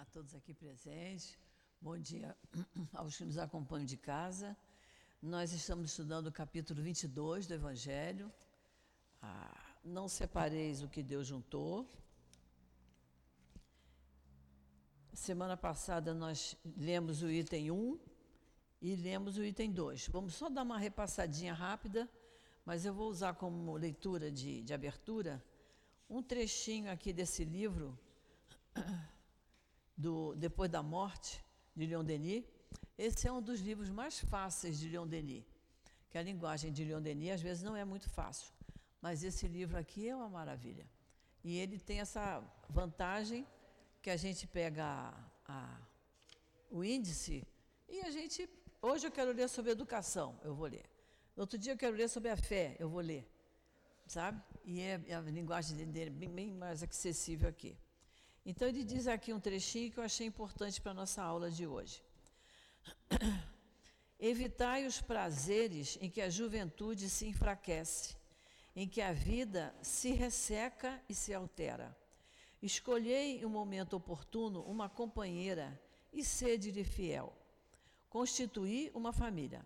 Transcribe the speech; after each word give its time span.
a 0.00 0.04
todos 0.06 0.34
aqui 0.34 0.54
presentes. 0.54 1.38
Bom 1.78 1.98
dia 1.98 2.34
aos 2.94 3.18
que 3.18 3.24
nos 3.26 3.36
acompanham 3.36 3.84
de 3.84 3.98
casa. 3.98 4.56
Nós 5.20 5.52
estamos 5.52 5.90
estudando 5.90 6.28
o 6.28 6.32
capítulo 6.32 6.82
22 6.82 7.46
do 7.46 7.52
Evangelho. 7.52 8.32
Ah, 9.20 9.60
não 9.84 10.08
separeis 10.08 10.82
o 10.82 10.88
que 10.88 11.02
Deus 11.02 11.26
juntou. 11.26 11.86
Semana 15.12 15.54
passada 15.54 16.14
nós 16.14 16.56
lemos 16.78 17.22
o 17.22 17.30
item 17.30 17.70
1 17.70 18.00
e 18.80 18.96
lemos 18.96 19.36
o 19.36 19.44
item 19.44 19.70
2. 19.70 20.08
Vamos 20.08 20.32
só 20.34 20.48
dar 20.48 20.62
uma 20.62 20.78
repassadinha 20.78 21.52
rápida, 21.52 22.08
mas 22.64 22.86
eu 22.86 22.94
vou 22.94 23.10
usar 23.10 23.34
como 23.34 23.76
leitura 23.76 24.32
de, 24.32 24.62
de 24.62 24.72
abertura 24.72 25.44
um 26.08 26.22
trechinho 26.22 26.90
aqui 26.90 27.12
desse 27.12 27.44
livro, 27.44 27.98
do 30.00 30.34
Depois 30.34 30.70
da 30.70 30.82
Morte, 30.82 31.44
de 31.76 31.84
Leon 31.86 32.04
Denis. 32.04 32.44
Esse 32.96 33.28
é 33.28 33.32
um 33.32 33.42
dos 33.42 33.60
livros 33.60 33.90
mais 33.90 34.18
fáceis 34.18 34.78
de 34.78 34.88
Leon 34.88 35.06
Denis, 35.06 35.44
que 36.10 36.16
a 36.16 36.22
linguagem 36.22 36.72
de 36.72 36.82
Leon 36.84 37.02
Denis 37.02 37.32
às 37.32 37.42
vezes 37.42 37.62
não 37.62 37.76
é 37.76 37.84
muito 37.84 38.08
fácil, 38.08 38.50
mas 39.00 39.22
esse 39.22 39.46
livro 39.46 39.76
aqui 39.76 40.08
é 40.08 40.16
uma 40.16 40.28
maravilha. 40.28 40.86
E 41.44 41.58
ele 41.58 41.78
tem 41.78 42.00
essa 42.00 42.42
vantagem 42.68 43.46
que 44.02 44.10
a 44.10 44.16
gente 44.16 44.46
pega 44.46 44.84
a, 44.84 45.14
a, 45.46 45.78
o 46.70 46.82
índice 46.82 47.46
e 47.88 48.00
a 48.00 48.10
gente. 48.10 48.48
Hoje 48.82 49.06
eu 49.06 49.10
quero 49.10 49.32
ler 49.32 49.48
sobre 49.48 49.70
educação, 49.70 50.38
eu 50.42 50.54
vou 50.54 50.66
ler. 50.66 50.86
Outro 51.36 51.58
dia 51.58 51.72
eu 51.74 51.76
quero 51.76 51.94
ler 51.96 52.08
sobre 52.08 52.30
a 52.30 52.36
fé, 52.36 52.76
eu 52.78 52.88
vou 52.88 53.00
ler. 53.00 53.24
Sabe? 54.06 54.42
E 54.64 54.80
é, 54.80 54.94
a 55.14 55.20
linguagem 55.20 55.76
dele 55.76 56.10
é 56.10 56.10
bem, 56.10 56.30
bem 56.30 56.50
mais 56.50 56.82
acessível 56.82 57.48
aqui. 57.48 57.76
Então 58.50 58.66
ele 58.66 58.82
diz 58.82 59.06
aqui 59.06 59.32
um 59.32 59.38
trechinho 59.38 59.92
que 59.92 59.98
eu 59.98 60.02
achei 60.02 60.26
importante 60.26 60.80
para 60.80 60.90
a 60.90 61.00
nossa 61.02 61.22
aula 61.22 61.52
de 61.52 61.68
hoje. 61.68 62.02
Evitai 64.18 64.86
os 64.86 65.00
prazeres 65.00 65.96
em 66.00 66.10
que 66.10 66.20
a 66.20 66.28
juventude 66.28 67.08
se 67.08 67.28
enfraquece, 67.28 68.16
em 68.74 68.88
que 68.88 69.00
a 69.00 69.12
vida 69.12 69.72
se 69.80 70.10
resseca 70.10 71.00
e 71.08 71.14
se 71.14 71.32
altera 71.32 71.96
Escolhei, 72.60 73.40
em 73.40 73.44
um 73.46 73.50
momento 73.50 73.94
oportuno, 73.94 74.62
uma 74.62 74.88
companheira 74.88 75.80
e 76.12 76.24
sede-lhe 76.24 76.82
fiel. 76.82 77.32
Constituí 78.08 78.90
uma 78.92 79.12
família. 79.12 79.64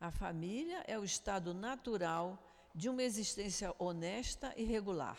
A 0.00 0.12
família 0.12 0.84
é 0.86 0.96
o 0.96 1.02
estado 1.02 1.52
natural 1.52 2.40
de 2.72 2.88
uma 2.88 3.02
existência 3.02 3.74
honesta 3.76 4.54
e 4.56 4.62
regular. 4.62 5.18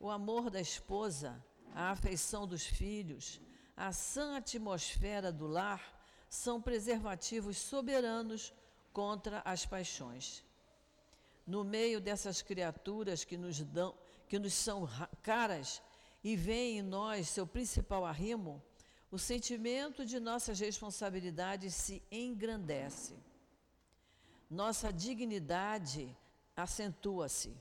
O 0.00 0.10
amor 0.10 0.50
da 0.50 0.60
esposa, 0.60 1.40
a 1.74 1.90
afeição 1.90 2.46
dos 2.46 2.64
filhos, 2.64 3.40
a 3.76 3.92
sã 3.92 4.36
atmosfera 4.36 5.30
do 5.30 5.46
lar 5.46 5.82
são 6.28 6.60
preservativos 6.60 7.56
soberanos 7.56 8.52
contra 8.92 9.40
as 9.44 9.64
paixões. 9.64 10.44
No 11.46 11.64
meio 11.64 12.00
dessas 12.00 12.42
criaturas 12.42 13.24
que 13.24 13.36
nos 13.36 13.60
dão, 13.60 13.94
que 14.28 14.38
nos 14.38 14.52
são 14.52 14.88
caras, 15.22 15.80
e 16.22 16.36
vê 16.36 16.72
em 16.72 16.82
nós 16.82 17.28
seu 17.28 17.46
principal 17.46 18.04
arrimo, 18.04 18.62
o 19.10 19.18
sentimento 19.18 20.04
de 20.04 20.20
nossas 20.20 20.60
responsabilidades 20.60 21.74
se 21.74 22.02
engrandece. 22.10 23.14
Nossa 24.50 24.92
dignidade 24.92 26.14
acentua-se. 26.56 27.56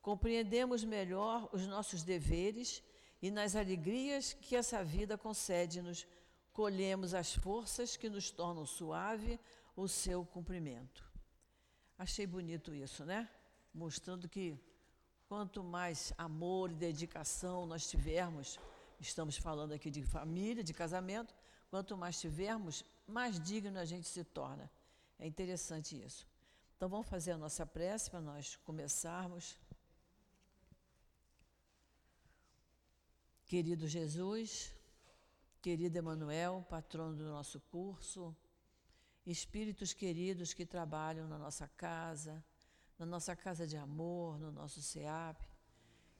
Compreendemos 0.00 0.84
melhor 0.84 1.48
os 1.52 1.66
nossos 1.66 2.02
deveres 2.02 2.82
e 3.24 3.30
nas 3.30 3.56
alegrias 3.56 4.32
que 4.34 4.54
essa 4.54 4.80
vida 4.96 5.16
concede-nos, 5.16 6.06
colhemos 6.52 7.14
as 7.14 7.34
forças 7.34 7.96
que 7.96 8.08
nos 8.14 8.30
tornam 8.30 8.66
suave 8.66 9.40
o 9.74 9.86
seu 9.88 10.24
cumprimento. 10.24 11.00
Achei 11.98 12.26
bonito 12.26 12.74
isso, 12.74 13.04
né? 13.04 13.20
Mostrando 13.72 14.28
que 14.28 14.44
Quanto 15.34 15.64
mais 15.64 16.12
amor 16.18 16.70
e 16.70 16.74
dedicação 16.74 17.66
nós 17.66 17.88
tivermos, 17.88 18.60
estamos 19.00 19.36
falando 19.36 19.72
aqui 19.72 19.90
de 19.90 20.02
família, 20.02 20.62
de 20.62 20.74
casamento, 20.74 21.34
quanto 21.70 21.96
mais 21.96 22.20
tivermos, 22.20 22.84
mais 23.06 23.40
digno 23.40 23.78
a 23.78 23.84
gente 23.84 24.06
se 24.06 24.22
torna. 24.22 24.70
É 25.18 25.26
interessante 25.26 26.00
isso. 26.00 26.28
Então 26.76 26.88
vamos 26.88 27.08
fazer 27.08 27.32
a 27.32 27.38
nossa 27.38 27.64
prece 27.64 28.10
para 28.10 28.20
nós 28.20 28.56
começarmos. 28.64 29.58
Querido 33.54 33.86
Jesus, 33.86 34.74
querido 35.62 35.96
Emanuel, 35.96 36.66
patrono 36.68 37.14
do 37.14 37.26
nosso 37.26 37.60
curso, 37.60 38.34
espíritos 39.24 39.92
queridos 39.92 40.52
que 40.52 40.66
trabalham 40.66 41.28
na 41.28 41.38
nossa 41.38 41.68
casa, 41.68 42.44
na 42.98 43.06
nossa 43.06 43.36
casa 43.36 43.64
de 43.64 43.76
amor, 43.76 44.40
no 44.40 44.50
nosso 44.50 44.82
SEAP, 44.82 45.40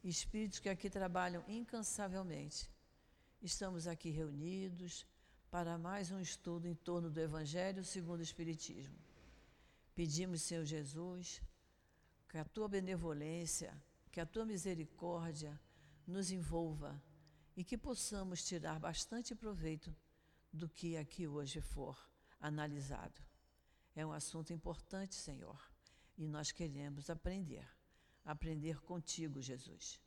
espíritos 0.04 0.60
que 0.60 0.68
aqui 0.68 0.88
trabalham 0.88 1.42
incansavelmente. 1.48 2.70
Estamos 3.42 3.88
aqui 3.88 4.10
reunidos 4.10 5.04
para 5.50 5.76
mais 5.76 6.12
um 6.12 6.20
estudo 6.20 6.68
em 6.68 6.74
torno 6.76 7.10
do 7.10 7.20
Evangelho 7.20 7.82
segundo 7.82 8.20
o 8.20 8.28
Espiritismo. 8.30 8.96
Pedimos, 9.92 10.40
Senhor 10.42 10.64
Jesus, 10.64 11.42
que 12.28 12.38
a 12.38 12.44
tua 12.44 12.68
benevolência, 12.68 13.76
que 14.12 14.20
a 14.20 14.24
tua 14.24 14.44
misericórdia 14.44 15.60
nos 16.06 16.30
envolva 16.30 17.02
e 17.56 17.64
que 17.64 17.78
possamos 17.78 18.44
tirar 18.44 18.78
bastante 18.78 19.34
proveito 19.34 19.94
do 20.52 20.68
que 20.68 20.96
aqui 20.96 21.26
hoje 21.26 21.60
for 21.60 21.98
analisado. 22.40 23.22
É 23.94 24.04
um 24.04 24.12
assunto 24.12 24.52
importante, 24.52 25.14
Senhor 25.14 25.74
e 26.16 26.26
nós 26.26 26.52
queremos 26.52 27.10
aprender, 27.10 27.66
aprender 28.24 28.80
contigo, 28.82 29.40
Jesus. 29.40 30.00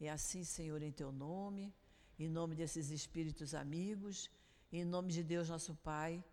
É 0.00 0.08
assim, 0.10 0.44
Senhor, 0.44 0.82
em 0.82 0.92
teu 0.92 1.12
nome, 1.12 1.74
em 2.18 2.28
nome 2.28 2.54
desses 2.54 2.90
espíritos 2.90 3.54
amigos, 3.54 4.30
em 4.72 4.84
nome 4.84 5.12
de 5.12 5.22
Deus, 5.22 5.48
nosso 5.48 5.74
Pai, 5.76 6.24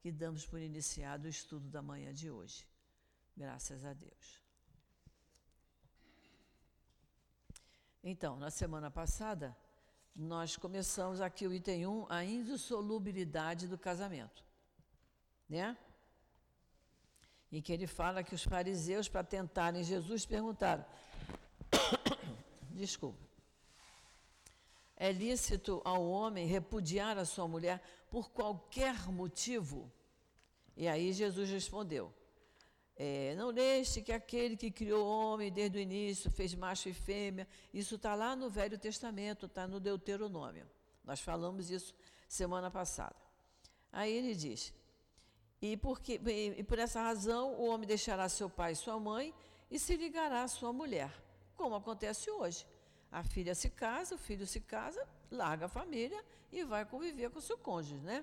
que 0.00 0.10
damos 0.10 0.46
por 0.46 0.60
iniciado 0.60 1.26
o 1.26 1.28
estudo 1.28 1.68
da 1.68 1.82
manhã 1.82 2.12
de 2.14 2.30
hoje. 2.30 2.66
Graças 3.36 3.84
a 3.84 3.92
Deus. 3.92 4.40
Então, 8.02 8.38
na 8.38 8.50
semana 8.50 8.90
passada, 8.90 9.54
nós 10.14 10.56
começamos 10.56 11.20
aqui 11.20 11.46
o 11.46 11.52
item 11.52 11.86
1, 11.86 12.06
a 12.08 12.24
indissolubilidade 12.24 13.66
do 13.66 13.78
casamento. 13.78 14.44
Né? 15.48 15.76
em 17.52 17.60
que 17.60 17.72
ele 17.72 17.86
fala 17.86 18.22
que 18.22 18.34
os 18.34 18.44
fariseus, 18.44 19.08
para 19.08 19.24
tentarem 19.24 19.82
Jesus, 19.82 20.24
perguntaram: 20.24 20.84
desculpa, 22.70 23.18
é 24.96 25.10
lícito 25.10 25.80
ao 25.84 26.06
homem 26.06 26.46
repudiar 26.46 27.18
a 27.18 27.24
sua 27.24 27.48
mulher 27.48 27.82
por 28.10 28.30
qualquer 28.30 29.08
motivo? 29.08 29.90
E 30.76 30.86
aí 30.86 31.12
Jesus 31.12 31.50
respondeu: 31.50 32.12
é, 33.02 33.34
Não 33.34 33.48
leste 33.48 34.02
que 34.02 34.12
aquele 34.12 34.58
que 34.58 34.70
criou 34.70 35.06
o 35.06 35.08
homem 35.08 35.50
desde 35.50 35.78
o 35.78 35.80
início 35.80 36.30
fez 36.30 36.54
macho 36.54 36.90
e 36.90 36.92
fêmea? 36.92 37.48
Isso 37.72 37.94
está 37.94 38.14
lá 38.14 38.36
no 38.36 38.50
Velho 38.50 38.78
Testamento, 38.78 39.46
está 39.46 39.66
no 39.66 39.80
Deuteronômio. 39.80 40.68
Nós 41.02 41.18
falamos 41.18 41.70
isso 41.70 41.94
semana 42.28 42.70
passada. 42.70 43.16
Aí 43.90 44.12
ele 44.12 44.34
diz: 44.34 44.74
e, 45.62 45.78
porque, 45.78 46.20
e 46.58 46.62
por 46.62 46.78
essa 46.78 47.00
razão 47.00 47.54
o 47.54 47.68
homem 47.70 47.88
deixará 47.88 48.28
seu 48.28 48.50
pai 48.50 48.72
e 48.72 48.76
sua 48.76 49.00
mãe 49.00 49.32
e 49.70 49.78
se 49.78 49.96
ligará 49.96 50.42
à 50.42 50.48
sua 50.48 50.70
mulher, 50.70 51.10
como 51.56 51.74
acontece 51.74 52.30
hoje. 52.30 52.66
A 53.10 53.22
filha 53.22 53.54
se 53.54 53.70
casa, 53.70 54.14
o 54.14 54.18
filho 54.18 54.46
se 54.46 54.60
casa, 54.60 55.08
larga 55.30 55.64
a 55.64 55.68
família 55.70 56.22
e 56.52 56.64
vai 56.64 56.84
conviver 56.84 57.30
com 57.30 57.40
seu 57.40 57.56
cônjuge, 57.56 57.96
né? 58.02 58.22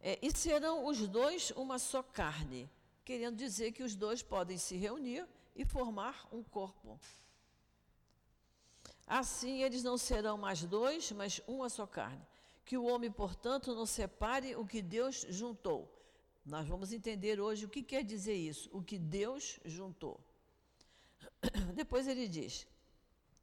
É, 0.00 0.20
e 0.22 0.30
serão 0.30 0.86
os 0.86 1.08
dois 1.08 1.50
uma 1.56 1.80
só 1.80 2.00
carne, 2.00 2.70
querendo 3.04 3.36
dizer 3.36 3.72
que 3.72 3.82
os 3.82 3.94
dois 3.94 4.22
podem 4.22 4.58
se 4.58 4.76
reunir 4.76 5.26
e 5.54 5.64
formar 5.64 6.28
um 6.32 6.42
corpo. 6.42 6.98
Assim 9.06 9.62
eles 9.62 9.82
não 9.82 9.98
serão 9.98 10.38
mais 10.38 10.64
dois, 10.64 11.10
mas 11.12 11.40
uma 11.46 11.68
só 11.68 11.86
carne. 11.86 12.24
Que 12.64 12.78
o 12.78 12.84
homem, 12.84 13.10
portanto, 13.10 13.74
não 13.74 13.84
separe 13.84 14.54
o 14.54 14.64
que 14.64 14.80
Deus 14.80 15.26
juntou. 15.28 15.92
Nós 16.44 16.66
vamos 16.66 16.92
entender 16.92 17.40
hoje 17.40 17.64
o 17.66 17.68
que 17.68 17.82
quer 17.82 18.04
dizer 18.04 18.34
isso, 18.34 18.70
o 18.72 18.82
que 18.82 18.98
Deus 18.98 19.58
juntou. 19.64 20.20
Depois 21.74 22.06
ele 22.06 22.28
diz 22.28 22.66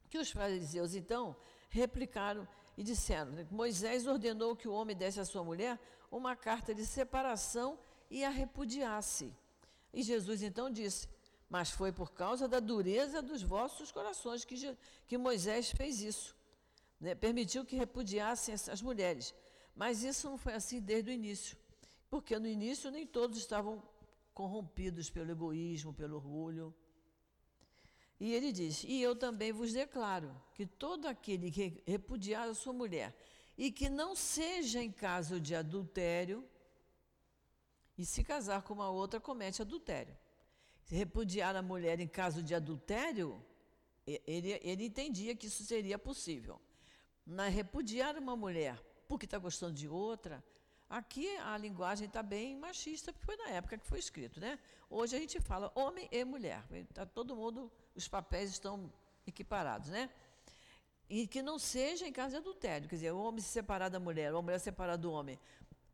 que 0.10 0.18
os 0.18 0.32
fariseus, 0.32 0.96
então, 0.96 1.36
replicaram 1.70 2.48
e 2.78 2.84
disseram: 2.84 3.32
Moisés 3.52 4.08
ordenou 4.08 4.56
que 4.56 4.68
o 4.68 4.74
homem 4.74 4.96
desse 4.96 5.20
à 5.20 5.26
sua 5.26 5.44
mulher 5.44 5.80
uma 6.10 6.36
carta 6.36 6.74
de 6.74 6.86
separação 6.86 7.78
e 8.10 8.24
a 8.24 8.30
repudiasse. 8.30 9.36
E 9.94 10.04
Jesus 10.04 10.42
então 10.42 10.70
disse: 10.70 11.08
Mas 11.50 11.70
foi 11.70 11.92
por 11.92 12.12
causa 12.12 12.48
da 12.48 12.60
dureza 12.60 13.22
dos 13.22 13.42
vossos 13.42 13.92
corações 13.92 14.46
que, 14.46 14.56
que 15.08 15.18
Moisés 15.18 15.72
fez 15.72 16.02
isso. 16.02 16.36
né, 17.00 17.16
permitiu 17.16 17.66
que 17.66 17.76
repudiassem 17.76 18.54
as 18.54 18.82
mulheres. 18.82 19.34
Mas 19.76 20.04
isso 20.04 20.30
não 20.30 20.38
foi 20.38 20.54
assim 20.54 20.80
desde 20.80 21.12
o 21.12 21.14
início, 21.14 21.56
porque 22.10 22.38
no 22.40 22.48
início 22.48 22.90
nem 22.90 23.06
todos 23.06 23.38
estavam 23.38 23.82
corrompidos 24.34 25.10
pelo 25.10 25.32
egoísmo, 25.32 25.94
pelo 25.94 26.16
orgulho. 26.16 26.74
E 28.20 28.34
ele 28.34 28.52
diz: 28.52 28.84
E 28.84 29.02
eu 29.02 29.16
também 29.16 29.52
vos 29.52 29.74
declaro 29.74 30.36
que 30.54 30.66
todo 30.66 31.06
aquele 31.06 31.52
que 31.52 31.84
repudiar 31.86 32.48
a 32.48 32.54
sua 32.54 32.74
mulher 32.74 33.16
e 33.58 33.72
que 33.72 33.90
não 33.90 34.16
seja 34.16 34.82
em 34.82 34.92
caso 34.92 35.40
de 35.40 35.56
adultério, 35.56 36.44
e 37.98 38.06
se 38.06 38.24
casar 38.24 38.62
com 38.62 38.74
uma 38.74 38.90
outra, 38.90 39.20
comete 39.20 39.62
adultério. 39.62 40.16
Se 40.84 40.96
repudiar 40.96 41.56
a 41.56 41.62
mulher 41.62 42.00
em 42.00 42.08
caso 42.08 42.44
de 42.44 42.54
adultério, 42.54 43.44
ele, 44.06 44.60
ele 44.64 44.86
entendia 44.86 45.36
que 45.36 45.48
isso 45.48 45.64
seria 45.64 45.98
possível. 45.98 46.62
Mas 47.26 47.54
repudiar 47.54 48.18
uma 48.18 48.36
mulher 48.36 48.82
porque 49.08 49.26
está 49.26 49.38
gostando 49.38 49.74
de 49.74 49.88
outra, 49.88 50.44
aqui 50.90 51.36
a 51.38 51.58
linguagem 51.58 52.08
está 52.08 52.22
bem 52.22 52.56
machista, 52.56 53.12
porque 53.12 53.26
foi 53.26 53.38
na 53.38 53.50
época 53.50 53.78
que 53.78 53.86
foi 53.86 54.00
escrito. 54.00 54.40
Né? 54.40 54.60
Hoje 54.90 55.16
a 55.16 55.20
gente 55.20 55.40
fala 55.42 55.72
homem 55.76 56.08
e 56.12 56.24
mulher. 56.24 56.64
Tá 56.94 57.06
todo 57.06 57.36
mundo, 57.36 57.72
os 57.96 58.08
papéis 58.08 58.50
estão 58.52 58.92
equiparados. 59.26 59.90
Né? 59.90 60.10
E 61.10 61.26
que 61.26 61.42
não 61.42 61.58
seja 61.58 62.08
em 62.08 62.12
caso 62.12 62.32
de 62.32 62.38
adultério, 62.38 62.88
quer 62.88 62.96
dizer, 62.96 63.12
o 63.12 63.20
homem 63.20 63.42
se 63.42 63.50
separar 63.50 63.90
da 63.90 64.00
mulher, 64.00 64.34
ou 64.34 64.40
a 64.40 64.42
mulher 64.42 64.60
se 64.60 64.66
separar 64.66 64.98
do 64.98 65.12
homem, 65.12 65.40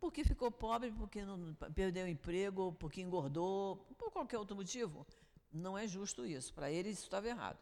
porque 0.03 0.25
ficou 0.25 0.51
pobre, 0.51 0.91
porque 0.91 1.23
não, 1.23 1.53
perdeu 1.73 2.03
o 2.03 2.09
emprego, 2.09 2.73
porque 2.77 3.01
engordou, 3.01 3.77
por 3.97 4.11
qualquer 4.11 4.37
outro 4.37 4.53
motivo. 4.53 5.07
Não 5.49 5.77
é 5.77 5.87
justo 5.87 6.25
isso. 6.25 6.53
Para 6.53 6.69
ele, 6.69 6.89
isso 6.89 7.03
estava 7.03 7.25
errado. 7.25 7.57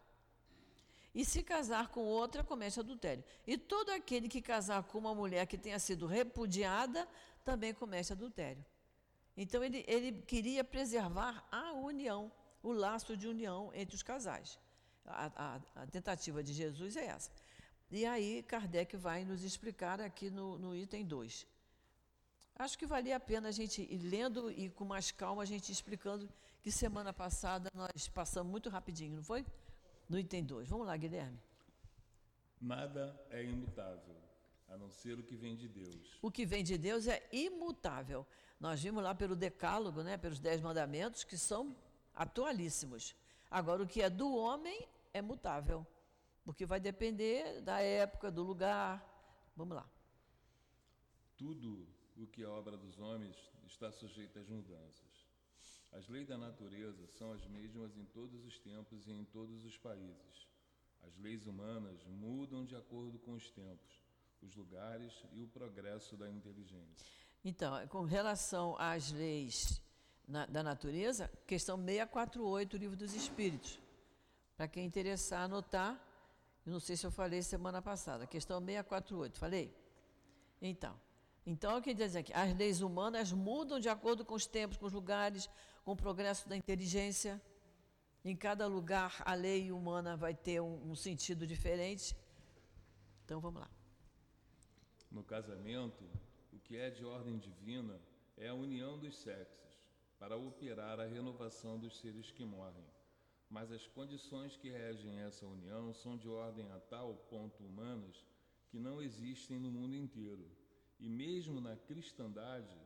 E 1.14 1.24
se 1.24 1.40
casar 1.44 1.86
com 1.86 2.00
outra, 2.00 2.42
comete 2.42 2.80
adultério. 2.80 3.22
E 3.46 3.56
todo 3.56 3.90
aquele 3.90 4.28
que 4.28 4.42
casar 4.42 4.82
com 4.82 4.98
uma 4.98 5.14
mulher 5.14 5.46
que 5.46 5.56
tenha 5.56 5.78
sido 5.78 6.04
repudiada, 6.04 7.06
também 7.44 7.72
comete 7.72 8.12
adultério. 8.12 8.66
Então, 9.36 9.62
ele, 9.62 9.84
ele 9.86 10.10
queria 10.22 10.64
preservar 10.64 11.46
a 11.48 11.74
união, 11.74 12.32
o 12.60 12.72
laço 12.72 13.16
de 13.16 13.28
união 13.28 13.70
entre 13.72 13.94
os 13.94 14.02
casais. 14.02 14.58
A, 15.06 15.30
a, 15.36 15.82
a, 15.82 15.86
tentativa 15.86 16.42
de 16.42 16.52
Jesus 16.52 16.96
é 16.96 17.06
essa. 17.06 17.30
E 17.88 18.04
aí, 18.04 18.42
Kardec 18.42 18.96
vai 18.96 19.24
nos 19.24 19.44
explicar 19.44 20.00
aqui 20.00 20.28
no, 20.28 20.58
no 20.58 20.74
item 20.74 21.06
2. 21.06 21.51
Acho 22.62 22.78
que 22.78 22.86
valia 22.86 23.16
a 23.16 23.20
pena 23.20 23.48
a 23.48 23.50
gente 23.50 23.82
ir 23.82 23.98
lendo 23.98 24.48
e 24.48 24.70
com 24.70 24.84
mais 24.84 25.10
calma 25.10 25.42
a 25.42 25.44
gente 25.44 25.72
explicando 25.72 26.28
que 26.62 26.70
semana 26.70 27.12
passada 27.12 27.68
nós 27.74 28.06
passamos 28.06 28.48
muito 28.48 28.70
rapidinho, 28.70 29.16
não 29.16 29.22
foi? 29.24 29.44
No 30.08 30.16
item 30.16 30.44
2. 30.44 30.68
Vamos 30.68 30.86
lá, 30.86 30.96
Guilherme. 30.96 31.36
Nada 32.60 33.20
é 33.30 33.42
imutável, 33.42 34.14
a 34.68 34.78
não 34.78 34.88
ser 34.92 35.18
o 35.18 35.24
que 35.24 35.34
vem 35.34 35.56
de 35.56 35.66
Deus. 35.66 36.16
O 36.22 36.30
que 36.30 36.46
vem 36.46 36.62
de 36.62 36.78
Deus 36.78 37.08
é 37.08 37.28
imutável. 37.32 38.24
Nós 38.60 38.80
vimos 38.80 39.02
lá 39.02 39.12
pelo 39.12 39.34
decálogo, 39.34 40.04
né, 40.04 40.16
pelos 40.16 40.38
dez 40.38 40.60
mandamentos, 40.60 41.24
que 41.24 41.36
são 41.36 41.74
atualíssimos. 42.14 43.16
Agora, 43.50 43.82
o 43.82 43.88
que 43.88 44.00
é 44.00 44.08
do 44.08 44.36
homem 44.36 44.86
é 45.12 45.20
mutável, 45.20 45.84
porque 46.44 46.64
vai 46.64 46.78
depender 46.78 47.60
da 47.62 47.80
época, 47.80 48.30
do 48.30 48.44
lugar. 48.44 49.04
Vamos 49.56 49.74
lá. 49.74 49.90
Tudo 51.36 51.88
o 52.22 52.26
que 52.26 52.42
é 52.42 52.46
obra 52.46 52.76
dos 52.76 52.98
homens 52.98 53.36
está 53.66 53.90
sujeito 53.90 54.38
às 54.38 54.48
mudanças. 54.48 55.26
As 55.92 56.08
leis 56.08 56.28
da 56.28 56.38
natureza 56.38 57.06
são 57.06 57.32
as 57.32 57.44
mesmas 57.46 57.96
em 57.96 58.04
todos 58.06 58.44
os 58.44 58.58
tempos 58.58 59.06
e 59.06 59.12
em 59.12 59.24
todos 59.24 59.64
os 59.64 59.76
países. 59.76 60.48
As 61.02 61.16
leis 61.18 61.46
humanas 61.46 62.04
mudam 62.04 62.64
de 62.64 62.76
acordo 62.76 63.18
com 63.18 63.32
os 63.32 63.50
tempos, 63.50 64.02
os 64.40 64.54
lugares 64.54 65.12
e 65.32 65.42
o 65.42 65.48
progresso 65.48 66.16
da 66.16 66.30
inteligência. 66.30 67.06
Então, 67.44 67.86
com 67.88 68.04
relação 68.04 68.76
às 68.78 69.10
leis 69.10 69.82
na, 70.26 70.46
da 70.46 70.62
natureza, 70.62 71.30
questão 71.46 71.76
648 71.76 72.70
do 72.70 72.76
Livro 72.78 72.96
dos 72.96 73.14
Espíritos. 73.14 73.80
Para 74.56 74.68
quem 74.68 74.86
interessar 74.86 75.42
anotar, 75.42 76.00
não 76.64 76.78
sei 76.78 76.96
se 76.96 77.04
eu 77.04 77.10
falei 77.10 77.42
semana 77.42 77.82
passada, 77.82 78.26
questão 78.26 78.60
648, 78.60 79.38
falei? 79.38 79.74
Então, 80.60 80.98
então, 81.44 81.80
quer 81.80 81.94
dizer 81.94 82.22
que 82.22 82.32
as 82.32 82.56
leis 82.56 82.80
humanas 82.80 83.32
mudam 83.32 83.80
de 83.80 83.88
acordo 83.88 84.24
com 84.24 84.34
os 84.34 84.46
tempos, 84.46 84.76
com 84.76 84.86
os 84.86 84.92
lugares, 84.92 85.50
com 85.84 85.92
o 85.92 85.96
progresso 85.96 86.48
da 86.48 86.56
inteligência. 86.56 87.42
Em 88.24 88.36
cada 88.36 88.68
lugar, 88.68 89.20
a 89.26 89.34
lei 89.34 89.72
humana 89.72 90.16
vai 90.16 90.34
ter 90.34 90.60
um, 90.60 90.90
um 90.90 90.94
sentido 90.94 91.44
diferente. 91.44 92.16
Então, 93.24 93.40
vamos 93.40 93.60
lá. 93.60 93.70
No 95.10 95.24
casamento, 95.24 96.04
o 96.52 96.58
que 96.60 96.76
é 96.76 96.90
de 96.90 97.04
ordem 97.04 97.36
divina 97.38 98.00
é 98.36 98.48
a 98.48 98.54
união 98.54 98.96
dos 98.96 99.16
sexos, 99.16 99.80
para 100.20 100.36
operar 100.36 101.00
a 101.00 101.06
renovação 101.06 101.76
dos 101.76 101.98
seres 101.98 102.30
que 102.30 102.44
morrem. 102.44 102.86
Mas 103.50 103.72
as 103.72 103.86
condições 103.88 104.56
que 104.56 104.70
regem 104.70 105.18
essa 105.18 105.44
união 105.44 105.92
são 105.92 106.16
de 106.16 106.28
ordem 106.28 106.70
a 106.70 106.78
tal 106.78 107.14
ponto 107.28 107.64
humanas 107.64 108.24
que 108.70 108.78
não 108.78 109.02
existem 109.02 109.58
no 109.58 109.70
mundo 109.70 109.96
inteiro 109.96 110.48
e 111.02 111.08
mesmo 111.08 111.60
na 111.60 111.76
cristandade, 111.76 112.78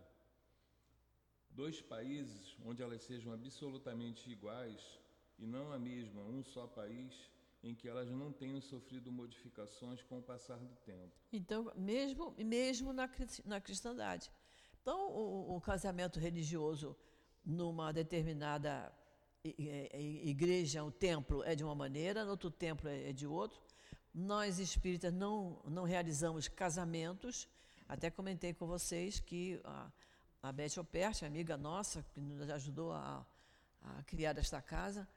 dois 1.50 1.82
países 1.82 2.56
onde 2.64 2.82
elas 2.82 3.02
sejam 3.02 3.30
absolutamente 3.32 4.30
iguais 4.30 4.82
e 5.38 5.46
não 5.46 5.70
a 5.70 5.78
mesma, 5.78 6.22
um 6.22 6.42
só 6.42 6.66
país, 6.66 7.12
em 7.62 7.74
que 7.74 7.86
elas 7.86 8.10
não 8.10 8.32
tenham 8.32 8.60
sofrido 8.60 9.12
modificações 9.12 10.02
com 10.02 10.18
o 10.18 10.22
passar 10.22 10.58
do 10.58 10.74
tempo. 10.76 11.12
Então, 11.30 11.70
mesmo, 11.76 12.34
mesmo 12.38 12.90
na, 12.90 13.06
na 13.44 13.60
cristandade. 13.60 14.30
Então, 14.80 15.10
o, 15.10 15.56
o 15.56 15.60
casamento 15.60 16.18
religioso 16.18 16.96
numa 17.44 17.92
determinada 17.92 18.90
igreja, 19.44 20.82
o 20.82 20.90
templo 20.90 21.44
é 21.44 21.54
de 21.54 21.62
uma 21.62 21.74
maneira, 21.74 22.24
no 22.24 22.30
outro 22.30 22.50
templo 22.50 22.88
é 22.88 23.12
de 23.12 23.26
outro. 23.26 23.60
Nós 24.14 24.58
espíritas 24.58 25.12
não, 25.12 25.60
não 25.66 25.84
realizamos 25.84 26.48
casamentos 26.48 27.46
até 27.88 28.10
comentei 28.10 28.52
com 28.52 28.66
vocês 28.66 29.20
que 29.20 29.60
a, 29.64 29.90
a 30.42 30.52
Beth 30.52 30.78
Opert, 30.78 31.22
amiga 31.24 31.56
nossa, 31.56 32.04
que 32.12 32.20
nos 32.20 32.50
ajudou 32.50 32.92
a, 32.92 33.24
a 33.82 34.02
criar 34.02 34.36
esta 34.38 34.60
casa, 34.60 35.08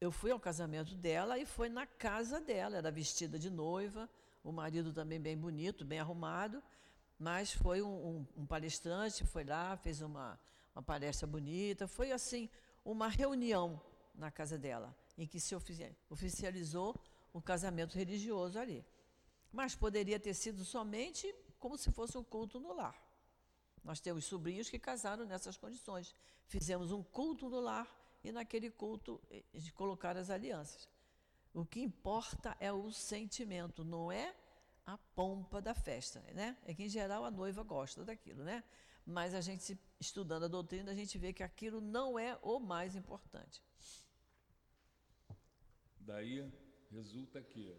eu 0.00 0.10
fui 0.10 0.30
ao 0.30 0.40
casamento 0.40 0.94
dela 0.94 1.38
e 1.38 1.46
foi 1.46 1.68
na 1.68 1.86
casa 1.86 2.40
dela, 2.40 2.76
era 2.76 2.90
vestida 2.90 3.38
de 3.38 3.50
noiva, 3.50 4.08
o 4.42 4.50
marido 4.50 4.92
também 4.92 5.20
bem 5.20 5.36
bonito, 5.36 5.84
bem 5.84 6.00
arrumado, 6.00 6.62
mas 7.18 7.52
foi 7.52 7.82
um, 7.82 8.08
um, 8.08 8.26
um 8.38 8.46
palestrante, 8.46 9.24
foi 9.24 9.44
lá, 9.44 9.76
fez 9.76 10.00
uma, 10.00 10.40
uma 10.74 10.82
palestra 10.82 11.26
bonita, 11.26 11.86
foi 11.86 12.10
assim, 12.10 12.48
uma 12.84 13.06
reunião 13.06 13.80
na 14.14 14.30
casa 14.30 14.58
dela, 14.58 14.96
em 15.16 15.26
que 15.26 15.38
se 15.38 15.54
oficializou 16.10 16.96
o 17.32 17.40
casamento 17.40 17.96
religioso 17.96 18.58
ali. 18.58 18.84
Mas 19.52 19.76
poderia 19.76 20.18
ter 20.18 20.34
sido 20.34 20.64
somente 20.64 21.32
como 21.62 21.78
se 21.78 21.92
fosse 21.92 22.18
um 22.18 22.24
culto 22.24 22.58
no 22.58 22.72
lar. 22.74 23.00
Nós 23.84 24.00
temos 24.00 24.24
sobrinhos 24.24 24.68
que 24.68 24.80
casaram 24.80 25.24
nessas 25.24 25.56
condições. 25.56 26.12
Fizemos 26.48 26.90
um 26.90 27.04
culto 27.04 27.48
no 27.48 27.60
lar 27.60 27.88
e 28.24 28.32
naquele 28.32 28.68
culto 28.68 29.20
eh, 29.30 29.44
de 29.54 29.72
colocar 29.72 30.16
as 30.16 30.28
alianças. 30.28 30.88
O 31.54 31.64
que 31.64 31.80
importa 31.80 32.56
é 32.58 32.72
o 32.72 32.90
sentimento, 32.90 33.84
não 33.84 34.10
é 34.10 34.34
a 34.84 34.98
pompa 35.14 35.62
da 35.62 35.72
festa, 35.72 36.20
né? 36.34 36.58
É 36.64 36.74
que 36.74 36.82
em 36.82 36.88
geral 36.88 37.24
a 37.24 37.30
noiva 37.30 37.62
gosta 37.62 38.04
daquilo, 38.04 38.42
né? 38.42 38.64
Mas 39.06 39.32
a 39.32 39.40
gente 39.40 39.78
estudando 40.00 40.44
a 40.44 40.48
doutrina, 40.48 40.90
a 40.90 40.94
gente 40.96 41.16
vê 41.16 41.32
que 41.32 41.44
aquilo 41.44 41.80
não 41.80 42.18
é 42.18 42.36
o 42.42 42.58
mais 42.58 42.96
importante. 42.96 43.62
Daí 46.00 46.44
resulta 46.90 47.40
que, 47.40 47.72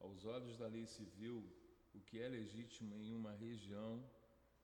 aos 0.00 0.24
olhos 0.24 0.56
da 0.56 0.66
lei 0.66 0.86
civil, 0.86 1.44
o 1.98 2.00
que 2.00 2.20
é 2.20 2.28
legítimo 2.28 2.94
em 2.96 3.12
uma 3.12 3.32
região 3.32 4.02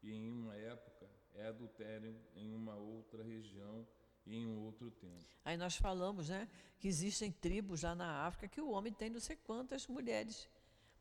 e 0.02 0.12
em 0.12 0.30
uma 0.30 0.54
época 0.54 1.10
é 1.34 1.48
adultério 1.48 2.16
em 2.36 2.54
uma 2.54 2.76
outra 2.76 3.22
região 3.22 3.86
e 4.24 4.36
em 4.36 4.46
um 4.46 4.60
outro 4.60 4.90
tempo. 4.90 5.24
Aí 5.44 5.56
nós 5.56 5.76
falamos, 5.76 6.28
né, 6.28 6.48
que 6.78 6.86
existem 6.86 7.32
tribos 7.32 7.82
lá 7.82 7.94
na 7.94 8.24
África 8.26 8.48
que 8.48 8.60
o 8.60 8.70
homem 8.70 8.92
tem 8.92 9.10
não 9.10 9.20
sei 9.20 9.36
quantas 9.36 9.86
mulheres. 9.88 10.48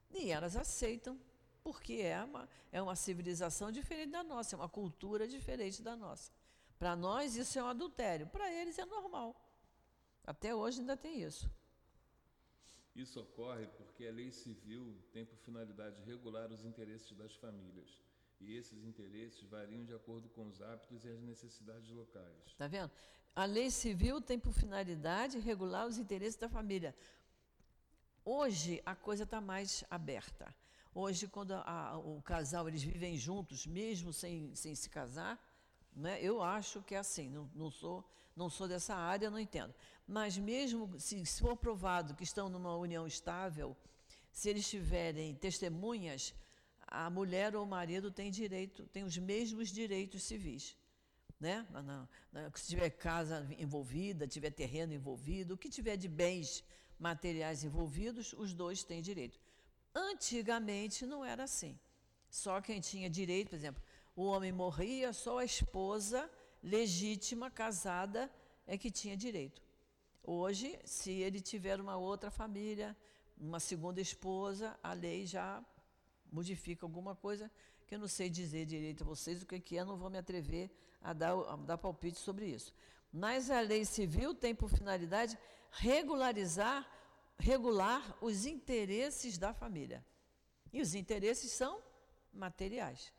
E 0.10 0.32
elas 0.32 0.56
aceitam, 0.56 1.20
porque 1.64 1.94
é 1.94 2.24
uma, 2.24 2.50
é 2.72 2.82
uma 2.82 2.96
civilização 2.96 3.72
diferente 3.72 4.12
da 4.12 4.24
nossa, 4.24 4.56
é 4.56 4.58
uma 4.58 4.70
cultura 4.70 5.28
diferente 5.28 5.82
da 5.82 5.96
nossa. 5.96 6.32
Para 6.80 6.96
nós 6.96 7.36
isso 7.36 7.58
é 7.60 7.64
um 7.64 7.68
adultério, 7.68 8.28
para 8.28 8.52
eles 8.52 8.80
é 8.80 8.86
normal. 8.86 9.36
Até 10.26 10.54
hoje 10.56 10.80
ainda 10.80 10.98
tem 10.98 11.22
isso. 11.22 11.50
Isso 12.96 13.20
ocorre 13.20 13.68
porque 13.78 14.06
a 14.06 14.12
lei 14.12 14.32
civil 14.32 14.96
tem 15.12 15.26
por 15.26 15.38
finalidade 15.40 16.02
regular 16.04 16.52
os 16.52 16.64
interesses 16.64 17.12
das 17.18 17.34
famílias. 17.36 18.00
E 18.40 18.56
esses 18.56 18.84
interesses 18.84 19.42
variam 19.44 19.84
de 19.86 19.94
acordo 19.94 20.30
com 20.30 20.48
os 20.48 20.62
hábitos 20.62 21.04
e 21.04 21.10
as 21.10 21.22
necessidades 21.22 21.90
locais. 21.90 22.46
Está 22.46 22.68
vendo? 22.68 22.92
A 23.36 23.46
lei 23.46 23.72
civil 23.72 24.22
tem 24.22 24.38
por 24.38 24.54
finalidade 24.54 25.40
regular 25.40 25.88
os 25.88 25.98
interesses 25.98 26.36
da 26.36 26.48
família. 26.48 26.96
Hoje 28.24 28.82
a 28.86 28.96
coisa 28.96 29.24
está 29.24 29.42
mais 29.42 29.84
aberta. 29.90 30.54
Hoje, 30.94 31.28
quando 31.28 31.54
a, 31.54 31.98
o 31.98 32.22
casal 32.22 32.68
eles 32.68 32.84
vivem 32.84 33.18
juntos, 33.18 33.66
mesmo 33.66 34.14
sem, 34.14 34.54
sem 34.56 34.76
se 34.76 34.88
casar, 34.90 35.44
né, 35.96 36.20
eu 36.22 36.42
acho 36.42 36.82
que 36.82 36.96
é 36.96 37.00
assim. 37.00 37.30
Não, 37.30 37.50
não, 37.56 37.70
sou, 37.72 38.04
não 38.36 38.50
sou 38.50 38.68
dessa 38.68 38.96
área, 38.96 39.30
não 39.30 39.40
entendo. 39.40 39.74
Mas 40.08 40.38
mesmo 40.38 41.00
se, 41.00 41.26
se 41.26 41.40
for 41.42 41.56
provado 41.56 42.16
que 42.16 42.24
estão 42.24 42.50
numa 42.50 42.76
união 42.76 43.08
estável, 43.08 43.76
se 44.32 44.50
eles 44.50 44.68
tiverem 44.70 45.36
testemunhas, 45.36 46.34
a 46.88 47.10
mulher 47.10 47.56
ou 47.56 47.64
o 47.64 47.68
marido 47.68 48.12
tem 48.12 48.30
direito, 48.30 48.86
tem 48.88 49.04
os 49.04 49.18
mesmos 49.18 49.70
direitos 49.70 50.24
civis. 50.24 50.76
Né? 51.40 51.68
se 52.56 52.68
tiver 52.70 52.90
casa 52.90 53.46
envolvida, 53.60 54.26
tiver 54.26 54.52
terreno 54.52 54.94
envolvido, 54.94 55.56
o 55.56 55.58
que 55.58 55.70
tiver 55.70 55.98
de 55.98 56.08
bens 56.08 56.64
materiais 56.98 57.66
envolvidos, 57.66 58.32
os 58.34 58.54
dois 58.54 58.84
têm 58.84 59.02
direito. 59.02 59.38
Antigamente 59.94 61.06
não 61.06 61.24
era 61.24 61.44
assim. 61.44 61.78
Só 62.30 62.62
quem 62.62 62.80
tinha 62.80 63.10
direito, 63.10 63.50
por 63.50 63.56
exemplo, 63.56 63.84
o 64.16 64.24
homem 64.24 64.52
morria, 64.52 65.12
só 65.14 65.40
a 65.40 65.46
esposa 65.46 66.30
legítima, 66.62 67.50
casada, 67.50 68.32
é 68.66 68.78
que 68.78 68.92
tinha 68.92 69.18
direito. 69.18 69.62
Hoje, 70.24 70.80
se 70.86 71.12
ele 71.12 71.42
tiver 71.42 71.80
uma 71.82 71.98
outra 71.98 72.32
família, 72.32 72.96
uma 73.38 73.60
segunda 73.60 74.00
esposa, 74.00 74.78
a 74.82 74.94
lei 74.94 75.26
já 75.26 75.64
modifica 76.32 76.86
alguma 76.86 77.16
coisa 77.16 77.52
que 77.86 77.96
eu 77.96 78.00
não 78.00 78.08
sei 78.08 78.30
dizer 78.30 78.66
direito 78.66 79.04
a 79.04 79.06
vocês 79.06 79.42
o 79.42 79.46
que 79.46 79.78
é, 79.78 79.84
não 79.84 79.98
vou 79.98 80.10
me 80.10 80.18
atrever 80.18 80.72
a 81.02 81.12
dar, 81.12 81.34
a 81.34 81.56
dar 81.58 81.78
palpite 81.78 82.18
sobre 82.18 82.46
isso. 82.46 82.74
Mas 83.12 83.52
a 83.52 83.60
lei 83.60 83.84
civil 83.86 84.34
tem 84.34 84.56
por 84.56 84.70
finalidade 84.70 85.38
regularizar, 85.72 86.90
regular 87.38 88.18
os 88.22 88.46
interesses 88.46 89.38
da 89.38 89.54
família. 89.54 90.04
E 90.72 90.82
os 90.82 90.96
interesses 90.96 91.52
são 91.52 91.82
materiais, 92.34 93.14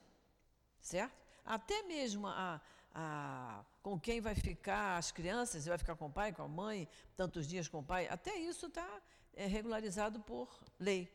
certo? 0.85 1.25
Até 1.45 1.83
mesmo 1.83 2.27
a, 2.27 2.61
a, 2.95 3.65
com 3.83 3.99
quem 3.99 4.21
vai 4.21 4.35
ficar 4.35 4.99
as 4.99 5.11
crianças, 5.11 5.65
vai 5.67 5.79
ficar 5.79 5.97
com 5.97 6.07
o 6.07 6.13
pai, 6.13 6.33
com 6.33 6.43
a 6.43 6.49
mãe, 6.49 6.89
tantos 7.17 7.47
dias 7.47 7.67
com 7.67 7.79
o 7.79 7.83
pai, 7.83 8.07
até 8.09 8.37
isso 8.37 8.67
está 8.67 9.03
é, 9.33 9.47
regularizado 9.47 10.21
por 10.21 10.49
lei, 10.79 11.11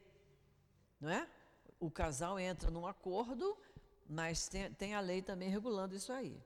não 0.99 1.09
é? 1.09 1.29
O 1.79 1.89
casal 1.89 2.39
entra 2.39 2.69
num 2.69 2.85
acordo, 2.85 3.57
mas 4.09 4.49
tem, 4.49 4.73
tem 4.73 4.95
a 4.95 4.99
lei 4.99 5.21
também 5.21 5.49
regulando 5.49 5.95
isso 5.95 6.11
aí. 6.11 6.37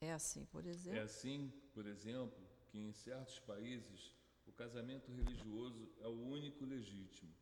É 0.00 0.12
assim, 0.12 0.44
por 0.46 0.66
exemplo. 0.66 0.98
É 0.98 1.02
assim, 1.02 1.50
por 1.72 1.86
exemplo, 1.86 2.44
que 2.66 2.78
em 2.78 2.92
certos 2.92 3.38
países 3.38 4.14
o 4.46 4.52
casamento 4.52 5.10
religioso 5.10 5.88
é 6.00 6.06
o 6.06 6.28
único 6.28 6.64
legítimo. 6.66 7.32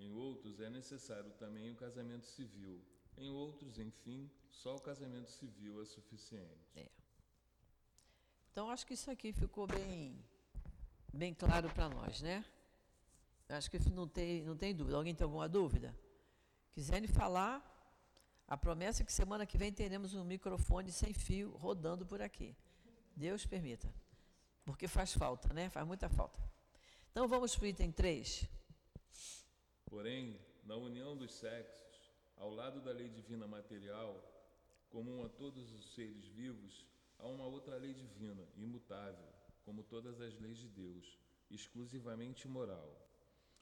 Em 0.00 0.12
outros 0.12 0.60
é 0.60 0.70
necessário 0.70 1.30
também 1.32 1.70
o 1.70 1.76
casamento 1.76 2.26
civil. 2.26 2.80
Em 3.18 3.28
outros, 3.28 3.78
enfim, 3.78 4.30
só 4.48 4.76
o 4.76 4.80
casamento 4.80 5.30
civil 5.30 5.82
é 5.82 5.84
suficiente. 5.84 6.66
É. 6.74 6.88
Então 8.50 8.70
acho 8.70 8.86
que 8.86 8.94
isso 8.94 9.10
aqui 9.10 9.30
ficou 9.30 9.66
bem, 9.66 10.18
bem 11.12 11.34
claro 11.34 11.68
para 11.68 11.90
nós, 11.90 12.22
né? 12.22 12.42
Acho 13.46 13.70
que 13.70 13.78
não 13.90 14.08
tem, 14.08 14.42
não 14.42 14.56
tem 14.56 14.74
dúvida. 14.74 14.96
Alguém 14.96 15.14
tem 15.14 15.24
alguma 15.24 15.48
dúvida? 15.48 15.94
Quiserem 16.72 17.06
falar, 17.06 17.54
a 18.48 18.56
promessa 18.56 19.02
é 19.02 19.06
que 19.06 19.12
semana 19.12 19.44
que 19.44 19.58
vem 19.58 19.70
teremos 19.70 20.14
um 20.14 20.24
microfone 20.24 20.90
sem 20.90 21.12
fio 21.12 21.50
rodando 21.58 22.06
por 22.06 22.22
aqui. 22.22 22.56
Deus 23.14 23.44
permita. 23.44 23.92
Porque 24.64 24.88
faz 24.88 25.12
falta, 25.12 25.52
né? 25.52 25.68
Faz 25.68 25.86
muita 25.86 26.08
falta. 26.08 26.40
Então 27.10 27.28
vamos 27.28 27.54
para 27.54 27.64
o 27.64 27.66
item 27.66 27.92
3. 27.92 28.48
Porém, 29.90 30.38
na 30.64 30.76
união 30.76 31.16
dos 31.16 31.32
sexos, 31.34 32.12
ao 32.36 32.54
lado 32.54 32.80
da 32.80 32.92
lei 32.92 33.08
divina 33.08 33.46
material, 33.46 34.24
comum 34.88 35.24
a 35.24 35.28
todos 35.28 35.72
os 35.72 35.92
seres 35.94 36.24
vivos, 36.28 36.86
há 37.18 37.26
uma 37.26 37.44
outra 37.44 37.76
lei 37.76 37.92
divina, 37.92 38.46
imutável, 38.56 39.28
como 39.64 39.82
todas 39.82 40.20
as 40.20 40.38
leis 40.38 40.58
de 40.58 40.68
Deus, 40.68 41.18
exclusivamente 41.50 42.46
moral. 42.46 42.88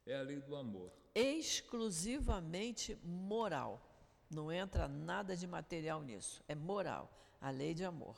É 0.05 0.17
a 0.17 0.23
lei 0.23 0.41
do 0.43 0.55
amor. 0.55 0.93
Exclusivamente 1.15 2.95
moral. 3.03 3.83
Não 4.31 4.53
entra 4.53 4.87
nada 4.87 5.35
de 5.35 5.47
material 5.47 6.03
nisso. 6.03 6.45
É 6.47 6.55
moral. 6.55 7.11
A 7.41 7.51
lei 7.51 7.73
de 7.73 7.85
amor. 7.85 8.17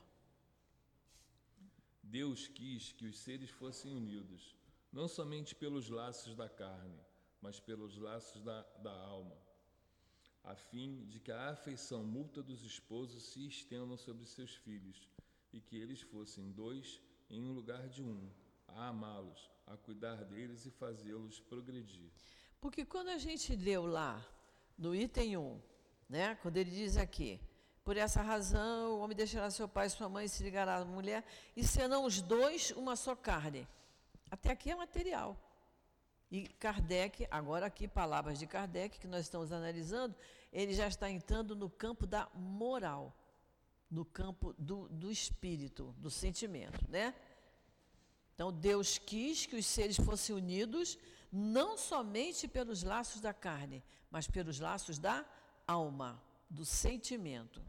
Deus 2.03 2.49
quis 2.49 2.91
que 2.91 3.07
os 3.07 3.21
seres 3.21 3.51
fossem 3.51 3.93
unidos, 3.93 4.57
não 4.93 5.07
somente 5.07 5.55
pelos 5.55 5.89
laços 5.89 6.35
da 6.35 6.49
carne, 6.49 6.99
mas 7.41 7.61
pelos 7.61 7.97
laços 7.97 8.43
da, 8.43 8.63
da 8.83 8.93
alma, 8.93 9.37
a 10.45 10.55
fim 10.55 11.07
de 11.07 11.21
que 11.21 11.31
a 11.31 11.51
afeição 11.51 12.03
mútua 12.03 12.43
dos 12.43 12.65
esposos 12.65 13.23
se 13.25 13.47
estendam 13.47 13.97
sobre 13.97 14.27
seus 14.27 14.55
filhos 14.55 15.09
e 15.53 15.61
que 15.61 15.77
eles 15.77 16.01
fossem 16.01 16.51
dois 16.53 17.01
em 17.29 17.43
um 17.43 17.53
lugar 17.53 17.89
de 17.89 18.03
um, 18.03 18.31
a 18.69 18.89
amá-los, 18.89 19.51
a 19.67 19.77
cuidar 19.77 20.25
deles 20.25 20.67
e 20.67 20.71
fazê-los 20.71 21.41
progredir. 21.41 22.11
Porque 22.61 22.85
quando 22.85 23.09
a 23.09 23.19
gente 23.19 23.55
leu 23.55 23.87
lá 23.87 24.25
no 24.77 24.95
item 24.95 25.37
1, 25.37 25.63
né? 26.09 26.35
Quando 26.43 26.57
ele 26.57 26.71
diz 26.71 26.97
aqui, 26.97 27.41
por 27.85 27.97
essa 27.97 28.21
razão, 28.21 28.93
o 28.93 29.01
homem 29.01 29.17
deixará 29.17 29.51
seu 29.51 29.69
pai 29.69 29.87
e 29.87 29.91
sua 29.91 30.09
mãe 30.09 30.27
e 30.27 30.29
se 30.29 30.43
ligará 30.43 30.77
à 30.77 30.85
mulher, 30.85 31.25
e 31.57 31.63
serão 31.65 32.05
os 32.05 32.21
dois 32.21 32.73
uma 32.73 32.97
só 32.97 33.15
carne. 33.15 33.67
Até 34.31 34.51
aqui 34.51 34.71
é 34.71 34.75
material. 34.75 35.37
E 36.31 36.47
Kardec, 36.47 37.27
agora 37.31 37.67
aqui, 37.67 37.89
palavras 37.89 38.39
de 38.39 38.47
Kardec, 38.47 39.01
que 39.01 39.09
nós 39.09 39.23
estamos 39.23 39.51
analisando, 39.51 40.15
ele 40.53 40.73
já 40.73 40.87
está 40.87 41.11
entrando 41.11 41.57
no 41.57 41.69
campo 41.69 42.07
da 42.07 42.29
moral, 42.35 43.17
no 43.91 44.05
campo 44.05 44.55
do, 44.57 44.89
do 44.89 45.11
espírito, 45.11 45.93
do 45.99 46.09
sentimento, 46.09 46.89
né? 46.89 47.15
Então, 48.33 48.53
Deus 48.53 48.97
quis 48.97 49.45
que 49.45 49.57
os 49.57 49.67
seres 49.67 49.97
fossem 49.97 50.35
unidos, 50.35 50.97
não 51.33 51.77
somente 51.77 52.47
pelos 52.47 52.85
laços 52.85 53.21
da 53.21 53.35
carne, 53.35 53.83
mas 54.11 54.29
pelos 54.29 54.61
laços 54.61 54.99
da 54.99 55.27
alma, 55.67 56.23
do 56.49 56.65
sentimento. 56.65 57.61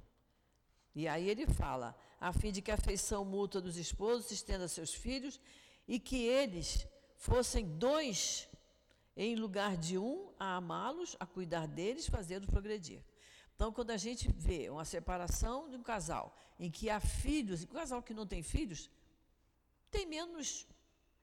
E 0.94 1.08
aí 1.08 1.30
ele 1.30 1.48
fala, 1.48 1.96
a 2.20 2.32
fim 2.32 2.52
de 2.52 2.62
que 2.62 2.72
a 2.72 2.76
afeição 2.76 3.26
mútua 3.26 3.60
dos 3.60 3.78
esposos 3.78 4.28
se 4.28 4.36
estenda 4.36 4.66
a 4.66 4.68
seus 4.68 4.94
filhos 4.94 5.40
e 5.88 6.00
que 6.00 6.24
eles 6.24 6.88
fossem 7.16 7.66
dois 7.66 8.48
em 9.16 9.36
lugar 9.36 9.78
de 9.78 9.98
um 9.98 10.32
a 10.40 10.56
amá-los, 10.56 11.16
a 11.20 11.26
cuidar 11.26 11.68
deles, 11.68 12.08
fazê-los 12.08 12.48
progredir. 12.48 13.04
Então, 13.56 13.72
quando 13.72 13.92
a 13.92 13.98
gente 13.98 14.32
vê 14.32 14.70
uma 14.70 14.86
separação 14.86 15.70
de 15.70 15.76
um 15.76 15.84
casal 15.84 16.36
em 16.60 16.72
que 16.72 16.90
há 16.90 17.00
filhos, 17.00 17.62
e 17.62 17.66
o 17.66 17.70
casal 17.70 18.02
que 18.02 18.14
não 18.14 18.26
tem 18.26 18.42
filhos 18.42 18.90
tem 19.90 20.06
menos 20.06 20.68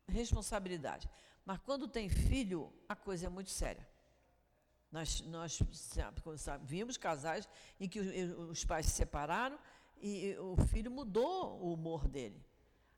responsabilidade. 0.07 1.09
Mas 1.45 1.59
quando 1.59 1.88
tem 1.88 2.09
filho, 2.09 2.73
a 2.88 2.95
coisa 2.95 3.26
é 3.26 3.28
muito 3.28 3.50
séria. 3.50 3.88
Nós, 4.90 5.21
nós 5.23 5.59
vimos 6.62 6.97
casais 6.97 7.49
em 7.78 7.88
que 7.88 8.00
os 8.00 8.64
pais 8.64 8.87
se 8.87 8.92
separaram 8.92 9.59
e 10.00 10.37
o 10.38 10.57
filho 10.66 10.90
mudou 10.90 11.59
o 11.61 11.73
humor 11.73 12.07
dele. 12.09 12.42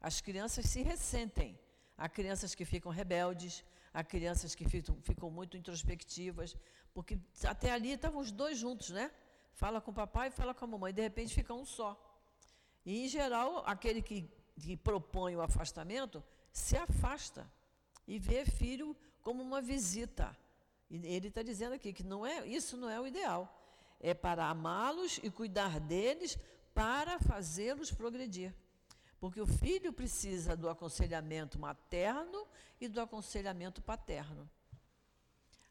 As 0.00 0.20
crianças 0.20 0.66
se 0.66 0.82
ressentem. 0.82 1.58
Há 1.96 2.08
crianças 2.08 2.54
que 2.54 2.64
ficam 2.64 2.90
rebeldes, 2.90 3.64
há 3.92 4.02
crianças 4.04 4.54
que 4.54 4.68
ficam, 4.68 4.96
ficam 5.02 5.30
muito 5.30 5.56
introspectivas, 5.56 6.56
porque 6.92 7.18
até 7.44 7.70
ali 7.70 7.92
estavam 7.92 8.20
os 8.20 8.30
dois 8.30 8.58
juntos, 8.58 8.90
né? 8.90 9.10
Fala 9.52 9.80
com 9.80 9.90
o 9.90 9.94
papai 9.94 10.28
e 10.28 10.30
fala 10.30 10.54
com 10.54 10.64
a 10.64 10.68
mamãe, 10.68 10.92
de 10.92 11.02
repente 11.02 11.34
fica 11.34 11.52
um 11.52 11.64
só. 11.64 11.98
E, 12.84 13.04
em 13.04 13.08
geral, 13.08 13.62
aquele 13.66 14.00
que, 14.00 14.30
que 14.58 14.76
propõe 14.76 15.36
o 15.36 15.42
afastamento 15.42 16.22
se 16.52 16.76
afasta 16.76 17.50
e 18.06 18.18
vê 18.18 18.44
filho 18.44 18.96
como 19.22 19.42
uma 19.42 19.60
visita 19.60 20.36
e 20.90 21.06
ele 21.06 21.28
está 21.28 21.42
dizendo 21.42 21.74
aqui 21.74 21.92
que 21.92 22.02
não 22.02 22.26
é, 22.26 22.44
isso 22.46 22.76
não 22.76 22.90
é 22.90 23.00
o 23.00 23.06
ideal. 23.06 23.56
É 24.00 24.12
para 24.12 24.46
amá-los 24.46 25.20
e 25.22 25.30
cuidar 25.30 25.78
deles 25.78 26.36
para 26.74 27.20
fazê-los 27.20 27.92
progredir. 27.92 28.52
Porque 29.20 29.40
o 29.40 29.46
filho 29.46 29.92
precisa 29.92 30.56
do 30.56 30.68
aconselhamento 30.68 31.58
materno 31.58 32.46
e 32.80 32.88
do 32.88 33.00
aconselhamento 33.00 33.82
paterno. 33.82 34.48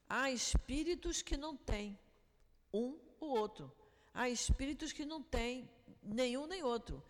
Há 0.07 0.31
espíritos 0.31 1.21
que 1.21 1.35
não 1.35 1.57
têm 1.57 1.97
um 2.73 2.97
ou 3.19 3.31
outro. 3.31 3.71
Há 4.13 4.29
espíritos 4.29 4.93
que 4.93 5.03
não 5.03 5.21
têm 5.21 5.69
nenhum 6.01 6.45
nem 6.45 6.63
outro. 6.63 7.03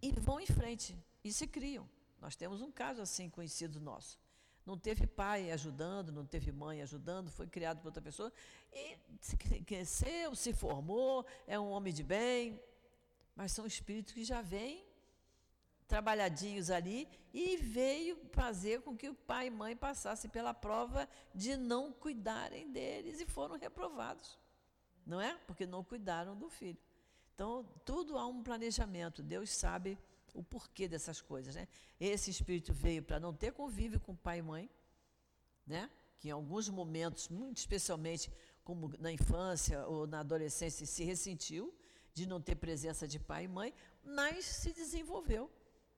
E 0.00 0.10
vão 0.12 0.40
em 0.40 0.46
frente 0.46 0.96
e 1.22 1.32
se 1.32 1.46
criam. 1.46 1.88
Nós 2.20 2.34
temos 2.34 2.62
um 2.62 2.72
caso 2.72 3.02
assim 3.02 3.28
conhecido 3.28 3.78
nosso 3.78 4.18
não 4.64 4.78
teve 4.78 5.06
pai 5.06 5.50
ajudando, 5.50 6.10
não 6.10 6.24
teve 6.24 6.50
mãe 6.50 6.80
ajudando, 6.80 7.30
foi 7.30 7.46
criado 7.46 7.80
por 7.80 7.88
outra 7.88 8.02
pessoa 8.02 8.32
e 8.72 8.96
cresceu, 9.62 10.34
se 10.34 10.52
formou, 10.52 11.26
é 11.46 11.60
um 11.60 11.70
homem 11.70 11.92
de 11.92 12.02
bem, 12.02 12.60
mas 13.36 13.52
são 13.52 13.66
espíritos 13.66 14.14
que 14.14 14.24
já 14.24 14.40
vêm 14.40 14.84
trabalhadinhos 15.86 16.70
ali 16.70 17.08
e 17.32 17.56
veio 17.56 18.18
fazer 18.32 18.80
com 18.82 18.96
que 18.96 19.08
o 19.08 19.14
pai 19.14 19.48
e 19.48 19.50
mãe 19.50 19.76
passassem 19.76 20.30
pela 20.30 20.54
prova 20.54 21.08
de 21.34 21.56
não 21.56 21.92
cuidarem 21.92 22.70
deles 22.70 23.20
e 23.20 23.26
foram 23.26 23.56
reprovados. 23.56 24.38
Não 25.06 25.20
é? 25.20 25.34
Porque 25.46 25.66
não 25.66 25.84
cuidaram 25.84 26.36
do 26.36 26.48
filho. 26.48 26.78
Então, 27.34 27.68
tudo 27.84 28.16
há 28.16 28.26
um 28.26 28.42
planejamento. 28.42 29.22
Deus 29.22 29.50
sabe 29.50 29.98
o 30.32 30.42
porquê 30.42 30.88
dessas 30.88 31.20
coisas, 31.20 31.54
né? 31.54 31.68
Esse 32.00 32.30
espírito 32.30 32.72
veio 32.72 33.02
para 33.02 33.20
não 33.20 33.32
ter 33.32 33.52
convívio 33.52 34.00
com 34.00 34.16
pai 34.16 34.38
e 34.38 34.42
mãe, 34.42 34.70
né? 35.66 35.90
Que 36.18 36.28
em 36.28 36.30
alguns 36.30 36.68
momentos, 36.68 37.28
muito 37.28 37.58
especialmente 37.58 38.32
como 38.62 38.90
na 38.98 39.12
infância 39.12 39.86
ou 39.86 40.06
na 40.06 40.20
adolescência, 40.20 40.86
se 40.86 41.04
ressentiu 41.04 41.74
de 42.14 42.26
não 42.26 42.40
ter 42.40 42.54
presença 42.54 43.06
de 43.06 43.18
pai 43.18 43.44
e 43.44 43.48
mãe, 43.48 43.74
mas 44.02 44.44
se 44.44 44.72
desenvolveu. 44.72 45.50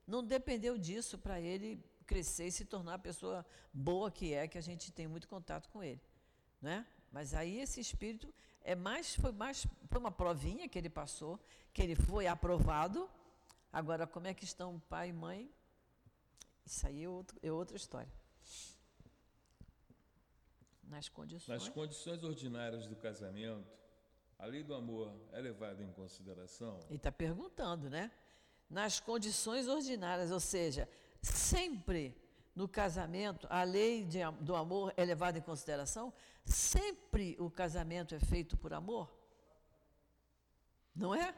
Não 0.06 0.22
dependeu 0.22 0.78
disso 0.78 1.18
para 1.18 1.40
ele 1.40 1.82
crescer 2.06 2.46
e 2.46 2.52
se 2.52 2.64
tornar 2.64 2.94
a 2.94 2.98
pessoa 2.98 3.44
boa 3.72 4.10
que 4.10 4.32
é, 4.32 4.46
que 4.46 4.56
a 4.56 4.60
gente 4.60 4.92
tem 4.92 5.08
muito 5.08 5.26
contato 5.26 5.68
com 5.70 5.82
ele, 5.82 6.00
né? 6.62 6.86
Mas 7.10 7.34
aí 7.34 7.58
esse 7.58 7.80
espírito 7.80 8.32
é 8.62 8.74
mais 8.74 9.16
foi 9.16 9.32
mais 9.32 9.66
foi 9.88 9.98
uma 9.98 10.12
provinha 10.12 10.68
que 10.68 10.78
ele 10.78 10.88
passou, 10.88 11.40
que 11.72 11.82
ele 11.82 11.96
foi 11.96 12.26
aprovado. 12.26 13.10
Agora 13.72 14.06
como 14.06 14.26
é 14.28 14.34
que 14.34 14.44
estão 14.44 14.78
pai 14.88 15.08
e 15.10 15.12
mãe? 15.12 15.50
Isso 16.64 16.86
aí 16.86 17.04
é, 17.04 17.08
outro, 17.08 17.38
é 17.42 17.50
outra 17.50 17.76
história. 17.76 18.12
Nas 20.84 21.08
condições. 21.08 21.48
Nas 21.48 21.68
condições 21.68 22.22
ordinárias 22.22 22.86
do 22.86 22.94
casamento, 22.94 23.66
a 24.38 24.46
lei 24.46 24.62
do 24.62 24.74
amor 24.74 25.12
é 25.32 25.40
levada 25.40 25.82
em 25.82 25.92
consideração? 25.92 26.78
Ele 26.88 26.96
está 26.96 27.10
perguntando, 27.10 27.90
né? 27.90 28.10
Nas 28.68 29.00
condições 29.00 29.68
ordinárias, 29.68 30.30
ou 30.30 30.40
seja, 30.40 30.88
sempre 31.22 32.16
no 32.54 32.66
casamento 32.66 33.46
a 33.50 33.62
lei 33.62 34.04
de, 34.04 34.18
do 34.40 34.56
amor 34.56 34.92
é 34.96 35.04
levada 35.04 35.38
em 35.38 35.42
consideração? 35.42 36.12
Sempre 36.44 37.36
o 37.38 37.50
casamento 37.50 38.14
é 38.14 38.18
feito 38.20 38.56
por 38.56 38.72
amor? 38.72 39.14
Não 40.94 41.14
é? 41.14 41.34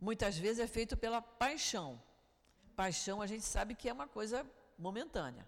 Muitas 0.00 0.38
vezes 0.38 0.60
é 0.60 0.66
feito 0.66 0.96
pela 0.96 1.20
paixão. 1.20 2.00
Paixão 2.76 3.20
a 3.20 3.26
gente 3.26 3.44
sabe 3.44 3.74
que 3.74 3.88
é 3.88 3.92
uma 3.92 4.06
coisa 4.06 4.46
momentânea. 4.78 5.46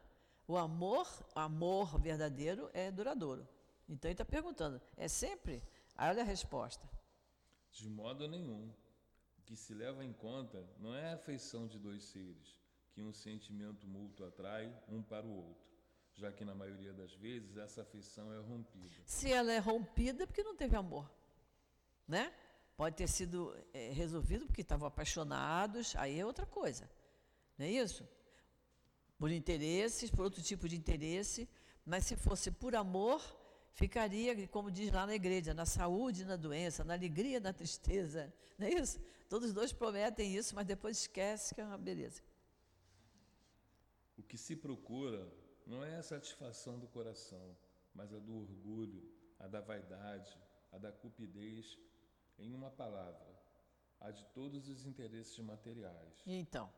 O 0.48 0.56
amor, 0.56 1.06
amor 1.34 1.96
verdadeiro 2.00 2.68
é 2.74 2.90
duradouro. 2.90 3.46
Então 3.88 4.08
ele 4.08 4.14
está 4.14 4.24
perguntando, 4.24 4.80
é 4.96 5.06
sempre? 5.06 5.62
Olha 5.96 6.22
a 6.22 6.24
resposta. 6.24 6.88
De 7.70 7.88
modo 7.88 8.26
nenhum. 8.26 8.72
Que 9.50 9.56
se 9.56 9.74
leva 9.74 10.04
em 10.04 10.12
conta 10.12 10.64
não 10.78 10.94
é 10.94 11.10
a 11.10 11.14
afeição 11.14 11.66
de 11.66 11.76
dois 11.76 12.04
seres, 12.04 12.56
que 12.92 13.02
um 13.02 13.12
sentimento 13.12 13.84
mútuo 13.84 14.24
atrai 14.24 14.72
um 14.88 15.02
para 15.02 15.26
o 15.26 15.34
outro, 15.34 15.66
já 16.14 16.30
que 16.30 16.44
na 16.44 16.54
maioria 16.54 16.92
das 16.92 17.12
vezes 17.14 17.56
essa 17.56 17.82
afeição 17.82 18.32
é 18.32 18.38
rompida. 18.38 19.02
Se 19.04 19.32
ela 19.32 19.50
é 19.50 19.58
rompida, 19.58 20.22
é 20.22 20.26
porque 20.26 20.44
não 20.44 20.54
teve 20.54 20.76
amor, 20.76 21.10
né? 22.06 22.32
Pode 22.76 22.94
ter 22.94 23.08
sido 23.08 23.52
é, 23.74 23.90
resolvido 23.90 24.46
porque 24.46 24.60
estavam 24.60 24.86
apaixonados, 24.86 25.96
aí 25.96 26.20
é 26.20 26.24
outra 26.24 26.46
coisa, 26.46 26.88
não 27.58 27.66
é 27.66 27.70
isso? 27.70 28.08
Por 29.18 29.32
interesses, 29.32 30.12
por 30.12 30.22
outro 30.22 30.40
tipo 30.40 30.68
de 30.68 30.76
interesse, 30.76 31.48
mas 31.84 32.04
se 32.04 32.14
fosse 32.14 32.52
por 32.52 32.76
amor, 32.76 33.20
ficaria, 33.72 34.46
como 34.48 34.70
diz 34.70 34.92
lá 34.92 35.06
na 35.06 35.14
igreja, 35.14 35.54
na 35.54 35.66
saúde 35.66 36.22
e 36.22 36.24
na 36.24 36.36
doença, 36.36 36.84
na 36.84 36.94
alegria 36.94 37.38
e 37.38 37.40
na 37.40 37.52
tristeza. 37.52 38.32
Não 38.58 38.66
é 38.66 38.74
isso? 38.74 39.00
Todos 39.28 39.48
os 39.48 39.54
dois 39.54 39.72
prometem 39.72 40.34
isso, 40.34 40.54
mas 40.54 40.66
depois 40.66 40.98
esquece 40.98 41.54
que 41.54 41.60
é 41.60 41.64
uma 41.64 41.78
beleza. 41.78 42.22
O 44.18 44.22
que 44.22 44.36
se 44.36 44.54
procura 44.56 45.26
não 45.66 45.84
é 45.84 45.96
a 45.96 46.02
satisfação 46.02 46.78
do 46.78 46.88
coração, 46.88 47.56
mas 47.94 48.12
a 48.12 48.18
do 48.18 48.36
orgulho, 48.36 49.02
a 49.38 49.46
da 49.46 49.60
vaidade, 49.60 50.36
a 50.72 50.78
da 50.78 50.92
cupidez, 50.92 51.78
em 52.38 52.54
uma 52.54 52.70
palavra, 52.70 53.38
a 54.00 54.10
de 54.10 54.24
todos 54.26 54.68
os 54.68 54.84
interesses 54.86 55.38
materiais. 55.38 56.22
Então, 56.26 56.72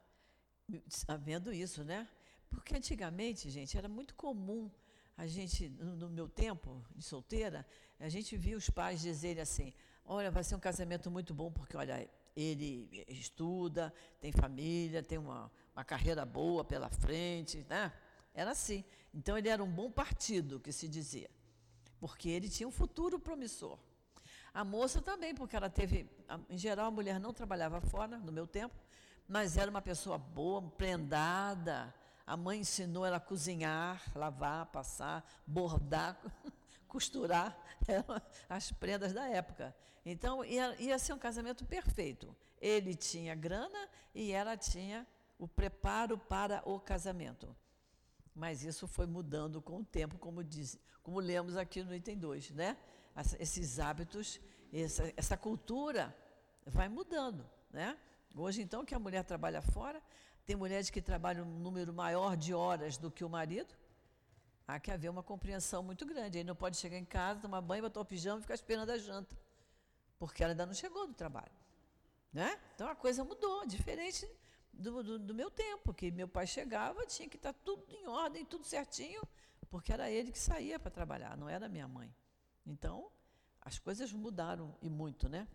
havendo 1.08 1.52
isso, 1.52 1.84
né? 1.84 2.08
Porque 2.50 2.76
antigamente, 2.76 3.48
gente, 3.50 3.78
era 3.78 3.88
muito 3.88 4.14
comum 4.14 4.70
a 5.16 5.26
gente, 5.26 5.68
no 5.68 6.08
meu 6.08 6.28
tempo 6.28 6.84
de 6.94 7.04
solteira, 7.04 7.66
a 8.00 8.08
gente 8.08 8.36
via 8.36 8.56
os 8.56 8.68
pais 8.70 9.00
dizerem 9.00 9.42
assim: 9.42 9.72
olha, 10.04 10.30
vai 10.30 10.42
ser 10.42 10.54
um 10.54 10.60
casamento 10.60 11.10
muito 11.10 11.34
bom, 11.34 11.50
porque, 11.50 11.76
olha, 11.76 12.08
ele 12.34 13.04
estuda, 13.08 13.92
tem 14.20 14.32
família, 14.32 15.02
tem 15.02 15.18
uma, 15.18 15.50
uma 15.74 15.84
carreira 15.84 16.24
boa 16.24 16.64
pela 16.64 16.88
frente, 16.88 17.64
né? 17.68 17.92
Era 18.34 18.52
assim. 18.52 18.84
Então, 19.14 19.36
ele 19.36 19.48
era 19.48 19.62
um 19.62 19.70
bom 19.70 19.90
partido, 19.90 20.58
que 20.58 20.72
se 20.72 20.88
dizia, 20.88 21.30
porque 22.00 22.28
ele 22.28 22.48
tinha 22.48 22.66
um 22.66 22.72
futuro 22.72 23.18
promissor. 23.18 23.78
A 24.54 24.64
moça 24.64 25.00
também, 25.00 25.34
porque 25.34 25.56
ela 25.56 25.70
teve. 25.70 26.08
Em 26.48 26.58
geral, 26.58 26.86
a 26.86 26.90
mulher 26.90 27.20
não 27.20 27.32
trabalhava 27.32 27.80
fora, 27.80 28.18
no 28.18 28.32
meu 28.32 28.46
tempo, 28.46 28.74
mas 29.28 29.56
era 29.56 29.70
uma 29.70 29.82
pessoa 29.82 30.18
boa, 30.18 30.62
prendada, 30.62 31.94
a 32.26 32.36
mãe 32.36 32.60
ensinou 32.60 33.04
ela 33.04 33.16
a 33.16 33.20
cozinhar, 33.20 34.02
lavar, 34.14 34.66
passar, 34.66 35.24
bordar, 35.46 36.20
costurar 36.86 37.56
as 38.48 38.70
prendas 38.72 39.12
da 39.12 39.28
época. 39.28 39.74
Então, 40.04 40.44
ia, 40.44 40.74
ia 40.80 40.98
ser 40.98 41.12
um 41.12 41.18
casamento 41.18 41.64
perfeito. 41.64 42.34
Ele 42.60 42.94
tinha 42.94 43.34
grana 43.34 43.88
e 44.14 44.32
ela 44.32 44.56
tinha 44.56 45.06
o 45.38 45.48
preparo 45.48 46.18
para 46.18 46.62
o 46.64 46.78
casamento. 46.78 47.54
Mas 48.34 48.62
isso 48.62 48.86
foi 48.86 49.06
mudando 49.06 49.60
com 49.60 49.78
o 49.78 49.84
tempo, 49.84 50.18
como, 50.18 50.42
diz, 50.42 50.78
como 51.02 51.20
lemos 51.20 51.56
aqui 51.56 51.82
no 51.82 51.94
item 51.94 52.18
2, 52.18 52.50
né? 52.52 52.76
Esses 53.38 53.78
hábitos, 53.78 54.40
essa, 54.72 55.12
essa 55.16 55.36
cultura 55.36 56.16
vai 56.64 56.88
mudando, 56.88 57.48
né? 57.70 57.98
Hoje, 58.34 58.62
então, 58.62 58.84
que 58.84 58.94
a 58.94 58.98
mulher 58.98 59.24
trabalha 59.24 59.60
fora, 59.60 60.02
tem 60.44 60.56
mulheres 60.56 60.90
que 60.90 61.00
trabalham 61.00 61.44
um 61.44 61.58
número 61.58 61.92
maior 61.92 62.36
de 62.36 62.52
horas 62.52 62.96
do 62.96 63.10
que 63.10 63.24
o 63.24 63.28
marido. 63.28 63.74
Há 64.66 64.80
que 64.80 64.90
haver 64.90 65.08
uma 65.08 65.22
compreensão 65.22 65.82
muito 65.82 66.04
grande. 66.04 66.38
Aí 66.38 66.44
não 66.44 66.56
pode 66.56 66.76
chegar 66.76 66.98
em 66.98 67.04
casa, 67.04 67.40
tomar 67.40 67.60
banho, 67.60 67.82
botar 67.82 68.00
o 68.00 68.04
pijama 68.04 68.38
e 68.38 68.42
ficar 68.42 68.54
esperando 68.54 68.90
a 68.90 68.98
janta. 68.98 69.36
Porque 70.18 70.42
ela 70.42 70.52
ainda 70.52 70.66
não 70.66 70.74
chegou 70.74 71.06
do 71.06 71.14
trabalho. 71.14 71.52
Né? 72.32 72.58
Então 72.74 72.88
a 72.88 72.94
coisa 72.94 73.22
mudou, 73.24 73.66
diferente 73.66 74.28
do, 74.72 75.02
do, 75.02 75.18
do 75.18 75.34
meu 75.34 75.50
tempo, 75.50 75.92
que 75.92 76.10
meu 76.10 76.26
pai 76.26 76.46
chegava, 76.46 77.04
tinha 77.06 77.28
que 77.28 77.36
estar 77.36 77.52
tudo 77.52 77.84
em 77.88 78.06
ordem, 78.06 78.44
tudo 78.44 78.64
certinho, 78.64 79.22
porque 79.68 79.92
era 79.92 80.10
ele 80.10 80.32
que 80.32 80.38
saía 80.38 80.78
para 80.78 80.90
trabalhar, 80.90 81.36
não 81.36 81.48
era 81.48 81.68
minha 81.68 81.86
mãe. 81.86 82.14
Então, 82.66 83.10
as 83.60 83.78
coisas 83.78 84.12
mudaram 84.12 84.74
e 84.80 84.88
muito, 84.88 85.28
né? 85.28 85.46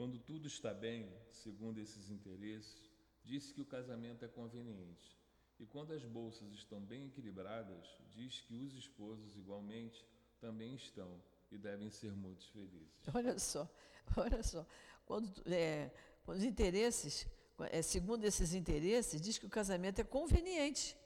Quando 0.00 0.18
tudo 0.18 0.46
está 0.46 0.72
bem, 0.72 1.12
segundo 1.30 1.78
esses 1.78 2.08
interesses, 2.08 2.90
diz 3.22 3.52
que 3.52 3.60
o 3.60 3.66
casamento 3.66 4.24
é 4.24 4.28
conveniente. 4.28 5.14
E 5.58 5.66
quando 5.66 5.92
as 5.92 6.02
bolsas 6.02 6.54
estão 6.54 6.80
bem 6.80 7.08
equilibradas, 7.08 7.86
diz 8.08 8.40
que 8.40 8.56
os 8.56 8.74
esposos, 8.74 9.36
igualmente, 9.36 10.02
também 10.40 10.74
estão 10.74 11.22
e 11.52 11.58
devem 11.58 11.90
ser 11.90 12.12
muito 12.12 12.50
felizes. 12.50 12.96
Olha 13.14 13.38
só, 13.38 13.68
olha 14.16 14.42
só. 14.42 14.64
Quando, 15.04 15.30
é, 15.52 15.90
quando 16.24 16.38
os 16.38 16.44
interesses, 16.44 17.26
é, 17.70 17.82
segundo 17.82 18.24
esses 18.24 18.54
interesses, 18.54 19.20
diz 19.20 19.36
que 19.36 19.44
o 19.44 19.50
casamento 19.50 20.00
é 20.00 20.04
conveniente, 20.04 20.96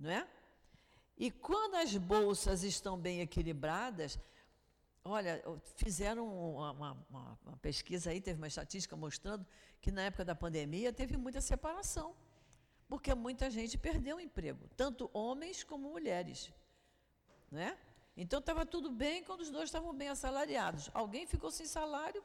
não 0.00 0.10
é? 0.10 0.26
E 1.18 1.30
quando 1.30 1.74
as 1.74 1.94
bolsas 1.94 2.62
estão 2.62 2.98
bem 2.98 3.20
equilibradas, 3.20 4.18
Olha, 5.06 5.42
fizeram 5.76 6.26
uma, 6.26 6.72
uma, 6.72 7.38
uma, 7.44 7.56
pesquisa 7.58 8.08
aí, 8.08 8.22
teve 8.22 8.38
uma 8.38 8.46
estatística 8.46 8.96
mostrando 8.96 9.46
que 9.78 9.92
na 9.92 10.04
época 10.04 10.24
da 10.24 10.34
pandemia 10.34 10.94
teve 10.94 11.14
muita 11.18 11.42
separação, 11.42 12.14
porque 12.88 13.14
muita 13.14 13.50
gente 13.50 13.76
perdeu 13.76 14.16
o 14.16 14.20
emprego, 14.20 14.66
tanto 14.78 15.10
homens 15.12 15.62
como 15.62 15.90
mulheres. 15.90 16.50
Né? 17.50 17.76
Então 18.16 18.40
estava 18.40 18.64
tudo 18.64 18.90
bem 18.90 19.22
quando 19.22 19.42
os 19.42 19.50
dois 19.50 19.64
estavam 19.64 19.92
bem 19.92 20.08
assalariados. 20.08 20.90
Alguém 20.94 21.26
ficou 21.26 21.50
sem 21.50 21.66
salário, 21.66 22.24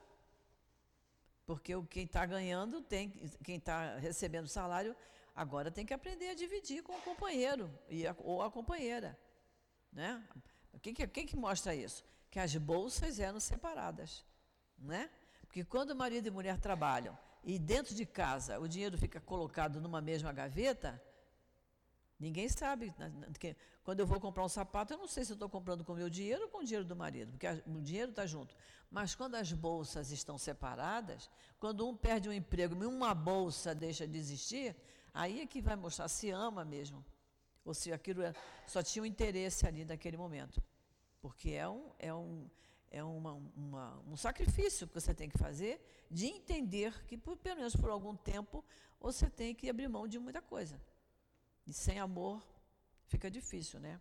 porque 1.45 1.73
quem 1.89 2.05
está 2.05 2.25
ganhando, 2.25 2.81
tem, 2.81 3.09
quem 3.43 3.57
está 3.57 3.97
recebendo 3.97 4.47
salário, 4.47 4.95
agora 5.35 5.69
tem 5.69 5.85
que 5.85 5.93
aprender 5.93 6.29
a 6.29 6.33
dividir 6.33 6.81
com 6.81 6.93
o 6.93 7.01
companheiro 7.01 7.69
e 7.89 8.07
a, 8.07 8.15
ou 8.19 8.41
a 8.41 8.49
companheira. 8.49 9.19
Né? 9.91 10.23
O 10.71 10.79
que, 10.79 10.93
que, 10.93 11.25
que 11.25 11.35
mostra 11.35 11.75
isso? 11.75 12.07
Que 12.29 12.39
as 12.39 12.55
bolsas 12.55 13.19
eram 13.19 13.39
separadas, 13.39 14.25
né? 14.77 15.09
Porque 15.41 15.63
quando 15.63 15.95
marido 15.95 16.27
e 16.27 16.31
mulher 16.31 16.59
trabalham 16.59 17.17
e 17.43 17.57
dentro 17.57 17.95
de 17.95 18.05
casa 18.05 18.59
o 18.59 18.67
dinheiro 18.67 18.97
fica 18.97 19.19
colocado 19.19 19.81
numa 19.81 20.01
mesma 20.01 20.31
gaveta, 20.31 21.01
Ninguém 22.19 22.49
sabe. 22.49 22.93
Quando 23.81 24.01
eu 24.01 24.05
vou 24.05 24.19
comprar 24.19 24.43
um 24.43 24.49
sapato, 24.49 24.93
eu 24.93 24.97
não 24.97 25.07
sei 25.07 25.23
se 25.23 25.31
estou 25.31 25.47
comprando 25.47 25.85
com 25.85 25.93
o 25.93 25.95
meu 25.95 26.09
dinheiro 26.09 26.43
ou 26.43 26.49
com 26.49 26.57
o 26.57 26.63
dinheiro 26.63 26.83
do 26.83 26.95
marido, 26.95 27.31
porque 27.31 27.47
o 27.47 27.81
dinheiro 27.81 28.09
está 28.09 28.25
junto. 28.25 28.53
Mas 28.91 29.15
quando 29.15 29.35
as 29.35 29.53
bolsas 29.53 30.11
estão 30.11 30.37
separadas, 30.37 31.29
quando 31.57 31.87
um 31.87 31.95
perde 31.95 32.27
um 32.27 32.33
emprego 32.33 32.75
e 32.83 32.85
uma 32.85 33.15
bolsa 33.15 33.73
deixa 33.73 34.05
de 34.05 34.17
existir, 34.17 34.75
aí 35.13 35.39
é 35.39 35.47
que 35.47 35.61
vai 35.61 35.77
mostrar 35.77 36.09
se 36.09 36.29
ama 36.29 36.65
mesmo. 36.65 37.05
Ou 37.63 37.73
se 37.73 37.93
aquilo 37.93 38.21
é, 38.21 38.33
só 38.67 38.83
tinha 38.83 39.03
um 39.03 39.05
interesse 39.05 39.65
ali 39.65 39.85
naquele 39.85 40.17
momento. 40.17 40.61
Porque 41.21 41.51
é 41.51 41.67
um, 41.67 41.91
é 41.99 42.13
um, 42.13 42.49
é 42.91 43.03
uma, 43.03 43.33
uma, 43.55 43.99
um 44.07 44.15
sacrifício 44.15 44.87
que 44.87 44.93
você 44.93 45.13
tem 45.13 45.29
que 45.29 45.37
fazer 45.37 45.81
de 46.09 46.25
entender 46.25 47.05
que, 47.05 47.17
por, 47.17 47.37
pelo 47.37 47.57
menos 47.57 47.75
por 47.75 47.89
algum 47.89 48.15
tempo, 48.15 48.63
você 48.99 49.29
tem 49.29 49.53
que 49.53 49.69
abrir 49.69 49.87
mão 49.87 50.07
de 50.07 50.17
muita 50.17 50.41
coisa. 50.41 50.79
E 51.67 51.73
sem 51.73 51.99
amor 51.99 52.43
fica 53.07 53.29
difícil, 53.29 53.79
né? 53.79 53.99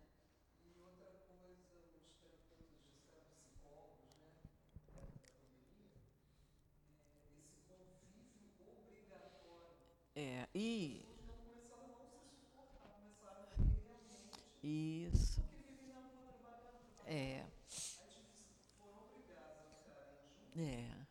É, 10.15 10.47
e. 10.53 11.05
Isso. 14.61 15.41
É. 17.05 17.45
É. 20.57 21.09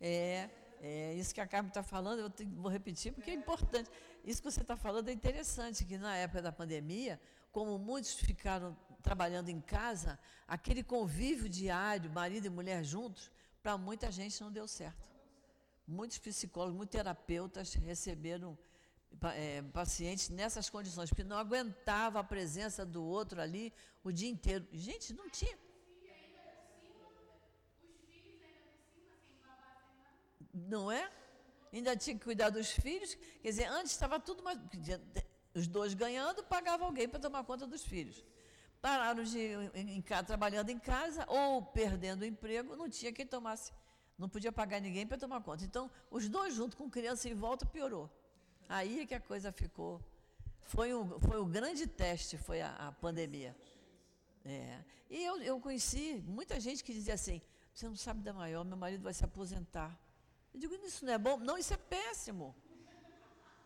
É. 0.00 0.48
É. 0.80 1.14
Isso 1.14 1.34
que 1.34 1.40
a 1.40 1.46
Carmen 1.46 1.68
está 1.68 1.82
falando, 1.82 2.20
eu 2.20 2.32
vou 2.56 2.70
repetir 2.70 3.12
porque 3.12 3.30
é 3.30 3.34
importante. 3.34 3.90
Isso 4.24 4.42
que 4.42 4.50
você 4.50 4.62
está 4.62 4.76
falando 4.76 5.08
é 5.08 5.12
interessante, 5.12 5.84
que 5.84 5.96
na 5.96 6.16
época 6.16 6.42
da 6.42 6.52
pandemia, 6.52 7.20
como 7.52 7.78
muitos 7.78 8.12
ficaram 8.14 8.76
trabalhando 9.02 9.48
em 9.48 9.60
casa, 9.60 10.18
aquele 10.46 10.82
convívio 10.82 11.48
diário, 11.48 12.10
marido 12.10 12.46
e 12.46 12.50
mulher 12.50 12.82
juntos, 12.84 13.30
para 13.62 13.78
muita 13.78 14.10
gente 14.10 14.40
não 14.40 14.50
deu 14.50 14.66
certo. 14.66 15.06
Muitos 15.86 16.18
psicólogos, 16.18 16.76
muitos 16.76 16.92
terapeutas 16.92 17.72
receberam 17.74 18.58
é, 19.34 19.62
pacientes 19.72 20.28
nessas 20.28 20.68
condições, 20.68 21.08
porque 21.08 21.24
não 21.24 21.38
aguentava 21.38 22.18
a 22.20 22.24
presença 22.24 22.84
do 22.84 23.02
outro 23.02 23.40
ali 23.40 23.72
o 24.02 24.12
dia 24.12 24.28
inteiro. 24.28 24.66
Gente, 24.72 25.14
não 25.14 25.30
tinha 25.30 25.56
não 30.56 30.90
é? 30.90 31.10
Ainda 31.72 31.96
tinha 31.96 32.16
que 32.16 32.24
cuidar 32.24 32.50
dos 32.50 32.70
filhos. 32.70 33.14
Quer 33.42 33.50
dizer, 33.50 33.66
antes 33.66 33.92
estava 33.92 34.18
tudo 34.18 34.42
mais. 34.42 34.58
Os 35.54 35.66
dois 35.66 35.94
ganhando, 35.94 36.42
pagava 36.44 36.84
alguém 36.84 37.08
para 37.08 37.20
tomar 37.20 37.44
conta 37.44 37.66
dos 37.66 37.84
filhos. 37.84 38.24
Pararam 38.80 39.24
de 39.24 39.38
em, 39.74 39.98
em, 39.98 40.02
trabalhando 40.02 40.70
em 40.70 40.78
casa 40.78 41.24
ou 41.28 41.62
perdendo 41.62 42.22
o 42.22 42.24
emprego, 42.24 42.76
não 42.76 42.88
tinha 42.88 43.12
quem 43.12 43.26
tomasse. 43.26 43.72
Não 44.18 44.28
podia 44.28 44.52
pagar 44.52 44.80
ninguém 44.80 45.06
para 45.06 45.18
tomar 45.18 45.42
conta. 45.42 45.64
Então, 45.64 45.90
os 46.10 46.28
dois 46.28 46.54
junto 46.54 46.76
com 46.76 46.88
criança 46.88 47.28
em 47.28 47.34
volta 47.34 47.66
piorou. 47.66 48.10
Aí 48.68 49.00
é 49.00 49.06
que 49.06 49.14
a 49.14 49.20
coisa 49.20 49.52
ficou. 49.52 50.00
Foi 50.62 50.94
um, 50.94 51.18
foi 51.20 51.44
grande 51.48 51.86
teste, 51.86 52.36
foi 52.38 52.60
a, 52.60 52.74
a 52.76 52.92
pandemia. 52.92 53.56
É. 54.44 54.82
E 55.10 55.22
eu, 55.22 55.40
eu 55.42 55.60
conheci 55.60 56.22
muita 56.26 56.58
gente 56.58 56.82
que 56.82 56.92
dizia 56.92 57.14
assim: 57.14 57.40
você 57.72 57.88
não 57.88 57.96
sabe 57.96 58.22
da 58.22 58.32
maior, 58.32 58.64
meu 58.64 58.76
marido 58.76 59.02
vai 59.02 59.12
se 59.12 59.24
aposentar. 59.24 59.98
Eu 60.56 60.60
digo, 60.60 60.74
isso 60.86 61.04
não 61.04 61.12
é 61.12 61.18
bom? 61.18 61.36
Não, 61.36 61.58
isso 61.58 61.74
é 61.74 61.76
péssimo. 61.76 62.56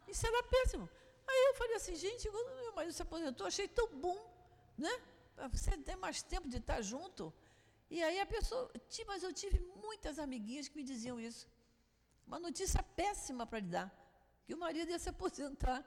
Isso 0.08 0.26
era 0.26 0.42
péssimo. 0.54 0.88
Aí 1.28 1.40
eu 1.48 1.54
falei 1.54 1.76
assim, 1.76 1.94
gente, 1.94 2.28
quando 2.28 2.48
meu 2.56 2.72
marido 2.74 2.92
se 2.92 3.02
aposentou, 3.02 3.46
achei 3.46 3.68
tão 3.68 3.86
bom, 3.94 4.18
né? 4.76 4.90
Você 5.52 5.76
ter 5.88 5.94
mais 5.94 6.20
tempo 6.20 6.48
de 6.48 6.56
estar 6.56 6.80
junto. 6.82 7.32
E 7.88 8.02
aí 8.02 8.18
a 8.18 8.26
pessoa, 8.26 8.68
mas 9.06 9.22
eu 9.22 9.32
tive 9.32 9.60
muitas 9.84 10.18
amiguinhas 10.18 10.66
que 10.66 10.76
me 10.76 10.82
diziam 10.82 11.20
isso. 11.20 11.46
Uma 12.26 12.40
notícia 12.40 12.82
péssima 12.82 13.46
para 13.46 13.60
lhe 13.60 13.68
dar, 13.68 13.88
que 14.44 14.52
o 14.52 14.58
marido 14.58 14.90
ia 14.90 14.98
se 14.98 15.10
aposentar. 15.10 15.84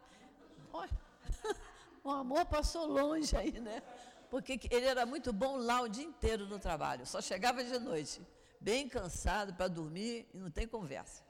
Olha, 0.71 0.97
o 2.01 2.11
amor 2.11 2.45
passou 2.45 2.85
longe 2.85 3.35
aí, 3.35 3.59
né? 3.59 3.83
Porque 4.29 4.57
ele 4.71 4.85
era 4.85 5.05
muito 5.05 5.33
bom 5.33 5.57
lá 5.57 5.81
o 5.81 5.89
dia 5.89 6.05
inteiro 6.05 6.47
no 6.47 6.59
trabalho, 6.59 7.05
só 7.05 7.19
chegava 7.21 7.61
de 7.61 7.77
noite 7.77 8.21
bem 8.63 8.87
cansado 8.87 9.53
para 9.53 9.67
dormir 9.67 10.25
e 10.33 10.37
não 10.37 10.49
tem 10.49 10.65
conversa. 10.65 11.21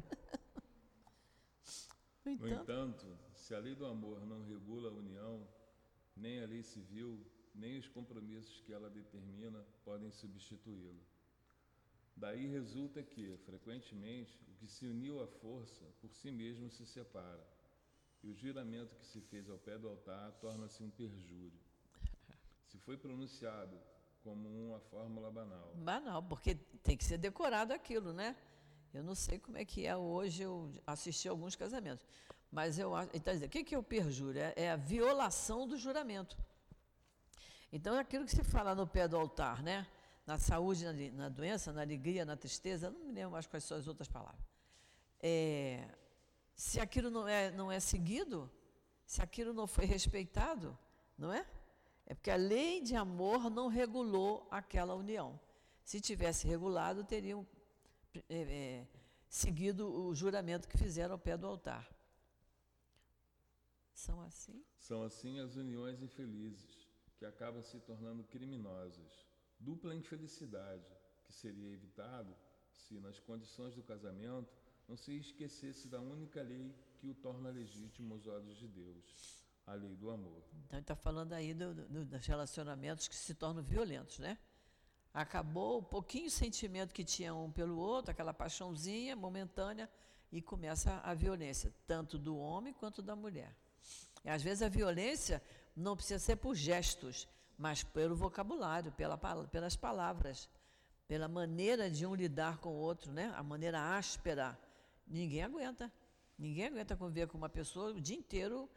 no, 2.24 2.32
entanto, 2.32 2.42
no 2.42 2.48
entanto, 2.48 3.18
se 3.34 3.54
a 3.54 3.58
lei 3.58 3.74
do 3.74 3.84
amor 3.84 4.26
não 4.26 4.46
regula 4.46 4.88
a 4.88 4.92
união, 4.92 5.46
nem 6.16 6.42
a 6.42 6.46
lei 6.46 6.62
civil, 6.62 7.22
nem 7.54 7.78
os 7.78 7.86
compromissos 7.86 8.62
que 8.62 8.72
ela 8.72 8.88
determina 8.88 9.62
podem 9.84 10.10
substituí-lo. 10.10 11.04
Daí 12.16 12.46
resulta 12.46 13.02
que, 13.02 13.36
frequentemente, 13.44 14.40
o 14.48 14.54
que 14.54 14.66
se 14.66 14.86
uniu 14.86 15.22
à 15.22 15.26
força 15.26 15.84
por 16.00 16.14
si 16.14 16.30
mesmo 16.30 16.70
se 16.70 16.86
separa, 16.86 17.46
e 18.22 18.28
o 18.28 18.34
juramento 18.34 18.96
que 18.96 19.04
se 19.04 19.20
fez 19.20 19.48
ao 19.48 19.58
pé 19.58 19.78
do 19.78 19.88
altar 19.88 20.32
torna-se 20.40 20.82
um 20.82 20.90
perjúrio. 20.90 21.60
Se 22.66 22.78
foi 22.78 22.96
pronunciado 22.96 23.78
como 24.22 24.48
uma 24.48 24.80
fórmula 24.80 25.30
banal. 25.30 25.72
Banal, 25.74 26.22
porque 26.22 26.54
tem 26.82 26.96
que 26.96 27.04
ser 27.04 27.18
decorado 27.18 27.72
aquilo, 27.72 28.12
né? 28.12 28.36
Eu 28.92 29.02
não 29.02 29.14
sei 29.14 29.38
como 29.38 29.56
é 29.56 29.64
que 29.64 29.86
é 29.86 29.96
hoje, 29.96 30.42
eu 30.42 30.72
assisti 30.86 31.28
a 31.28 31.30
alguns 31.30 31.54
casamentos. 31.54 32.06
Mas 32.50 32.78
eu 32.78 32.94
acho. 32.94 33.10
Então, 33.14 33.32
o 33.34 33.48
que 33.48 33.74
é 33.74 33.78
o 33.78 33.82
perjúrio? 33.82 34.42
É, 34.56 34.70
a 34.70 34.76
violação 34.76 35.66
do 35.66 35.76
juramento. 35.76 36.36
Então, 37.72 37.94
é 37.96 38.00
aquilo 38.00 38.24
que 38.24 38.32
se 38.32 38.42
fala 38.42 38.74
no 38.74 38.86
pé 38.86 39.06
do 39.06 39.16
altar, 39.16 39.62
né? 39.62 39.86
Na 40.26 40.38
saúde, 40.38 40.84
na, 40.84 40.92
na 41.12 41.28
doença, 41.28 41.72
na 41.72 41.82
alegria, 41.82 42.24
na 42.24 42.36
tristeza, 42.36 42.90
não 42.90 43.00
me 43.00 43.12
lembro 43.12 43.30
mais 43.30 43.46
quais 43.46 43.64
são 43.64 43.78
as 43.78 43.86
outras 43.86 44.08
palavras. 44.08 44.44
É, 45.22 45.88
se 46.54 46.80
aquilo 46.80 47.10
não 47.10 47.28
é, 47.28 47.50
não 47.52 47.70
é 47.70 47.78
seguido, 47.78 48.50
se 49.06 49.22
aquilo 49.22 49.52
não 49.52 49.66
foi 49.66 49.84
respeitado, 49.84 50.76
não 51.16 51.32
é? 51.32 51.46
É 52.10 52.14
porque 52.14 52.32
a 52.32 52.34
lei 52.34 52.80
de 52.80 52.96
amor 52.96 53.48
não 53.48 53.68
regulou 53.68 54.44
aquela 54.50 54.96
união. 54.96 55.38
Se 55.84 56.00
tivesse 56.00 56.44
regulado, 56.44 57.04
teriam 57.04 57.46
é, 58.28 58.42
é, 58.42 58.88
seguido 59.28 59.88
o 59.88 60.12
juramento 60.12 60.66
que 60.66 60.76
fizeram 60.76 61.12
ao 61.12 61.20
pé 61.20 61.36
do 61.36 61.46
altar. 61.46 61.88
São 63.94 64.20
assim? 64.22 64.60
São 64.76 65.04
assim 65.04 65.38
as 65.38 65.54
uniões 65.54 66.02
infelizes, 66.02 66.88
que 67.16 67.24
acabam 67.24 67.62
se 67.62 67.78
tornando 67.78 68.24
criminosas. 68.24 69.24
Dupla 69.60 69.94
infelicidade, 69.94 70.90
que 71.22 71.32
seria 71.32 71.72
evitado 71.72 72.36
se, 72.74 72.98
nas 72.98 73.20
condições 73.20 73.76
do 73.76 73.84
casamento, 73.84 74.52
não 74.88 74.96
se 74.96 75.16
esquecesse 75.16 75.86
da 75.86 76.00
única 76.00 76.42
lei 76.42 76.74
que 76.98 77.08
o 77.08 77.14
torna 77.14 77.50
legítimo 77.50 78.14
aos 78.14 78.26
olhos 78.26 78.58
de 78.58 78.66
Deus 78.66 79.39
a 79.66 79.74
lei 79.74 79.94
do 79.96 80.10
amor. 80.10 80.42
Então, 80.66 80.80
está 80.80 80.96
falando 80.96 81.32
aí 81.32 81.54
do, 81.54 81.74
do, 81.74 82.04
dos 82.04 82.26
relacionamentos 82.26 83.08
que 83.08 83.14
se 83.14 83.34
tornam 83.34 83.62
violentos, 83.62 84.18
né? 84.18 84.38
Acabou 85.12 85.78
o 85.78 85.82
pouquinho 85.82 86.30
sentimento 86.30 86.94
que 86.94 87.04
tinha 87.04 87.34
um 87.34 87.50
pelo 87.50 87.76
outro, 87.76 88.12
aquela 88.12 88.32
paixãozinha 88.32 89.16
momentânea, 89.16 89.90
e 90.30 90.40
começa 90.40 91.00
a 91.02 91.12
violência, 91.12 91.72
tanto 91.86 92.16
do 92.16 92.36
homem 92.36 92.72
quanto 92.72 93.02
da 93.02 93.16
mulher. 93.16 93.54
E 94.24 94.28
às 94.28 94.42
vezes 94.42 94.62
a 94.62 94.68
violência 94.68 95.42
não 95.74 95.96
precisa 95.96 96.18
ser 96.18 96.36
por 96.36 96.54
gestos, 96.54 97.28
mas 97.58 97.82
pelo 97.82 98.14
vocabulário, 98.14 98.92
pela, 98.92 99.18
pelas 99.48 99.74
palavras, 99.74 100.48
pela 101.08 101.26
maneira 101.26 101.90
de 101.90 102.06
um 102.06 102.14
lidar 102.14 102.58
com 102.58 102.70
o 102.70 102.76
outro, 102.76 103.10
né? 103.12 103.32
a 103.36 103.42
maneira 103.42 103.96
áspera. 103.96 104.58
Ninguém 105.06 105.42
aguenta. 105.42 105.92
Ninguém 106.38 106.66
aguenta 106.66 106.96
conviver 106.96 107.26
com 107.26 107.36
uma 107.36 107.48
pessoa 107.48 107.90
o 107.90 108.00
dia 108.00 108.16
inteiro 108.16 108.70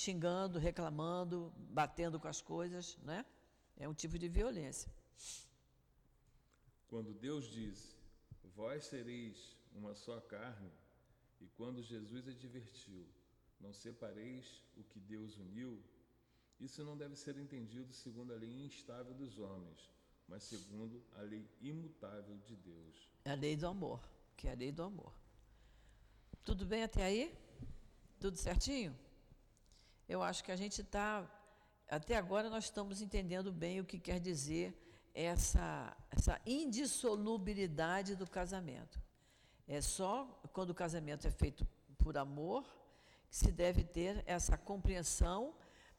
xingando, 0.00 0.58
reclamando, 0.58 1.52
batendo 1.80 2.18
com 2.18 2.28
as 2.28 2.40
coisas, 2.40 2.96
né? 3.10 3.24
É 3.76 3.88
um 3.88 3.94
tipo 3.94 4.18
de 4.18 4.28
violência. 4.28 4.90
Quando 6.88 7.12
Deus 7.14 7.44
diz, 7.50 7.96
vós 8.56 8.84
sereis 8.84 9.56
uma 9.72 9.94
só 9.94 10.20
carne, 10.20 10.72
e 11.40 11.46
quando 11.56 11.82
Jesus 11.82 12.28
advertiu, 12.28 13.06
não 13.60 13.72
separeis 13.72 14.46
o 14.76 14.82
que 14.82 14.98
Deus 14.98 15.36
uniu, 15.36 15.82
isso 16.58 16.84
não 16.84 16.96
deve 16.96 17.16
ser 17.16 17.36
entendido 17.38 17.92
segundo 17.92 18.32
a 18.32 18.36
lei 18.36 18.52
instável 18.64 19.14
dos 19.14 19.38
homens, 19.38 19.90
mas 20.28 20.42
segundo 20.42 21.02
a 21.16 21.22
lei 21.22 21.48
imutável 21.60 22.36
de 22.46 22.56
Deus. 22.56 23.08
É 23.24 23.30
a 23.30 23.34
lei 23.34 23.56
do 23.56 23.66
amor, 23.66 24.00
que 24.36 24.48
é 24.48 24.52
a 24.52 24.54
lei 24.54 24.72
do 24.72 24.82
amor. 24.82 25.12
Tudo 26.44 26.66
bem 26.66 26.82
até 26.82 27.04
aí? 27.04 27.34
Tudo 28.18 28.36
certinho? 28.36 28.94
Eu 30.10 30.24
acho 30.24 30.42
que 30.42 30.50
a 30.50 30.56
gente 30.56 30.80
está, 30.80 31.24
até 31.88 32.16
agora 32.16 32.50
nós 32.50 32.64
estamos 32.64 33.00
entendendo 33.00 33.52
bem 33.52 33.78
o 33.78 33.84
que 33.84 33.96
quer 33.96 34.18
dizer 34.18 34.76
essa, 35.14 35.96
essa 36.10 36.40
indissolubilidade 36.44 38.16
do 38.16 38.26
casamento. 38.26 39.00
É 39.68 39.80
só 39.80 40.26
quando 40.52 40.70
o 40.70 40.74
casamento 40.74 41.28
é 41.28 41.30
feito 41.30 41.64
por 41.96 42.18
amor, 42.18 42.64
que 43.30 43.36
se 43.36 43.52
deve 43.52 43.84
ter 43.84 44.24
essa 44.26 44.58
compreensão, 44.58 45.54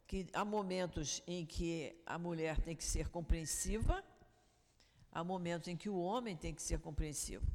que 0.06 0.28
há 0.34 0.44
momentos 0.44 1.24
em 1.26 1.46
que 1.46 1.96
a 2.06 2.20
mulher 2.20 2.60
tem 2.60 2.76
que 2.76 2.84
ser 2.84 3.08
compreensiva, 3.08 4.04
há 5.10 5.24
momentos 5.24 5.70
em 5.70 5.78
que 5.78 5.88
o 5.88 5.98
homem 5.98 6.36
tem 6.36 6.54
que 6.54 6.62
ser 6.62 6.80
compreensivo. 6.80 7.50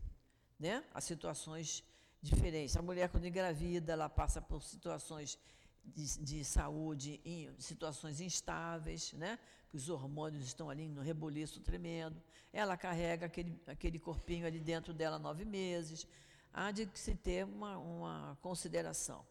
Né? 0.58 0.82
Há 0.94 1.02
situações 1.02 1.84
diferentes. 2.22 2.78
A 2.78 2.80
mulher, 2.80 3.10
quando 3.10 3.26
engravida, 3.26 3.92
ela 3.92 4.08
passa 4.08 4.40
por 4.40 4.62
situações 4.62 5.38
de, 5.86 6.18
de 6.20 6.44
saúde, 6.44 7.20
em 7.24 7.50
situações 7.58 8.20
instáveis, 8.20 9.12
né? 9.12 9.38
os 9.72 9.88
hormônios 9.88 10.44
estão 10.44 10.70
ali 10.70 10.88
no 10.88 11.02
rebuliço 11.02 11.60
tremendo. 11.60 12.20
Ela 12.52 12.76
carrega 12.76 13.26
aquele, 13.26 13.60
aquele 13.66 13.98
corpinho 13.98 14.46
ali 14.46 14.58
dentro 14.58 14.94
dela 14.94 15.18
nove 15.18 15.44
meses. 15.44 16.06
Há 16.52 16.70
de 16.70 16.88
se 16.94 17.14
ter 17.14 17.44
uma, 17.44 17.76
uma 17.76 18.38
consideração. 18.40 19.26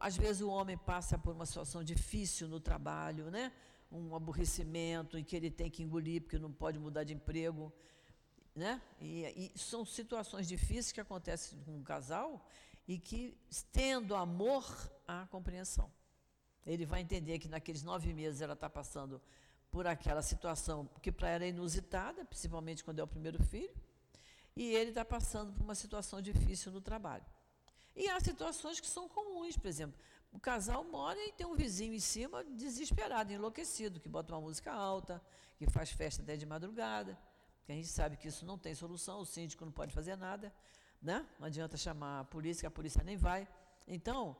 Às 0.00 0.16
vezes 0.16 0.42
o 0.42 0.48
homem 0.48 0.76
passa 0.76 1.18
por 1.18 1.34
uma 1.34 1.46
situação 1.46 1.82
difícil 1.82 2.48
no 2.48 2.60
trabalho, 2.60 3.30
né? 3.30 3.52
um 3.90 4.14
aborrecimento 4.14 5.16
em 5.16 5.24
que 5.24 5.36
ele 5.36 5.50
tem 5.50 5.70
que 5.70 5.82
engolir 5.82 6.22
porque 6.22 6.38
não 6.38 6.52
pode 6.52 6.78
mudar 6.78 7.04
de 7.04 7.14
emprego. 7.14 7.72
Né? 8.54 8.80
E, 9.00 9.50
e 9.54 9.58
são 9.58 9.84
situações 9.84 10.46
difíceis 10.46 10.92
que 10.92 11.00
acontecem 11.00 11.58
com 11.60 11.76
um 11.76 11.82
casal 11.82 12.46
e 12.86 12.98
que, 12.98 13.36
tendo 13.72 14.14
amor, 14.14 14.64
há 15.06 15.26
compreensão. 15.26 15.90
Ele 16.66 16.86
vai 16.86 17.00
entender 17.00 17.38
que 17.38 17.48
naqueles 17.48 17.82
nove 17.82 18.12
meses 18.12 18.40
ela 18.40 18.54
está 18.54 18.68
passando 18.68 19.20
por 19.70 19.86
aquela 19.86 20.22
situação 20.22 20.88
que 21.02 21.10
para 21.10 21.28
ela 21.28 21.44
é 21.44 21.48
inusitada, 21.48 22.24
principalmente 22.24 22.84
quando 22.84 23.00
é 23.00 23.02
o 23.02 23.06
primeiro 23.06 23.42
filho, 23.42 23.74
e 24.56 24.74
ele 24.74 24.90
está 24.90 25.04
passando 25.04 25.52
por 25.52 25.62
uma 25.62 25.74
situação 25.74 26.22
difícil 26.22 26.70
no 26.70 26.80
trabalho. 26.80 27.24
E 27.96 28.08
há 28.08 28.20
situações 28.20 28.80
que 28.80 28.86
são 28.86 29.08
comuns, 29.08 29.56
por 29.56 29.66
exemplo, 29.66 29.98
o 30.32 30.38
casal 30.38 30.84
mora 30.84 31.18
e 31.26 31.32
tem 31.32 31.46
um 31.46 31.54
vizinho 31.54 31.94
em 31.94 32.00
cima 32.00 32.44
desesperado, 32.44 33.32
enlouquecido, 33.32 34.00
que 34.00 34.08
bota 34.08 34.32
uma 34.32 34.40
música 34.40 34.72
alta, 34.72 35.22
que 35.56 35.68
faz 35.70 35.90
festa 35.90 36.22
até 36.22 36.36
de 36.36 36.44
madrugada, 36.44 37.18
que 37.64 37.72
a 37.72 37.74
gente 37.74 37.88
sabe 37.88 38.16
que 38.16 38.28
isso 38.28 38.44
não 38.44 38.58
tem 38.58 38.74
solução, 38.74 39.20
o 39.20 39.26
síndico 39.26 39.64
não 39.64 39.72
pode 39.72 39.92
fazer 39.92 40.16
nada, 40.16 40.52
né? 41.04 41.24
não 41.38 41.46
adianta 41.46 41.76
chamar 41.76 42.20
a 42.20 42.24
polícia, 42.24 42.62
que 42.62 42.66
a 42.66 42.70
polícia 42.70 43.04
nem 43.04 43.16
vai. 43.16 43.46
Então, 43.86 44.34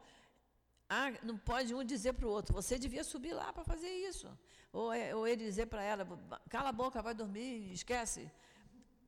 não 1.23 1.37
pode 1.37 1.75
um 1.75 1.85
dizer 1.85 2.15
para 2.15 2.27
o 2.27 2.31
outro, 2.31 2.55
você 2.55 2.79
devia 2.79 3.05
subir 3.05 3.35
lá 3.35 3.53
para 3.53 3.63
fazer 3.65 3.89
isso. 3.89 4.27
Ou, 4.73 4.93
é, 4.93 5.15
ou 5.15 5.29
ele 5.29 5.45
dizer 5.45 5.67
para 5.67 5.83
ela, 5.83 6.07
cala 6.49 6.71
a 6.71 6.73
boca, 6.73 7.03
vai 7.03 7.15
dormir, 7.15 7.71
esquece. 7.71 8.31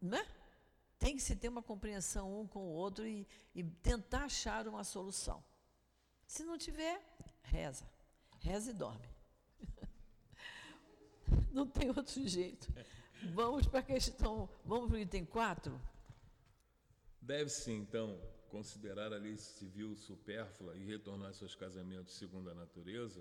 Né? 0.01 0.25
Tem 0.99 1.17
que 1.17 1.23
se 1.23 1.35
ter 1.35 1.49
uma 1.49 1.63
compreensão 1.63 2.41
um 2.41 2.47
com 2.47 2.61
o 2.61 2.73
outro 2.73 3.07
e, 3.07 3.27
e 3.55 3.65
tentar 3.65 4.25
achar 4.25 4.69
uma 4.69 4.85
solução. 4.85 5.43
Se 6.27 6.45
não 6.45 6.59
tiver, 6.59 7.03
reza. 7.43 7.89
Reza 8.41 8.71
e 8.71 8.75
dorme. 8.75 9.09
Não 11.51 11.67
tem 11.67 11.89
outro 11.89 12.29
jeito. 12.29 12.71
Vamos 13.33 13.67
para 13.67 13.81
a 13.81 13.83
questão. 13.83 14.49
Vamos 14.65 14.89
para 14.89 14.97
o 14.97 15.01
item 15.01 15.25
4? 15.25 15.81
Deve-se, 17.27 17.73
então, 17.73 18.17
considerar 18.49 19.13
a 19.13 19.17
lei 19.17 19.37
civil 19.37 19.97
supérflua 19.97 20.77
e 20.77 20.85
retornar 20.85 21.35
seus 21.35 21.57
casamentos 21.57 22.15
segundo 22.15 22.49
a 22.49 22.55
natureza? 22.55 23.21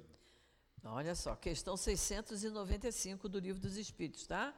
Olha 0.83 1.15
só, 1.15 1.35
questão 1.35 1.75
695 1.75 3.27
do 3.27 3.39
Livro 3.39 3.59
dos 3.59 3.77
Espíritos, 3.77 4.27
tá? 4.27 4.53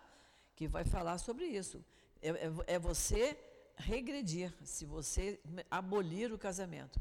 Que 0.54 0.68
vai 0.68 0.84
falar 0.84 1.18
sobre 1.18 1.46
isso. 1.46 1.82
É, 2.22 2.30
é, 2.30 2.54
é 2.76 2.80
você 2.80 3.40
regredir, 3.78 4.54
se 4.66 4.86
você 4.86 5.40
abolir 5.72 6.34
o 6.34 6.38
casamento. 6.38 7.00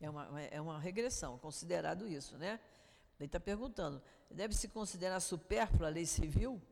É 0.00 0.08
uma, 0.08 0.40
é 0.42 0.60
uma 0.60 0.78
regressão, 0.78 1.36
considerado 1.36 2.06
isso, 2.06 2.38
né? 2.38 2.60
Ele 3.18 3.26
está 3.26 3.40
perguntando: 3.40 4.00
deve-se 4.30 4.68
considerar 4.68 5.18
supérflua 5.18 5.88
a 5.88 5.90
lei 5.90 6.06
civil? 6.06 6.62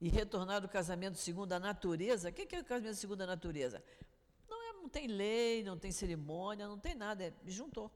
E 0.00 0.08
retornar 0.08 0.64
o 0.64 0.68
casamento 0.68 1.16
segundo 1.18 1.52
a 1.52 1.58
natureza? 1.58 2.28
O 2.28 2.32
que 2.32 2.54
é 2.54 2.60
o 2.60 2.64
casamento 2.64 2.96
segundo 2.96 3.22
a 3.22 3.26
natureza? 3.26 3.82
Não, 4.48 4.70
é, 4.70 4.72
não 4.74 4.88
tem 4.88 5.06
lei, 5.06 5.62
não 5.62 5.78
tem 5.78 5.90
cerimônia, 5.90 6.68
não 6.68 6.78
tem 6.78 6.94
nada, 6.94 7.24
é 7.24 7.32
juntou. 7.46 7.90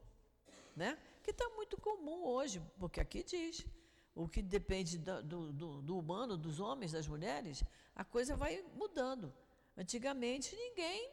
Né? 0.74 0.96
que 1.22 1.30
está 1.30 1.48
muito 1.50 1.76
comum 1.78 2.24
hoje, 2.24 2.60
porque 2.78 3.00
aqui 3.00 3.22
diz, 3.22 3.66
o 4.14 4.28
que 4.28 4.42
depende 4.42 4.98
do, 4.98 5.52
do, 5.52 5.82
do, 5.82 5.98
humano, 5.98 6.36
dos 6.36 6.60
homens, 6.60 6.92
das 6.92 7.06
mulheres, 7.06 7.62
a 7.94 8.04
coisa 8.04 8.36
vai 8.36 8.64
mudando. 8.74 9.32
Antigamente 9.76 10.54
ninguém 10.56 11.10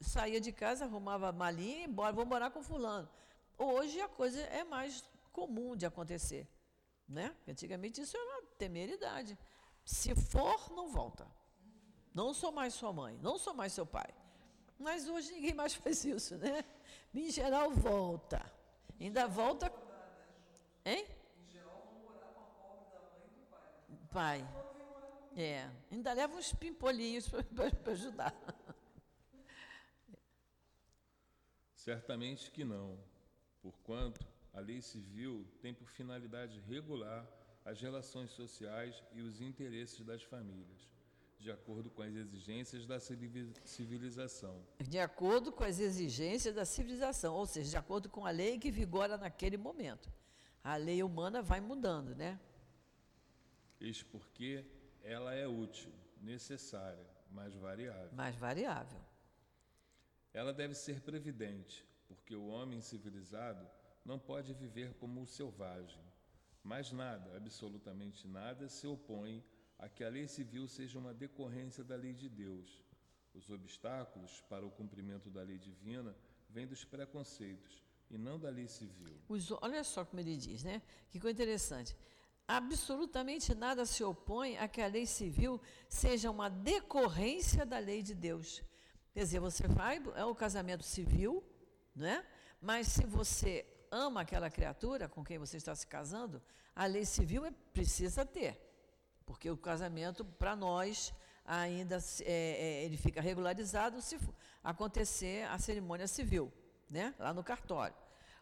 saía 0.00 0.40
de 0.40 0.52
casa, 0.52 0.84
arrumava 0.84 1.32
malinha 1.32 1.78
e 1.78 1.84
embora, 1.84 2.12
vou 2.12 2.26
morar 2.26 2.50
com 2.50 2.62
fulano. 2.62 3.08
Hoje 3.56 4.00
a 4.00 4.08
coisa 4.08 4.40
é 4.40 4.64
mais 4.64 5.04
comum 5.32 5.76
de 5.76 5.86
acontecer. 5.86 6.48
Né? 7.08 7.34
Antigamente 7.46 8.00
isso 8.00 8.16
era 8.16 8.26
uma 8.26 8.42
temeridade. 8.58 9.38
Se 9.86 10.16
for, 10.16 10.68
não 10.72 10.88
volta. 10.88 11.24
Não 12.12 12.34
sou 12.34 12.50
mais 12.50 12.74
sua 12.74 12.92
mãe, 12.92 13.16
não 13.22 13.38
sou 13.38 13.54
mais 13.54 13.72
seu 13.72 13.86
pai. 13.86 14.12
Mas 14.76 15.08
hoje 15.08 15.32
ninguém 15.32 15.54
mais 15.54 15.74
faz 15.78 16.04
isso, 16.04 16.36
né? 16.36 16.64
Em 17.14 17.30
geral, 17.30 17.70
volta. 17.70 18.44
Ainda 18.98 19.28
volta. 19.28 19.72
Hein? 20.84 21.06
Pai. 24.10 24.44
É. 25.36 25.70
Ainda 25.90 26.12
leva 26.12 26.36
uns 26.36 26.52
pimpolinhos 26.52 27.28
para 27.28 27.92
ajudar. 27.92 28.34
Certamente 31.74 32.50
que 32.50 32.64
não, 32.64 32.98
porquanto 33.62 34.26
a 34.52 34.58
lei 34.58 34.82
civil 34.82 35.46
tem 35.60 35.72
por 35.72 35.86
finalidade 35.86 36.58
regular 36.60 37.24
as 37.66 37.78
relações 37.80 38.30
sociais 38.30 39.02
e 39.12 39.20
os 39.20 39.42
interesses 39.42 40.02
das 40.10 40.22
famílias 40.22 40.96
de 41.38 41.50
acordo 41.50 41.90
com 41.90 42.02
as 42.02 42.14
exigências 42.14 42.86
da 42.86 42.98
civilização. 42.98 44.64
De 44.80 44.98
acordo 44.98 45.52
com 45.52 45.62
as 45.62 45.78
exigências 45.78 46.54
da 46.54 46.64
civilização, 46.64 47.34
ou 47.34 47.46
seja, 47.46 47.70
de 47.70 47.76
acordo 47.76 48.08
com 48.08 48.26
a 48.26 48.30
lei 48.30 48.58
que 48.58 48.70
vigora 48.70 49.16
naquele 49.16 49.56
momento. 49.56 50.10
A 50.64 50.76
lei 50.76 51.02
humana 51.02 51.42
vai 51.42 51.60
mudando, 51.60 52.16
né? 52.16 52.40
Eis 53.80 54.02
porque 54.02 54.64
ela 55.04 55.34
é 55.34 55.46
útil, 55.46 55.92
necessária, 56.20 57.06
mas 57.30 57.54
variável. 57.54 58.10
Mais 58.12 58.34
variável. 58.34 59.00
Ela 60.32 60.52
deve 60.52 60.74
ser 60.74 61.00
previdente, 61.00 61.86
porque 62.08 62.34
o 62.34 62.48
homem 62.48 62.80
civilizado 62.80 63.64
não 64.04 64.18
pode 64.18 64.52
viver 64.52 64.94
como 64.94 65.22
o 65.22 65.26
selvagem. 65.26 66.05
Mas 66.66 66.90
nada, 66.90 67.36
absolutamente 67.36 68.26
nada, 68.26 68.68
se 68.68 68.88
opõe 68.88 69.44
a 69.78 69.88
que 69.88 70.02
a 70.02 70.08
lei 70.08 70.26
civil 70.26 70.66
seja 70.66 70.98
uma 70.98 71.14
decorrência 71.14 71.84
da 71.84 71.94
lei 71.94 72.12
de 72.12 72.28
Deus. 72.28 72.82
Os 73.32 73.48
obstáculos 73.50 74.40
para 74.48 74.66
o 74.66 74.70
cumprimento 74.70 75.30
da 75.30 75.42
lei 75.42 75.58
divina 75.58 76.12
vêm 76.48 76.66
dos 76.66 76.84
preconceitos 76.84 77.84
e 78.10 78.18
não 78.18 78.36
da 78.36 78.50
lei 78.50 78.66
civil. 78.66 79.16
Os, 79.28 79.48
olha 79.52 79.84
só 79.84 80.04
como 80.04 80.20
ele 80.20 80.36
diz, 80.36 80.64
né? 80.64 80.82
Que 81.08 81.20
coisa 81.20 81.34
interessante. 81.40 81.96
Absolutamente 82.48 83.54
nada 83.54 83.86
se 83.86 84.02
opõe 84.02 84.58
a 84.58 84.66
que 84.66 84.80
a 84.80 84.88
lei 84.88 85.06
civil 85.06 85.60
seja 85.88 86.32
uma 86.32 86.48
decorrência 86.48 87.64
da 87.64 87.78
lei 87.78 88.02
de 88.02 88.14
Deus. 88.14 88.60
Quer 89.12 89.20
dizer, 89.20 89.38
você 89.38 89.68
vai, 89.68 90.02
é 90.16 90.24
o 90.24 90.34
casamento 90.34 90.82
civil, 90.82 91.44
né? 91.94 92.26
mas 92.60 92.88
se 92.88 93.06
você 93.06 93.64
ama 93.90 94.22
aquela 94.22 94.50
criatura 94.50 95.08
com 95.08 95.24
quem 95.24 95.38
você 95.38 95.56
está 95.56 95.74
se 95.74 95.86
casando, 95.86 96.42
a 96.74 96.86
lei 96.86 97.04
civil 97.04 97.44
é, 97.44 97.50
precisa 97.72 98.24
ter. 98.24 98.60
Porque 99.24 99.50
o 99.50 99.56
casamento, 99.56 100.24
para 100.24 100.54
nós, 100.54 101.12
ainda 101.44 101.98
é, 102.20 102.32
é, 102.32 102.84
ele 102.84 102.96
fica 102.96 103.20
regularizado 103.20 104.00
se 104.00 104.18
acontecer 104.62 105.46
a 105.48 105.58
cerimônia 105.58 106.06
civil, 106.06 106.52
né? 106.90 107.14
lá 107.18 107.32
no 107.32 107.42
cartório. 107.42 107.96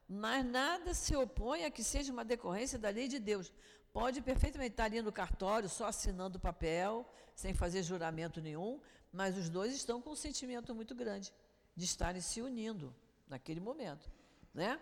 Mas 0.09 0.44
nada 0.44 0.92
se 0.94 1.16
opõe 1.16 1.64
a 1.64 1.70
que 1.70 1.83
seja 1.83 2.12
uma 2.12 2.24
decorrência 2.24 2.78
da 2.78 2.90
lei 2.90 3.09
de 3.09 3.18
Deus. 3.18 3.52
Pode 3.92 4.20
perfeitamente 4.20 4.72
estar 4.72 4.85
ali 4.85 5.00
no 5.00 5.12
cartório, 5.12 5.68
só 5.68 5.87
assinando 5.87 6.38
o 6.38 6.40
papel, 6.40 7.09
sem 7.35 7.54
fazer 7.54 7.83
juramento 7.83 8.40
nenhum, 8.40 8.80
mas 9.12 9.37
os 9.37 9.48
dois 9.48 9.72
estão 9.74 10.02
com 10.02 10.11
um 10.11 10.16
sentimento 10.16 10.74
muito 10.74 10.94
grande 10.94 11.33
de 11.76 11.85
estarem 11.85 12.20
se 12.20 12.42
unindo 12.42 12.94
naquele 13.28 13.61
momento. 13.61 14.11
Né? 14.52 14.80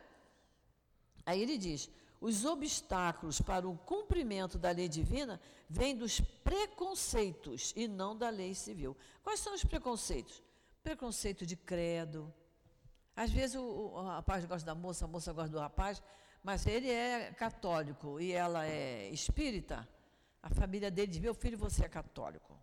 Aí 1.25 1.41
ele 1.41 1.57
diz: 1.59 1.91
os 2.21 2.45
obstáculos 2.45 3.41
para 3.41 3.69
o 3.69 3.77
cumprimento 3.77 4.59
da 4.59 4.71
lei 4.71 4.89
divina 4.89 5.41
vêm 5.69 5.97
dos 5.97 6.21
preconceitos 6.21 7.73
e 7.75 7.89
não 7.89 8.17
da 8.17 8.31
lei 8.31 8.55
civil. 8.55 8.97
Quais 9.23 9.41
são 9.41 9.55
os 9.55 9.65
preconceitos? 9.65 10.43
Preconceito 10.83 11.45
de 11.45 11.57
credo. 11.57 12.33
Às 13.17 13.31
vezes 13.31 13.57
o, 13.57 13.63
o 13.63 14.03
rapaz 14.03 14.45
gosta 14.45 14.65
da 14.65 14.75
moça, 14.75 15.05
a 15.05 15.09
moça 15.09 15.33
gosta 15.33 15.51
do 15.51 15.59
rapaz, 15.59 16.03
mas 16.43 16.67
ele 16.67 16.89
é 16.89 17.33
católico 17.33 18.21
e 18.21 18.33
ela 18.33 18.67
é 18.67 19.11
espírita. 19.11 19.89
A 20.43 20.51
família 20.51 20.91
dele 20.91 21.11
diz: 21.13 21.21
Meu 21.21 21.35
filho, 21.35 21.59
você 21.59 21.85
é 21.85 21.89
católico. 21.89 22.57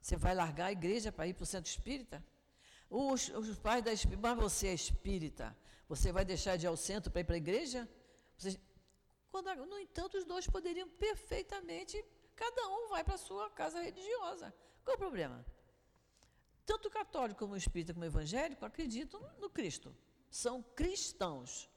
Você 0.00 0.16
vai 0.16 0.34
largar 0.34 0.66
a 0.66 0.72
igreja 0.72 1.12
para 1.12 1.26
ir 1.26 1.34
para 1.34 1.44
o 1.44 1.46
centro 1.46 1.70
espírita? 1.70 2.24
Os, 2.88 3.28
os 3.30 3.58
pais 3.58 3.82
da 3.82 3.92
espírita, 3.92 4.20
mas 4.22 4.38
você 4.38 4.68
é 4.68 4.74
espírita, 4.74 5.56
você 5.94 6.10
vai 6.10 6.24
deixar 6.24 6.56
de 6.56 6.64
ir 6.64 6.68
ao 6.68 6.76
centro 6.76 7.10
para 7.10 7.20
ir 7.20 7.24
para 7.24 7.34
a 7.34 7.44
igreja? 7.44 7.86
Você, 8.38 8.58
quando, 9.30 9.54
no 9.66 9.78
entanto, 9.78 10.16
os 10.16 10.24
dois 10.24 10.46
poderiam 10.46 10.88
perfeitamente, 10.88 12.02
cada 12.34 12.66
um 12.68 12.88
vai 12.88 13.04
para 13.04 13.16
a 13.16 13.18
sua 13.18 13.50
casa 13.50 13.78
religiosa. 13.78 14.54
Qual 14.82 14.94
é 14.94 14.96
o 14.96 14.98
problema? 14.98 15.44
Tanto 16.64 16.88
o 16.88 16.90
católico 16.90 17.40
como 17.40 17.52
o 17.52 17.58
espírita 17.58 17.92
como 17.92 18.06
o 18.06 18.08
evangélico 18.08 18.64
acreditam 18.64 19.20
no 19.38 19.50
Cristo. 19.50 19.94
São 20.30 20.62
cristãos. 20.62 21.68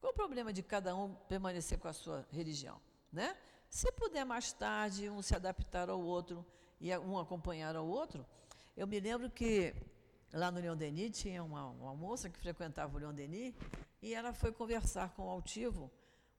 Qual 0.00 0.12
o 0.12 0.16
problema 0.16 0.52
de 0.52 0.60
cada 0.60 0.96
um 0.96 1.14
permanecer 1.14 1.78
com 1.78 1.86
a 1.86 1.92
sua 1.92 2.26
religião? 2.32 2.80
Né? 3.12 3.38
Se 3.70 3.92
puder 3.92 4.24
mais 4.24 4.52
tarde 4.52 5.08
um 5.08 5.22
se 5.22 5.32
adaptar 5.36 5.88
ao 5.88 6.00
outro 6.00 6.44
e 6.80 6.94
um 6.98 7.16
acompanhar 7.16 7.76
ao 7.76 7.86
outro, 7.86 8.26
eu 8.76 8.84
me 8.84 8.98
lembro 8.98 9.30
que 9.30 9.72
lá 10.34 10.50
no 10.50 10.60
Leon 10.60 10.76
Denis 10.76 11.18
tinha 11.18 11.42
uma, 11.42 11.68
uma 11.68 11.94
moça 11.94 12.28
que 12.28 12.38
frequentava 12.38 12.94
o 12.96 13.00
Leon 13.00 13.14
Denis 13.14 13.54
e 14.02 14.12
ela 14.12 14.32
foi 14.32 14.52
conversar 14.52 15.10
com 15.10 15.26
o 15.26 15.30
altivo 15.30 15.90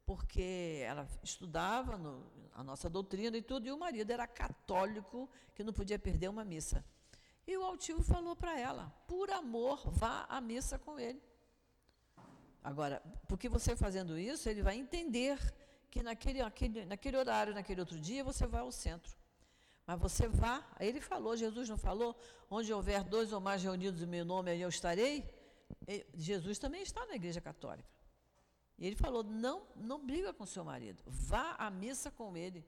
porque 0.06 0.84
ela 0.86 1.08
estudava 1.24 1.98
no, 1.98 2.24
a 2.54 2.64
nossa 2.64 2.90
doutrina 2.90 3.36
e 3.38 3.42
tudo, 3.42 3.68
e 3.68 3.72
o 3.72 3.78
marido 3.78 4.12
era 4.12 4.28
católico, 4.28 5.28
que 5.56 5.64
não 5.64 5.74
podia 5.74 5.98
perder 5.98 6.30
uma 6.30 6.46
missa. 6.46 6.86
E 7.48 7.58
o 7.58 7.64
altivo 7.64 8.04
falou 8.04 8.36
para 8.36 8.60
ela: 8.60 8.94
por 9.08 9.32
amor, 9.32 9.90
vá 9.90 10.26
à 10.30 10.40
missa 10.40 10.78
com 10.78 11.00
ele. 11.00 11.22
Agora, 12.64 13.02
porque 13.28 13.50
você 13.50 13.76
fazendo 13.76 14.18
isso, 14.18 14.48
ele 14.48 14.62
vai 14.62 14.78
entender 14.78 15.40
que 15.92 16.02
naquele, 16.02 16.42
aquele, 16.42 16.86
naquele 16.86 17.18
horário, 17.18 17.54
naquele 17.54 17.80
outro 17.80 18.00
dia, 18.00 18.24
você 18.24 18.46
vai 18.48 18.62
ao 18.62 18.72
centro. 18.72 19.16
Mas 19.86 20.00
você 20.00 20.28
vá, 20.28 20.66
ele 20.80 21.00
falou, 21.00 21.38
Jesus 21.38 21.70
não 21.70 21.78
falou, 21.78 22.18
onde 22.50 22.74
houver 22.74 23.04
dois 23.04 23.32
ou 23.32 23.40
mais 23.40 23.64
reunidos 23.64 24.02
em 24.02 24.08
meu 24.08 24.26
nome, 24.26 24.52
aí 24.52 24.62
eu 24.62 24.70
estarei. 24.70 25.30
Jesus 26.16 26.58
também 26.58 26.82
está 26.82 27.06
na 27.06 27.16
igreja 27.16 27.40
católica. 27.40 27.90
E 28.78 28.86
ele 28.86 28.96
falou: 28.96 29.24
não, 29.24 29.68
não 29.76 30.06
briga 30.06 30.34
com 30.34 30.46
seu 30.46 30.64
marido, 30.64 31.04
vá 31.06 31.56
à 31.58 31.70
missa 31.70 32.12
com 32.12 32.36
ele. 32.36 32.66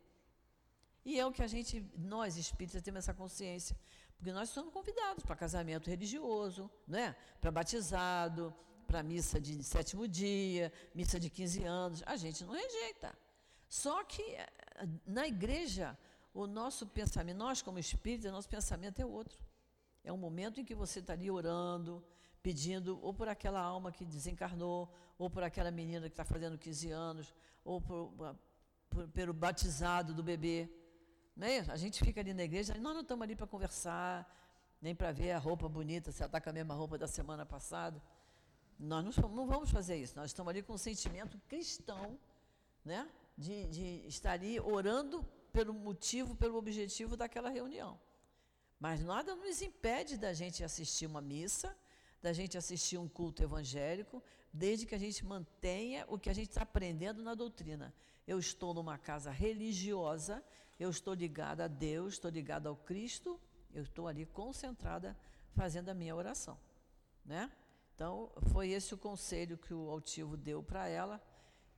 E 1.04 1.20
é 1.20 1.26
o 1.26 1.32
que 1.32 1.42
a 1.42 1.48
gente, 1.48 1.86
nós 1.98 2.38
espíritas, 2.38 2.82
temos 2.82 3.00
essa 3.00 3.14
consciência. 3.14 3.78
Porque 4.18 4.32
nós 4.32 4.50
somos 4.50 4.74
convidados 4.74 5.24
para 5.24 5.36
casamento 5.36 5.90
religioso, 5.90 6.70
né? 6.88 7.16
para 7.40 7.52
batizado, 7.52 8.54
para 8.86 9.04
missa 9.04 9.40
de 9.40 9.64
sétimo 9.64 10.08
dia, 10.08 10.72
missa 10.94 11.20
de 11.20 11.30
15 11.30 11.64
anos. 11.64 12.04
A 12.06 12.18
gente 12.18 12.44
não 12.44 12.54
rejeita. 12.54 13.18
Só 13.70 14.04
que 14.04 14.22
eh, 14.22 14.50
na 15.06 15.28
igreja, 15.28 15.98
o 16.38 16.46
nosso 16.46 16.86
pensamento, 16.86 17.36
nós 17.38 17.64
como 17.64 17.80
espíritas, 17.80 18.32
nosso 18.32 18.48
pensamento 18.48 19.02
é 19.02 19.06
outro. 19.06 19.40
É 20.04 20.14
um 20.14 20.18
momento 20.18 20.60
em 20.62 20.66
que 20.66 20.76
você 20.76 21.00
está 21.00 21.14
ali 21.14 21.32
orando, 21.32 22.04
pedindo 22.44 23.00
ou 23.02 23.12
por 23.12 23.28
aquela 23.28 23.60
alma 23.60 23.92
que 23.92 24.06
desencarnou, 24.06 24.94
ou 25.18 25.32
por 25.32 25.42
aquela 25.42 25.72
menina 25.72 26.08
que 26.08 26.14
está 26.14 26.24
fazendo 26.24 26.56
15 26.56 26.92
anos, 26.92 27.34
ou 27.66 27.82
por, 27.82 28.14
por, 28.88 29.08
pelo 29.08 29.34
batizado 29.34 30.14
do 30.14 30.22
bebê. 30.22 30.70
Né? 31.36 31.66
A 31.70 31.76
gente 31.76 32.00
fica 32.06 32.22
ali 32.22 32.36
na 32.36 32.44
igreja, 32.44 32.76
nós 32.76 32.94
não 32.94 33.02
estamos 33.02 33.24
ali 33.24 33.36
para 33.36 33.48
conversar, 33.48 34.32
nem 34.80 34.94
para 34.94 35.12
ver 35.12 35.32
a 35.32 35.40
roupa 35.40 35.68
bonita, 35.68 36.12
se 36.12 36.22
ela 36.22 36.28
está 36.28 36.40
com 36.40 36.52
a 36.52 36.54
mesma 36.54 36.76
roupa 36.76 37.00
da 37.00 37.08
semana 37.08 37.48
passada. 37.48 38.00
Nós 38.78 39.04
não, 39.04 39.30
não, 39.30 39.48
vamos 39.48 39.72
fazer 39.72 39.96
isso, 39.98 40.16
nós 40.16 40.30
estamos 40.30 40.52
ali 40.52 40.62
com 40.62 40.74
um 40.74 40.78
sentimento 40.78 41.40
cristão, 41.48 42.20
né? 42.86 43.10
de, 43.36 43.68
de 43.70 44.08
estar 44.08 44.34
ali 44.34 44.60
orando 44.60 45.26
pelo 45.58 45.74
motivo, 45.74 46.36
pelo 46.36 46.56
objetivo 46.56 47.18
daquela 47.18 47.50
reunião. 47.50 48.00
Mas 48.80 49.04
nada 49.04 49.36
nos 49.36 49.60
impede 49.60 50.16
da 50.16 50.32
gente 50.32 50.64
assistir 50.64 51.08
uma 51.08 51.20
missa, 51.20 51.76
da 52.22 52.32
gente 52.32 52.56
assistir 52.56 53.00
um 53.00 53.08
culto 53.08 53.42
evangélico, 53.42 54.22
desde 54.54 54.86
que 54.86 54.94
a 54.94 55.00
gente 55.00 55.26
mantenha 55.26 56.06
o 56.08 56.20
que 56.20 56.30
a 56.30 56.34
gente 56.34 56.50
está 56.50 56.62
aprendendo 56.62 57.24
na 57.24 57.34
doutrina. 57.34 57.92
Eu 58.28 58.38
estou 58.38 58.72
numa 58.72 59.00
casa 59.00 59.32
religiosa, 59.32 60.44
eu 60.80 60.92
estou 60.92 61.16
ligada 61.16 61.66
a 61.66 61.68
Deus, 61.68 62.14
estou 62.14 62.30
ligada 62.30 62.70
ao 62.70 62.76
Cristo, 62.76 63.40
eu 63.74 63.82
estou 63.82 64.08
ali 64.08 64.28
concentrada 64.28 65.18
fazendo 65.56 65.90
a 65.90 65.96
minha 65.96 66.16
oração, 66.16 66.56
né? 67.26 67.52
Então, 67.96 68.32
foi 68.54 68.70
esse 68.70 68.94
o 68.94 68.98
conselho 68.98 69.58
que 69.58 69.74
o 69.74 69.90
altivo 69.90 70.38
deu 70.38 70.62
para 70.62 70.88
ela 70.88 71.20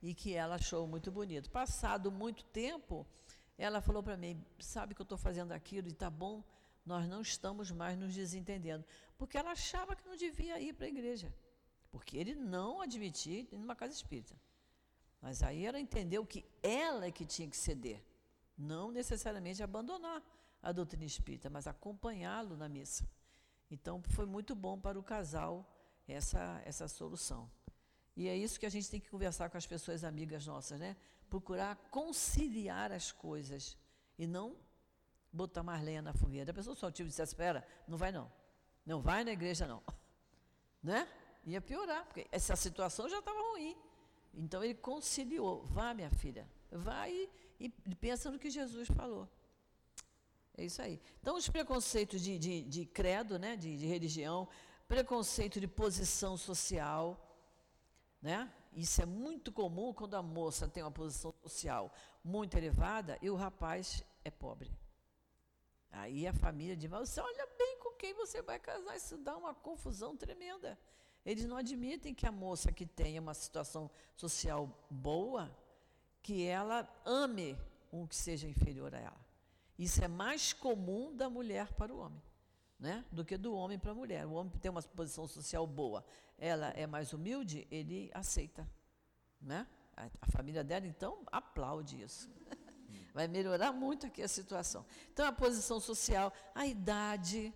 e 0.02 0.14
que 0.14 0.34
ela 0.34 0.56
achou 0.56 0.86
muito 0.86 1.10
bonito. 1.10 1.50
Passado 1.50 2.12
muito 2.12 2.44
tempo, 2.44 3.06
ela 3.60 3.80
falou 3.80 4.02
para 4.02 4.16
mim: 4.16 4.42
sabe 4.58 4.94
que 4.94 5.00
eu 5.00 5.04
estou 5.04 5.18
fazendo 5.18 5.52
aquilo 5.52 5.86
e 5.86 5.92
está 5.92 6.08
bom, 6.08 6.42
nós 6.84 7.06
não 7.06 7.20
estamos 7.20 7.70
mais 7.70 7.96
nos 7.98 8.14
desentendendo. 8.14 8.84
Porque 9.18 9.36
ela 9.36 9.52
achava 9.52 9.94
que 9.94 10.06
não 10.06 10.16
devia 10.16 10.58
ir 10.60 10.72
para 10.72 10.86
a 10.86 10.88
igreja. 10.88 11.32
Porque 11.90 12.16
ele 12.16 12.34
não 12.34 12.80
admitia 12.80 13.40
ir 13.40 13.48
numa 13.52 13.76
casa 13.76 13.92
espírita. 13.92 14.34
Mas 15.20 15.42
aí 15.42 15.66
ela 15.66 15.78
entendeu 15.78 16.24
que 16.24 16.44
ela 16.62 17.04
é 17.04 17.10
que 17.10 17.26
tinha 17.26 17.48
que 17.48 17.56
ceder. 17.56 18.02
Não 18.56 18.90
necessariamente 18.90 19.62
abandonar 19.62 20.22
a 20.62 20.72
doutrina 20.72 21.04
espírita, 21.04 21.50
mas 21.50 21.66
acompanhá-lo 21.66 22.56
na 22.56 22.68
missa. 22.68 23.06
Então 23.70 24.02
foi 24.08 24.24
muito 24.24 24.54
bom 24.54 24.78
para 24.78 24.98
o 24.98 25.02
casal 25.02 25.70
essa, 26.08 26.62
essa 26.64 26.88
solução. 26.88 27.50
E 28.16 28.28
é 28.28 28.36
isso 28.36 28.58
que 28.58 28.66
a 28.66 28.70
gente 28.70 28.90
tem 28.90 29.00
que 29.00 29.10
conversar 29.10 29.50
com 29.50 29.58
as 29.58 29.66
pessoas 29.66 30.02
amigas 30.02 30.46
nossas, 30.46 30.80
né? 30.80 30.96
Procurar 31.30 31.76
conciliar 31.90 32.92
as 32.92 33.10
coisas 33.12 33.78
e 34.18 34.26
não 34.26 34.56
botar 35.32 35.62
mais 35.62 35.82
lenha 35.82 36.02
na 36.02 36.12
fogueira. 36.12 36.50
A 36.50 36.54
pessoa 36.54 36.76
só 36.76 36.90
tive 36.90 37.08
disse, 37.08 37.22
espera, 37.22 37.66
não 37.86 37.96
vai 37.96 38.12
não. 38.12 38.30
Não 38.84 39.00
vai 39.00 39.24
na 39.24 39.32
igreja 39.32 39.66
não. 39.66 39.82
Né? 40.82 41.06
Ia 41.44 41.60
piorar, 41.60 42.06
porque 42.06 42.26
essa 42.32 42.56
situação 42.56 43.06
já 43.06 43.18
estava 43.18 43.38
ruim. 43.38 43.76
Então 44.32 44.64
ele 44.64 44.74
conciliou. 44.74 45.62
Vá, 45.66 45.92
minha 45.92 46.10
filha, 46.10 46.48
vai 46.70 47.28
e, 47.58 47.72
e 47.86 47.94
pensa 47.94 48.30
no 48.30 48.38
que 48.38 48.48
Jesus 48.48 48.88
falou. 48.88 49.28
É 50.56 50.64
isso 50.64 50.80
aí. 50.82 51.00
Então, 51.20 51.36
os 51.36 51.48
preconceitos 51.48 52.20
de, 52.20 52.38
de, 52.38 52.62
de 52.62 52.84
credo, 52.84 53.38
né, 53.38 53.56
de, 53.56 53.76
de, 53.76 53.86
religião, 53.86 54.48
preconceito 54.86 55.60
de 55.60 55.66
posição 55.66 56.36
social, 56.36 57.18
né? 58.20 58.50
Isso 58.72 59.02
é 59.02 59.06
muito 59.06 59.50
comum 59.50 59.92
quando 59.92 60.14
a 60.14 60.22
moça 60.22 60.68
tem 60.68 60.82
uma 60.82 60.90
posição 60.90 61.34
social 61.42 61.92
muito 62.22 62.56
elevada 62.56 63.18
e 63.20 63.28
o 63.28 63.34
rapaz 63.34 64.04
é 64.24 64.30
pobre. 64.30 64.70
Aí 65.90 66.26
a 66.26 66.32
família 66.32 66.76
diz, 66.76 66.88
mas 66.88 67.08
você 67.08 67.20
olha 67.20 67.48
bem 67.58 67.78
com 67.80 67.94
quem 67.94 68.14
você 68.14 68.40
vai 68.40 68.58
casar, 68.58 68.96
isso 68.96 69.18
dá 69.18 69.36
uma 69.36 69.54
confusão 69.54 70.16
tremenda. 70.16 70.78
Eles 71.24 71.44
não 71.44 71.56
admitem 71.56 72.14
que 72.14 72.26
a 72.26 72.32
moça 72.32 72.72
que 72.72 72.86
tenha 72.86 73.20
uma 73.20 73.34
situação 73.34 73.90
social 74.16 74.70
boa, 74.88 75.54
que 76.22 76.46
ela 76.46 76.88
ame 77.04 77.58
um 77.92 78.06
que 78.06 78.16
seja 78.16 78.46
inferior 78.46 78.94
a 78.94 78.98
ela. 78.98 79.20
Isso 79.78 80.02
é 80.02 80.08
mais 80.08 80.52
comum 80.52 81.14
da 81.14 81.28
mulher 81.28 81.72
para 81.74 81.92
o 81.92 81.98
homem, 81.98 82.22
né? 82.80 83.04
do 83.12 83.24
que 83.24 83.36
do 83.36 83.54
homem 83.54 83.78
para 83.78 83.92
a 83.92 83.94
mulher. 83.94 84.26
O 84.26 84.32
homem 84.32 84.52
tem 84.58 84.70
uma 84.70 84.82
posição 84.82 85.28
social 85.28 85.66
boa, 85.66 86.04
ela 86.38 86.68
é 86.70 86.86
mais 86.86 87.12
humilde, 87.12 87.68
ele 87.70 88.10
aceita. 88.14 88.66
Né? 89.40 89.66
A, 89.96 90.06
a 90.22 90.26
família 90.28 90.64
dela, 90.64 90.86
então, 90.86 91.22
aplaude 91.30 92.00
isso. 92.00 92.30
Vai 93.12 93.28
melhorar 93.28 93.72
muito 93.72 94.06
aqui 94.06 94.22
a 94.22 94.28
situação. 94.28 94.86
Então, 95.12 95.26
a 95.26 95.32
posição 95.32 95.78
social, 95.78 96.32
a 96.54 96.66
idade, 96.66 97.52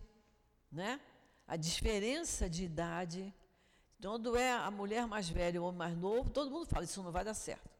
né? 0.70 1.00
a 1.46 1.56
diferença 1.56 2.48
de 2.48 2.64
idade. 2.64 3.34
Quando 4.00 4.36
é 4.36 4.52
a 4.52 4.70
mulher 4.70 5.06
mais 5.06 5.28
velha 5.28 5.56
e 5.56 5.58
o 5.58 5.64
homem 5.64 5.78
mais 5.78 5.96
novo, 5.96 6.28
todo 6.28 6.50
mundo 6.50 6.66
fala, 6.66 6.84
isso 6.84 7.02
não 7.02 7.10
vai 7.10 7.24
dar 7.24 7.32
certo. 7.32 7.70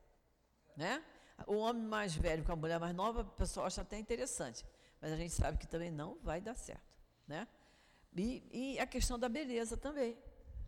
Né? 0.75 1.05
O 1.47 1.57
homem 1.57 1.83
mais 1.83 2.15
velho 2.15 2.43
com 2.43 2.53
a 2.53 2.57
mulher 2.57 2.81
mais 2.81 2.95
nova, 2.95 3.21
o 3.21 3.25
pessoal 3.25 3.67
acha 3.67 3.83
até 3.83 3.99
interessante. 3.99 4.65
Mas 5.01 5.13
a 5.13 5.17
gente 5.17 5.35
sabe 5.35 5.59
que 5.59 5.67
também 5.67 5.91
não 5.91 6.17
vai 6.23 6.41
dar 6.41 6.55
certo. 6.55 6.94
Né? 7.27 7.49
E, 8.17 8.43
e 8.53 8.79
a 8.79 8.87
questão 8.87 9.19
da 9.19 9.29
beleza 9.29 9.77
também. 9.77 10.17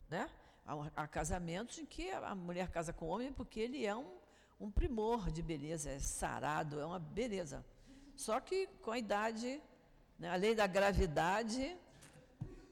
Né? 0.09 0.29
Há, 0.65 0.75
há 0.97 1.07
casamentos 1.07 1.79
em 1.79 1.87
que 1.87 2.11
a 2.11 2.35
mulher 2.35 2.71
casa 2.71 2.93
com 2.93 3.07
o 3.07 3.09
homem 3.09 3.33
porque 3.33 3.61
ele 3.61 3.87
é 3.87 3.95
um 3.95 4.17
um 4.59 4.71
primor 4.71 5.31
de 5.31 5.43
beleza, 5.43 5.91
é 5.91 5.99
sarado, 5.99 6.81
é 6.81 6.87
uma 6.87 6.99
beleza. 6.99 7.65
Só 8.15 8.41
que 8.41 8.67
com 8.83 8.91
a 8.91 8.99
idade, 8.99 9.61
né, 10.19 10.31
a 10.31 10.37
lei 10.37 10.55
da 10.55 10.67
gravidade, 10.67 11.77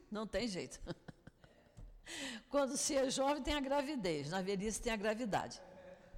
não 0.09 0.25
tem 0.25 0.47
jeito. 0.47 0.81
Quando 2.49 2.75
se 2.75 2.95
é 2.95 3.09
jovem, 3.09 3.43
tem 3.43 3.53
a 3.53 3.59
gravidez, 3.59 4.29
na 4.29 4.41
velhice, 4.41 4.81
tem 4.81 4.93
a 4.93 4.97
gravidade. 4.97 5.61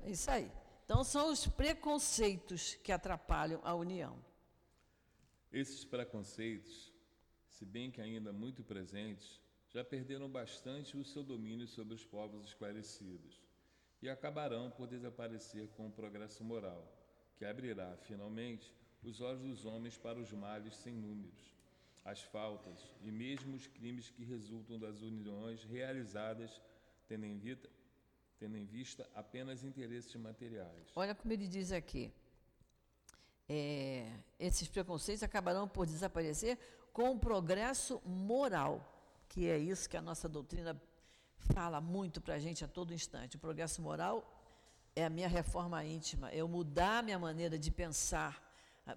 É 0.03 0.09
isso 0.09 0.29
aí. 0.31 0.49
Então, 0.85 1.03
são 1.03 1.29
os 1.29 1.45
preconceitos 1.45 2.75
que 2.75 2.93
atrapalham 2.93 3.59
a 3.63 3.73
união. 3.73 4.17
Esses 5.51 5.83
preconceitos, 5.83 6.86
se 7.57 7.65
bem 7.65 7.89
que 7.89 7.99
ainda 7.99 8.31
muito 8.31 8.63
presentes, 8.63 9.41
já 9.69 9.83
perderam 9.83 10.29
bastante 10.29 10.95
o 10.95 11.03
seu 11.03 11.23
domínio 11.23 11.67
sobre 11.67 11.95
os 11.95 12.05
povos 12.05 12.45
esclarecidos 12.45 13.41
e 13.99 14.07
acabarão 14.07 14.69
por 14.69 14.85
desaparecer 14.85 15.67
com 15.69 15.87
o 15.87 15.91
progresso 15.91 16.43
moral, 16.43 16.87
que 17.35 17.45
abrirá, 17.45 17.97
finalmente, 18.03 18.71
os 19.03 19.21
olhos 19.21 19.41
dos 19.41 19.65
homens 19.65 19.97
para 19.97 20.19
os 20.19 20.31
males 20.31 20.75
sem 20.75 20.93
números, 20.93 21.51
as 22.05 22.21
faltas 22.21 22.79
e 23.01 23.11
mesmo 23.11 23.55
os 23.55 23.65
crimes 23.65 24.11
que 24.11 24.23
resultam 24.23 24.77
das 24.77 25.01
uniões 25.01 25.63
realizadas 25.63 26.61
tendo 27.07 27.25
em, 27.25 27.39
vista, 27.39 27.67
tendo 28.37 28.55
em 28.55 28.65
vista 28.65 29.09
apenas 29.15 29.63
interesses 29.63 30.13
materiais. 30.15 30.91
Olha 30.95 31.15
como 31.15 31.33
ele 31.33 31.47
diz 31.47 31.71
aqui. 31.71 32.13
É, 33.49 34.11
esses 34.37 34.67
preconceitos 34.67 35.23
acabarão 35.23 35.67
por 35.67 35.85
desaparecer 35.85 36.59
com 36.97 37.11
o 37.11 37.19
progresso 37.19 38.01
moral, 38.03 38.73
que 39.29 39.47
é 39.47 39.55
isso 39.55 39.87
que 39.87 39.95
a 39.95 40.01
nossa 40.01 40.27
doutrina 40.27 40.71
fala 41.53 41.79
muito 41.79 42.19
para 42.19 42.33
a 42.33 42.39
gente 42.39 42.65
a 42.65 42.67
todo 42.67 42.91
instante. 42.91 43.35
O 43.35 43.39
progresso 43.39 43.83
moral 43.83 44.15
é 44.95 45.05
a 45.05 45.09
minha 45.17 45.27
reforma 45.27 45.85
íntima, 45.85 46.31
é 46.31 46.37
eu 46.37 46.47
mudar 46.47 47.03
minha 47.03 47.19
maneira 47.19 47.55
de 47.65 47.69
pensar, 47.69 48.33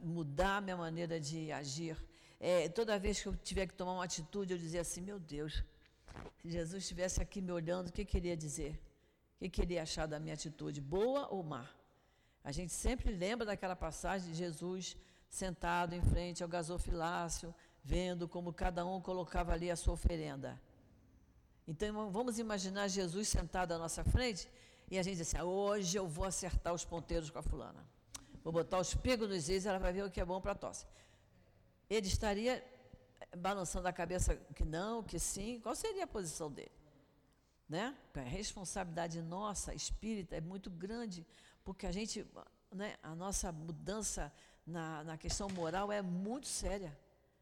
mudar 0.00 0.62
minha 0.62 0.78
maneira 0.78 1.20
de 1.20 1.52
agir. 1.52 1.94
É, 2.40 2.70
toda 2.70 2.98
vez 2.98 3.20
que 3.20 3.28
eu 3.28 3.36
tiver 3.36 3.66
que 3.66 3.74
tomar 3.74 3.92
uma 3.92 4.04
atitude, 4.04 4.54
eu 4.54 4.58
dizer 4.58 4.78
assim: 4.78 5.02
meu 5.02 5.20
Deus, 5.20 5.62
se 6.38 6.48
Jesus 6.50 6.82
estivesse 6.82 7.20
aqui 7.20 7.42
me 7.42 7.52
olhando, 7.52 7.88
o 7.88 7.92
que 7.92 8.06
queria 8.06 8.34
dizer? 8.34 8.80
O 9.36 9.40
que 9.40 9.50
queria 9.50 9.82
achar 9.82 10.06
da 10.06 10.18
minha 10.18 10.32
atitude, 10.32 10.80
boa 10.80 11.28
ou 11.28 11.42
má? 11.42 11.68
A 12.42 12.50
gente 12.50 12.72
sempre 12.72 13.12
lembra 13.12 13.44
daquela 13.44 13.76
passagem 13.76 14.32
de 14.32 14.38
Jesus 14.38 14.96
sentado 15.28 15.94
em 15.94 16.02
frente 16.02 16.42
ao 16.42 16.48
gasofilácio, 16.48 17.54
vendo 17.82 18.28
como 18.28 18.52
cada 18.52 18.84
um 18.84 19.00
colocava 19.00 19.52
ali 19.52 19.70
a 19.70 19.76
sua 19.76 19.94
oferenda. 19.94 20.60
Então 21.66 22.10
vamos 22.10 22.38
imaginar 22.38 22.88
Jesus 22.88 23.28
sentado 23.28 23.72
à 23.72 23.78
nossa 23.78 24.04
frente 24.04 24.48
e 24.90 24.98
a 24.98 25.02
gente 25.02 25.18
diz 25.18 25.28
assim: 25.28 25.38
ah, 25.38 25.44
hoje 25.44 25.96
eu 25.96 26.06
vou 26.06 26.24
acertar 26.24 26.74
os 26.74 26.84
ponteiros 26.84 27.30
com 27.30 27.38
a 27.38 27.42
fulana. 27.42 27.86
Vou 28.42 28.52
botar 28.52 28.78
os 28.78 28.94
pingos 28.94 29.28
nos 29.28 29.48
is 29.48 29.66
ela 29.66 29.78
vai 29.78 29.92
ver 29.92 30.04
o 30.04 30.10
que 30.10 30.20
é 30.20 30.24
bom 30.24 30.40
para 30.40 30.52
a 30.52 30.54
tosse. 30.54 30.86
Ele 31.88 32.06
estaria 32.06 32.64
balançando 33.36 33.86
a 33.86 33.92
cabeça 33.92 34.34
que 34.54 34.64
não, 34.64 35.02
que 35.02 35.18
sim. 35.18 35.60
Qual 35.60 35.74
seria 35.74 36.04
a 36.04 36.06
posição 36.06 36.50
dele? 36.50 36.72
Né? 37.68 37.96
A 38.14 38.20
responsabilidade 38.20 39.20
nossa, 39.22 39.74
espírita, 39.74 40.36
é 40.36 40.40
muito 40.40 40.70
grande, 40.70 41.26
porque 41.64 41.86
a 41.86 41.92
gente, 41.92 42.26
né, 42.74 42.96
a 43.02 43.14
nossa 43.14 43.52
mudança 43.52 44.32
na, 44.66 45.04
na 45.04 45.16
questão 45.16 45.48
moral 45.50 45.92
é 45.92 46.02
muito 46.02 46.48
séria. 46.48 46.96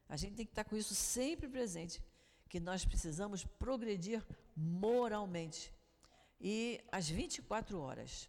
A 0.08 0.16
gente 0.16 0.34
tem 0.34 0.46
que 0.46 0.52
estar 0.52 0.64
com 0.64 0.76
isso 0.76 0.94
sempre 0.94 1.48
presente, 1.48 2.02
que 2.48 2.58
nós 2.58 2.84
precisamos 2.84 3.44
progredir 3.44 4.24
moralmente. 4.56 5.72
E 6.40 6.80
às 6.90 7.08
24 7.08 7.78
horas 7.78 8.28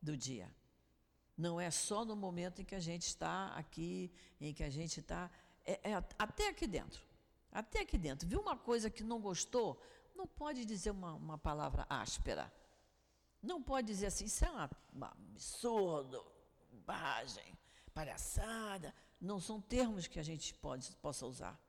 do 0.00 0.16
dia. 0.16 0.48
Não 1.36 1.60
é 1.60 1.70
só 1.70 2.04
no 2.04 2.16
momento 2.16 2.62
em 2.62 2.64
que 2.64 2.74
a 2.74 2.80
gente 2.80 3.06
está 3.06 3.48
aqui, 3.54 4.12
em 4.40 4.52
que 4.52 4.62
a 4.62 4.70
gente 4.70 5.00
está. 5.00 5.30
É, 5.64 5.90
é, 5.90 6.04
até 6.18 6.48
aqui 6.48 6.66
dentro. 6.66 7.00
Até 7.50 7.80
aqui 7.80 7.96
dentro. 7.96 8.28
Viu 8.28 8.40
uma 8.40 8.56
coisa 8.56 8.90
que 8.90 9.02
não 9.02 9.20
gostou? 9.20 9.80
Não 10.14 10.26
pode 10.26 10.64
dizer 10.64 10.90
uma, 10.90 11.14
uma 11.14 11.38
palavra 11.38 11.86
áspera. 11.88 12.52
Não 13.40 13.62
pode 13.62 13.86
dizer 13.86 14.06
assim, 14.06 14.24
isso 14.24 14.44
é 14.44 14.50
um 14.50 15.04
absurdo, 15.04 16.24
bobagem, 16.72 17.56
palhaçada. 17.94 18.92
Não 19.20 19.40
são 19.40 19.60
termos 19.60 20.06
que 20.06 20.18
a 20.18 20.22
gente 20.22 20.54
pode, 20.54 20.90
possa 20.96 21.26
usar. 21.26 21.60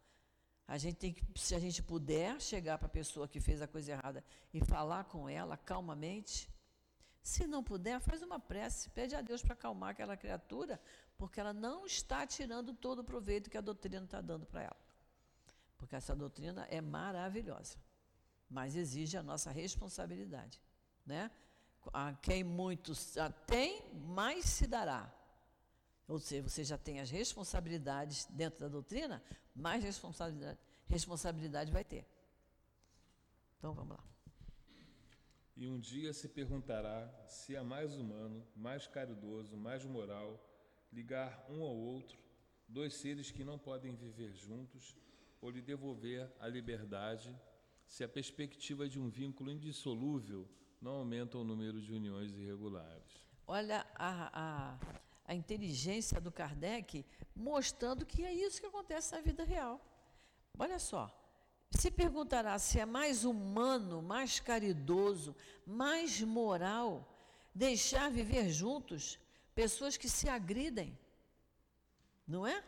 A 0.67 0.77
gente 0.77 0.97
tem 0.97 1.13
que, 1.13 1.25
se 1.35 1.55
a 1.55 1.59
gente 1.59 1.81
puder, 1.81 2.39
chegar 2.39 2.77
para 2.77 2.85
a 2.85 2.91
pessoa 2.91 3.27
que 3.27 3.39
fez 3.39 3.59
a 3.59 3.67
coisa 3.67 3.91
errada 3.93 4.23
e 4.53 4.63
falar 4.63 5.05
com 5.05 5.27
ela 5.27 5.57
calmamente. 5.57 6.47
Se 7.23 7.47
não 7.47 7.63
puder, 7.63 7.99
faz 7.99 8.21
uma 8.21 8.39
prece, 8.39 8.89
pede 8.91 9.15
a 9.15 9.21
Deus 9.21 9.41
para 9.41 9.53
acalmar 9.53 9.89
aquela 9.89 10.15
criatura, 10.15 10.79
porque 11.17 11.39
ela 11.39 11.53
não 11.53 11.87
está 11.87 12.25
tirando 12.25 12.73
todo 12.73 12.99
o 12.99 13.03
proveito 13.03 13.49
que 13.49 13.57
a 13.57 13.61
doutrina 13.61 14.05
está 14.05 14.21
dando 14.21 14.45
para 14.45 14.61
ela. 14.61 14.77
Porque 15.75 15.95
essa 15.95 16.15
doutrina 16.15 16.67
é 16.69 16.79
maravilhosa, 16.79 17.77
mas 18.47 18.75
exige 18.75 19.17
a 19.17 19.23
nossa 19.23 19.49
responsabilidade. 19.49 20.61
Né? 21.03 21.31
A 21.91 22.13
quem 22.13 22.43
muito 22.43 22.93
tem, 23.47 23.81
mais 23.93 24.45
se 24.45 24.67
dará. 24.67 25.11
Ou 26.09 26.17
seja, 26.19 26.41
você 26.41 26.63
já 26.63 26.77
tem 26.77 26.99
as 26.99 27.11
responsabilidades 27.11 28.25
dentro 28.31 28.59
da 28.59 28.67
doutrina, 28.67 29.23
mais 29.55 29.83
responsabilidade, 29.83 30.57
responsabilidade 30.87 31.71
vai 31.71 31.83
ter. 31.83 32.03
Então 33.57 33.73
vamos 33.73 33.95
lá. 33.95 34.03
E 35.55 35.67
um 35.67 35.79
dia 35.79 36.11
se 36.11 36.27
perguntará 36.27 37.07
se 37.27 37.55
é 37.55 37.61
mais 37.61 37.95
humano, 37.95 38.43
mais 38.55 38.87
caridoso, 38.87 39.55
mais 39.55 39.85
moral 39.85 40.43
ligar 40.91 41.45
um 41.47 41.61
ao 41.61 41.75
outro 41.75 42.17
dois 42.67 42.95
seres 42.95 43.29
que 43.29 43.43
não 43.43 43.59
podem 43.59 43.95
viver 43.95 44.33
juntos 44.33 44.95
ou 45.39 45.51
lhe 45.51 45.61
devolver 45.61 46.31
a 46.39 46.47
liberdade 46.47 47.35
se 47.85 48.03
a 48.03 48.09
perspectiva 48.09 48.87
de 48.87 48.99
um 48.99 49.09
vínculo 49.09 49.51
indissolúvel 49.51 50.47
não 50.81 50.93
aumenta 50.93 51.37
o 51.37 51.43
número 51.43 51.81
de 51.81 51.91
uniões 51.93 52.31
irregulares. 52.31 53.23
Olha 53.45 53.85
a, 53.95 54.73
a 54.73 54.99
a 55.29 55.35
inteligência 55.35 56.19
do 56.19 56.31
Kardec, 56.31 57.05
mostrando 57.35 58.03
que 58.03 58.25
é 58.25 58.33
isso 58.33 58.59
que 58.59 58.65
acontece 58.65 59.11
na 59.11 59.21
vida 59.21 59.43
real. 59.43 59.79
Olha 60.57 60.79
só, 60.79 61.03
se 61.69 61.91
perguntará 61.91 62.57
se 62.57 62.79
é 62.79 62.85
mais 62.85 63.23
humano, 63.23 64.01
mais 64.01 64.39
caridoso, 64.39 65.35
mais 65.67 66.19
moral 66.19 67.07
deixar 67.53 68.09
viver 68.09 68.49
juntos 68.49 69.19
pessoas 69.53 69.97
que 69.97 70.09
se 70.09 70.27
agridem, 70.27 70.97
não 72.27 72.47
é? 72.47 72.63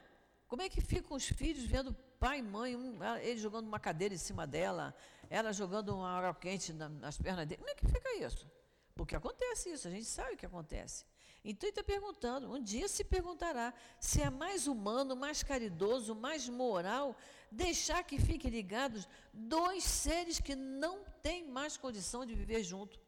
Como 0.47 0.61
é 0.61 0.69
que 0.69 0.81
ficam 0.81 1.17
os 1.17 1.25
filhos 1.25 1.63
vendo 1.63 1.95
pai 2.19 2.39
e 2.39 2.43
mãe, 2.43 2.75
um, 2.75 3.03
ele 3.21 3.39
jogando 3.39 3.65
uma 3.65 3.79
cadeira 3.79 4.13
em 4.13 4.19
cima 4.19 4.45
dela, 4.45 4.95
ela 5.31 5.51
jogando 5.51 5.95
uma 5.95 6.11
água 6.11 6.35
quente 6.35 6.71
nas 6.73 7.17
pernas 7.17 7.47
dele? 7.47 7.57
Como 7.61 7.71
é 7.71 7.75
que 7.75 7.87
fica 7.87 8.13
isso? 8.17 8.47
Porque 8.93 9.15
acontece 9.15 9.71
isso, 9.71 9.87
a 9.87 9.91
gente 9.91 10.05
sabe 10.05 10.33
o 10.33 10.37
que 10.37 10.45
acontece. 10.45 11.05
Então 11.43 11.67
ele 11.67 11.71
está 11.71 11.83
perguntando, 11.83 12.53
um 12.53 12.61
dia 12.61 12.87
se 12.87 13.03
perguntará 13.03 13.73
se 13.99 14.21
é 14.21 14.29
mais 14.29 14.67
humano, 14.67 15.15
mais 15.15 15.41
caridoso, 15.41 16.13
mais 16.13 16.47
moral 16.47 17.15
deixar 17.51 18.03
que 18.03 18.19
fiquem 18.19 18.51
ligados 18.51 19.07
dois 19.33 19.83
seres 19.83 20.39
que 20.39 20.55
não 20.55 21.03
têm 21.21 21.47
mais 21.47 21.77
condição 21.77 22.25
de 22.25 22.35
viver 22.35 22.63
junto. 22.63 22.99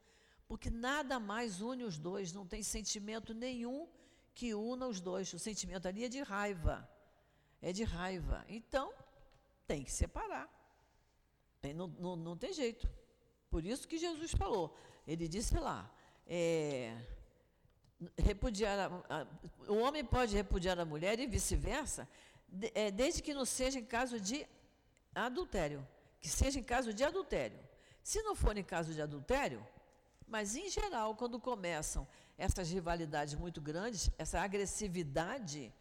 Porque 0.48 0.70
nada 0.70 1.20
mais 1.20 1.62
une 1.62 1.84
os 1.84 1.98
dois, 1.98 2.34
não 2.34 2.46
tem 2.46 2.62
sentimento 2.62 3.34
nenhum 3.34 3.88
que 4.34 4.54
una 4.54 4.88
os 4.88 5.00
dois. 5.00 5.32
O 5.34 5.40
sentimento 5.40 5.88
ali 5.88 6.04
é 6.04 6.10
de 6.10 6.22
raiva. 6.22 6.90
É 7.62 7.72
de 7.72 7.84
raiva. 7.84 8.44
Então, 8.50 8.94
tem 9.66 9.84
que 9.84 9.92
separar. 9.92 10.50
Tem, 11.62 11.74
não, 11.74 11.88
não, 11.88 12.16
não 12.16 12.38
tem 12.38 12.52
jeito. 12.52 12.90
Por 13.50 13.66
isso 13.66 13.88
que 13.88 13.98
Jesus 13.98 14.32
falou. 14.34 14.76
Ele 15.08 15.28
disse 15.28 15.58
lá, 15.58 15.90
é, 16.28 16.98
repudiar 18.18 18.80
a, 18.80 19.22
a, 19.22 19.28
o 19.68 19.78
homem 19.78 20.04
pode 20.04 20.36
repudiar 20.36 20.80
a 20.80 20.86
mulher 20.86 21.20
e 21.20 21.28
vice-versa, 21.28 22.08
de, 22.48 22.72
é, 22.76 22.92
desde 22.92 23.22
que 23.22 23.34
não 23.34 23.46
seja 23.46 23.80
em 23.80 23.86
caso 23.86 24.20
de 24.20 24.48
adultério, 25.14 25.86
que 26.20 26.30
seja 26.30 26.60
em 26.60 26.64
caso 26.64 26.94
de 26.94 27.04
adultério. 27.04 27.60
Se 28.04 28.22
não 28.22 28.36
for 28.36 28.58
em 28.58 28.64
caso 28.64 28.94
de 28.94 29.02
adultério, 29.02 29.66
mas 30.28 30.56
em 30.56 30.70
geral, 30.70 31.16
quando 31.16 31.40
começam 31.40 32.08
essas 32.38 32.70
rivalidades 32.70 33.36
muito 33.36 33.62
grandes, 33.62 34.10
essa 34.18 34.42
agressividade, 34.42 35.72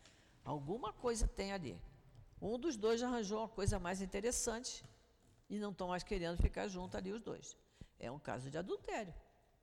alguma 0.45 0.93
coisa 0.93 1.27
tem 1.27 1.53
ali. 1.53 1.81
Um 2.41 2.59
dos 2.59 2.77
dois 2.77 3.03
arranjou 3.03 3.39
uma 3.39 3.49
coisa 3.49 3.79
mais 3.79 4.01
interessante 4.01 4.85
e 5.49 5.59
não 5.59 5.71
estão 5.71 5.89
mais 5.89 6.03
querendo 6.03 6.37
ficar 6.37 6.69
junto 6.69 6.97
ali 6.97 7.13
os 7.13 7.21
dois. 7.21 7.57
É 7.99 8.11
um 8.11 8.19
caso 8.19 8.51
de 8.51 8.59
adultério, 8.59 9.15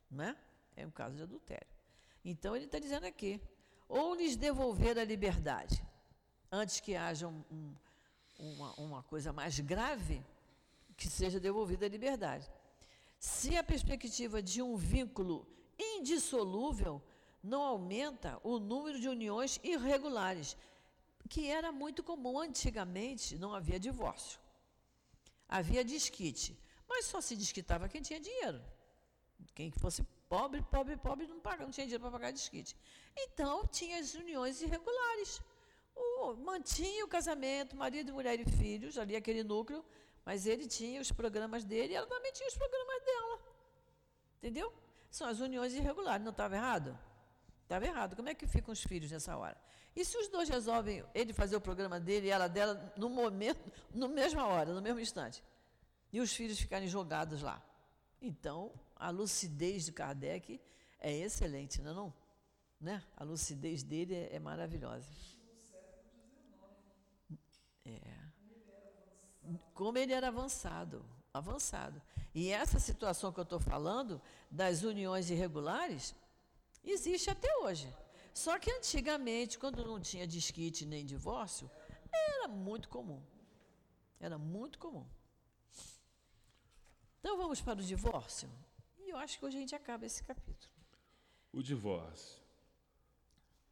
não 0.10 0.24
é? 0.24 0.36
É 0.76 0.88
um 0.88 0.92
caso 0.92 1.16
de 1.16 1.24
adultério. 1.24 1.68
Então 2.24 2.56
ele 2.56 2.66
está 2.66 2.80
dizendo 2.80 3.06
aqui: 3.06 3.42
ou 3.88 4.16
lhes 4.16 4.36
devolver 4.36 4.98
a 4.98 5.04
liberdade, 5.04 5.84
antes 6.52 6.80
que 6.80 6.96
haja 6.96 7.28
um, 7.28 7.44
um, 7.52 7.76
uma, 8.38 8.74
uma 8.74 9.04
coisa 9.04 9.32
mais 9.34 9.60
grave, 9.60 10.24
que 10.96 11.10
seja 11.10 11.40
devolvida 11.40 11.86
a 11.86 11.90
liberdade. 11.90 12.50
Se 13.18 13.58
a 13.58 13.64
perspectiva 13.64 14.42
de 14.42 14.62
um 14.62 14.76
vínculo 14.76 15.48
indissolúvel 15.78 17.02
não 17.42 17.62
aumenta 17.64 18.40
o 18.44 18.60
número 18.60 19.00
de 19.00 19.08
uniões 19.08 19.60
irregulares, 19.64 20.58
que 21.30 21.48
era 21.48 21.72
muito 21.72 22.04
comum 22.04 22.40
antigamente, 22.40 23.38
não 23.38 23.54
havia 23.54 23.80
divórcio. 23.80 24.40
Havia 25.48 25.84
desquite, 25.84 26.58
mas 26.88 27.06
só 27.06 27.22
se 27.22 27.36
desquitava 27.36 27.90
quem 27.90 28.02
tinha 28.02 28.20
dinheiro. 28.20 28.62
Quem 29.56 29.72
fosse 29.72 30.06
Pobre, 30.30 30.62
pobre, 30.62 30.96
pobre 30.96 31.26
não 31.26 31.40
paga, 31.40 31.64
não 31.64 31.72
tinha 31.72 31.88
dinheiro 31.88 32.04
para 32.04 32.12
pagar 32.12 32.32
desquite. 32.32 32.78
Então, 33.18 33.66
tinha 33.66 34.00
as 34.00 34.14
uniões 34.14 34.62
irregulares. 34.62 35.42
O, 35.96 36.34
mantinha 36.36 37.04
o 37.04 37.08
casamento, 37.08 37.76
marido, 37.76 38.14
mulher 38.14 38.40
e 38.40 38.46
filhos, 38.46 38.98
ali 39.00 39.16
aquele 39.16 39.44
núcleo, 39.44 39.84
mas 40.24 40.46
ele 40.46 40.68
tinha 40.68 41.02
os 41.02 41.12
programas 41.12 41.66
dele 41.66 41.94
e 41.94 41.96
ela 41.96 42.06
também 42.06 42.32
tinha 42.32 42.48
os 42.48 42.56
programas 42.56 43.04
dela. 43.04 43.40
Entendeu? 44.38 44.72
São 45.10 45.28
as 45.28 45.40
uniões 45.40 45.74
irregulares, 45.74 46.24
não 46.24 46.32
estava 46.32 46.56
errado? 46.56 46.98
Estava 47.64 47.86
errado. 47.86 48.16
Como 48.16 48.30
é 48.30 48.36
que 48.36 48.46
ficam 48.46 48.72
os 48.72 48.84
filhos 48.84 49.12
nessa 49.12 49.36
hora? 49.36 49.60
E 49.96 50.06
se 50.06 50.16
os 50.16 50.28
dois 50.28 50.48
resolvem, 50.48 51.04
ele 51.16 51.34
fazer 51.34 51.56
o 51.56 51.62
programa 51.62 52.00
dele 52.00 52.28
e 52.28 52.30
ela 52.30 52.48
dela, 52.48 52.94
no 52.96 53.10
momento, 53.10 53.60
na 53.92 54.08
mesma 54.08 54.46
hora, 54.46 54.72
no 54.72 54.82
mesmo 54.82 55.00
instante, 55.00 55.44
e 56.14 56.22
os 56.22 56.32
filhos 56.32 56.60
ficarem 56.60 56.88
jogados 56.88 57.42
lá? 57.42 57.62
Então, 58.22 58.72
a 59.00 59.10
lucidez 59.10 59.86
de 59.86 59.94
Kardec 59.94 60.60
é 61.00 61.16
excelente, 61.16 61.82
não 61.82 61.92
é? 61.92 61.94
Não? 61.94 62.14
Né? 62.80 63.04
A 63.16 63.24
lucidez 63.24 63.82
dele 63.82 64.14
é, 64.14 64.36
é 64.36 64.40
maravilhosa. 64.40 65.10
É. 67.86 68.20
Como 69.74 69.98
ele 69.98 70.14
era 70.14 70.28
avançado, 70.28 71.06
avançado. 71.34 72.02
E 72.36 72.50
essa 72.50 72.80
situação 72.80 73.32
que 73.32 73.40
eu 73.40 73.44
estou 73.44 73.60
falando, 73.60 74.22
das 74.52 74.84
uniões 74.84 75.30
irregulares, 75.30 76.14
existe 76.84 77.30
até 77.30 77.54
hoje. 77.58 77.94
Só 78.34 78.60
que 78.60 78.72
antigamente, 78.72 79.58
quando 79.58 79.84
não 79.84 80.00
tinha 80.00 80.28
disquite 80.28 80.86
nem 80.86 81.06
divórcio, 81.06 81.70
era 82.12 82.48
muito 82.48 82.88
comum. 82.90 83.22
Era 84.20 84.38
muito 84.38 84.78
comum. 84.78 85.06
Então 87.20 87.38
vamos 87.38 87.62
para 87.62 87.80
o 87.80 87.84
divórcio. 87.84 88.50
E 89.10 89.12
eu 89.12 89.18
acho 89.18 89.40
que 89.40 89.46
hoje 89.46 89.58
a 89.58 89.60
gente 89.60 89.74
acaba 89.74 90.06
esse 90.06 90.24
capítulo. 90.24 90.72
O 91.52 91.64
divórcio. 91.64 92.40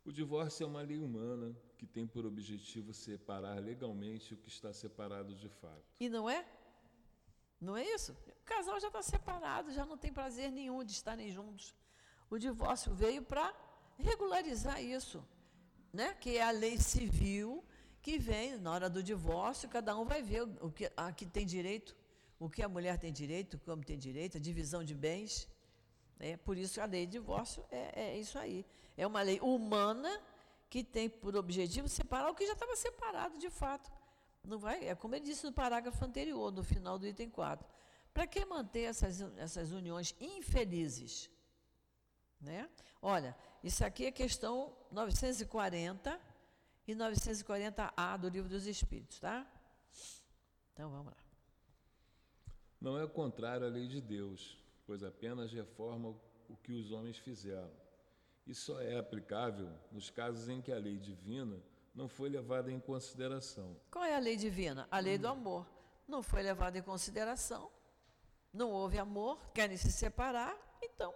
O 0.03 0.11
divórcio 0.11 0.63
é 0.63 0.65
uma 0.65 0.81
lei 0.81 0.97
humana 0.97 1.55
que 1.77 1.85
tem 1.85 2.07
por 2.07 2.25
objetivo 2.25 2.91
separar 2.91 3.59
legalmente 3.59 4.33
o 4.33 4.37
que 4.37 4.49
está 4.49 4.73
separado 4.73 5.35
de 5.35 5.47
fato. 5.47 5.85
E 5.99 6.09
não 6.09 6.27
é? 6.27 6.43
Não 7.61 7.77
é 7.77 7.85
isso? 7.85 8.13
O 8.13 8.45
casal 8.45 8.79
já 8.79 8.87
está 8.87 9.03
separado, 9.03 9.71
já 9.71 9.85
não 9.85 9.95
tem 9.95 10.11
prazer 10.11 10.51
nenhum 10.51 10.83
de 10.83 10.93
estarem 10.93 11.29
juntos. 11.29 11.75
O 12.31 12.39
divórcio 12.39 12.95
veio 12.95 13.21
para 13.21 13.53
regularizar 13.99 14.83
isso, 14.83 15.23
né? 15.93 16.15
que 16.15 16.37
é 16.37 16.41
a 16.41 16.49
lei 16.49 16.79
civil 16.79 17.63
que 18.01 18.17
vem 18.17 18.57
na 18.57 18.71
hora 18.71 18.89
do 18.89 19.03
divórcio, 19.03 19.69
cada 19.69 19.95
um 19.95 20.03
vai 20.03 20.23
ver 20.23 20.41
o 20.61 20.71
que, 20.71 20.91
a 20.97 21.11
que 21.11 21.27
tem 21.27 21.45
direito, 21.45 21.95
o 22.39 22.49
que 22.49 22.61
a 22.61 22.69
mulher 22.69 22.97
tem 22.97 23.11
direito, 23.11 23.55
o 23.55 23.59
que 23.59 23.69
o 23.69 23.73
homem 23.73 23.85
tem 23.85 23.97
direito, 23.97 24.37
a 24.37 24.39
divisão 24.39 24.83
de 24.83 24.93
bens. 24.93 25.47
É, 26.19 26.37
por 26.37 26.57
isso 26.57 26.81
a 26.81 26.85
lei 26.85 27.05
de 27.05 27.13
divórcio 27.13 27.63
é, 27.71 28.09
é 28.09 28.19
isso 28.19 28.37
aí. 28.37 28.65
É 28.95 29.05
uma 29.05 29.21
lei 29.21 29.39
humana 29.39 30.21
que 30.69 30.83
tem 30.83 31.09
por 31.09 31.35
objetivo 31.35 31.87
separar 31.87 32.29
o 32.29 32.35
que 32.35 32.45
já 32.45 32.53
estava 32.53 32.75
separado 32.75 33.37
de 33.37 33.49
fato. 33.49 33.91
Não 34.43 34.57
vai, 34.57 34.87
é 34.87 34.95
como 34.95 35.15
ele 35.15 35.25
disse 35.25 35.45
no 35.45 35.51
parágrafo 35.51 36.03
anterior, 36.03 36.51
no 36.51 36.63
final 36.63 36.97
do 36.97 37.07
item 37.07 37.29
4. 37.29 37.67
Para 38.13 38.25
que 38.25 38.43
manter 38.45 38.83
essas, 38.83 39.21
essas 39.37 39.71
uniões 39.71 40.15
infelizes? 40.19 41.29
Né? 42.39 42.69
Olha, 43.01 43.35
isso 43.63 43.83
aqui 43.83 44.05
é 44.05 44.11
questão 44.11 44.75
940 44.91 46.19
e 46.87 46.95
940A 46.95 48.17
do 48.17 48.29
Livro 48.29 48.49
dos 48.49 48.65
Espíritos, 48.65 49.19
tá? 49.19 49.45
Então 50.73 50.89
vamos 50.89 51.07
lá. 51.07 51.26
Não 52.79 52.99
é 52.99 53.07
contrário 53.07 53.65
à 53.65 53.69
lei 53.69 53.87
de 53.87 53.99
Deus, 54.01 54.57
pois 54.85 55.03
apenas 55.03 55.51
reforma 55.51 56.15
o 56.49 56.55
que 56.57 56.73
os 56.73 56.91
homens 56.91 57.17
fizeram 57.17 57.71
e 58.47 58.55
só 58.55 58.79
é 58.81 58.97
aplicável 58.97 59.69
nos 59.91 60.09
casos 60.09 60.47
em 60.47 60.61
que 60.61 60.71
a 60.71 60.77
lei 60.77 60.97
divina 60.97 61.61
não 61.93 62.07
foi 62.07 62.29
levada 62.29 62.71
em 62.71 62.79
consideração. 62.79 63.75
Qual 63.91 64.05
é 64.05 64.15
a 64.15 64.19
lei 64.19 64.37
divina? 64.37 64.87
A 64.89 64.99
lei 64.99 65.17
do 65.17 65.27
amor. 65.27 65.67
Não 66.07 66.23
foi 66.23 66.41
levada 66.41 66.77
em 66.77 66.81
consideração, 66.81 67.69
não 68.53 68.71
houve 68.71 68.97
amor, 68.97 69.51
querem 69.51 69.75
se 69.75 69.91
separar, 69.91 70.55
então 70.81 71.13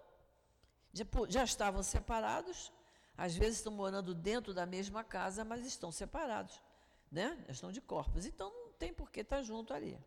já, 0.92 1.06
já 1.30 1.44
estavam 1.46 1.82
separados, 1.82 2.74
às 3.18 3.34
vezes 3.34 3.60
estão 3.60 3.72
morando 3.72 4.14
dentro 4.14 4.54
da 4.54 4.66
mesma 4.66 5.02
casa, 5.02 5.46
mas 5.46 5.66
estão 5.66 5.94
separados, 5.94 6.62
né? 7.10 7.42
Estão 7.48 7.72
de 7.72 7.80
corpos, 7.80 8.26
então 8.26 8.52
não 8.66 8.74
tem 8.74 8.94
por 8.94 9.10
que 9.10 9.22
estar 9.22 9.42
junto 9.44 9.74
ali. 9.74 9.98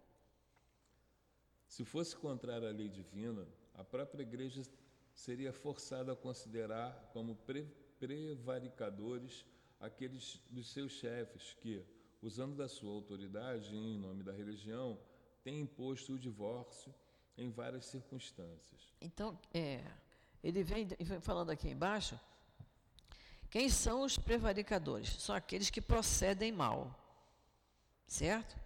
Se 1.74 1.84
fosse 1.84 2.14
contrário 2.14 2.68
à 2.68 2.70
lei 2.70 2.88
divina, 2.88 3.44
a 3.74 3.82
própria 3.82 4.22
igreja 4.22 4.62
seria 5.12 5.52
forçado 5.52 6.12
a 6.12 6.14
considerar 6.14 7.10
como 7.12 7.34
pre 7.34 7.64
prevaricadores 7.98 9.44
aqueles 9.80 10.40
dos 10.48 10.70
seus 10.70 10.92
chefes 10.92 11.52
que, 11.54 11.84
usando 12.22 12.54
da 12.54 12.68
sua 12.68 12.92
autoridade 12.92 13.74
em 13.74 13.98
nome 13.98 14.22
da 14.22 14.30
religião, 14.30 14.96
têm 15.42 15.62
imposto 15.62 16.12
o 16.12 16.18
divórcio 16.18 16.94
em 17.36 17.50
várias 17.50 17.86
circunstâncias. 17.86 18.94
Então, 19.00 19.36
é, 19.52 19.82
ele 20.44 20.62
vem, 20.62 20.86
vem 20.86 21.20
falando 21.20 21.50
aqui 21.50 21.68
embaixo, 21.68 22.16
quem 23.50 23.68
são 23.68 24.02
os 24.02 24.16
prevaricadores? 24.16 25.08
São 25.20 25.34
aqueles 25.34 25.70
que 25.70 25.80
procedem 25.80 26.52
mal, 26.52 26.96
certo? 28.06 28.56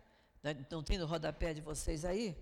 Não 0.71 0.83
tem 0.83 0.99
no 0.99 1.07
rodapé 1.07 1.55
de 1.55 1.63
vocês 1.63 2.05
aí? 2.05 2.37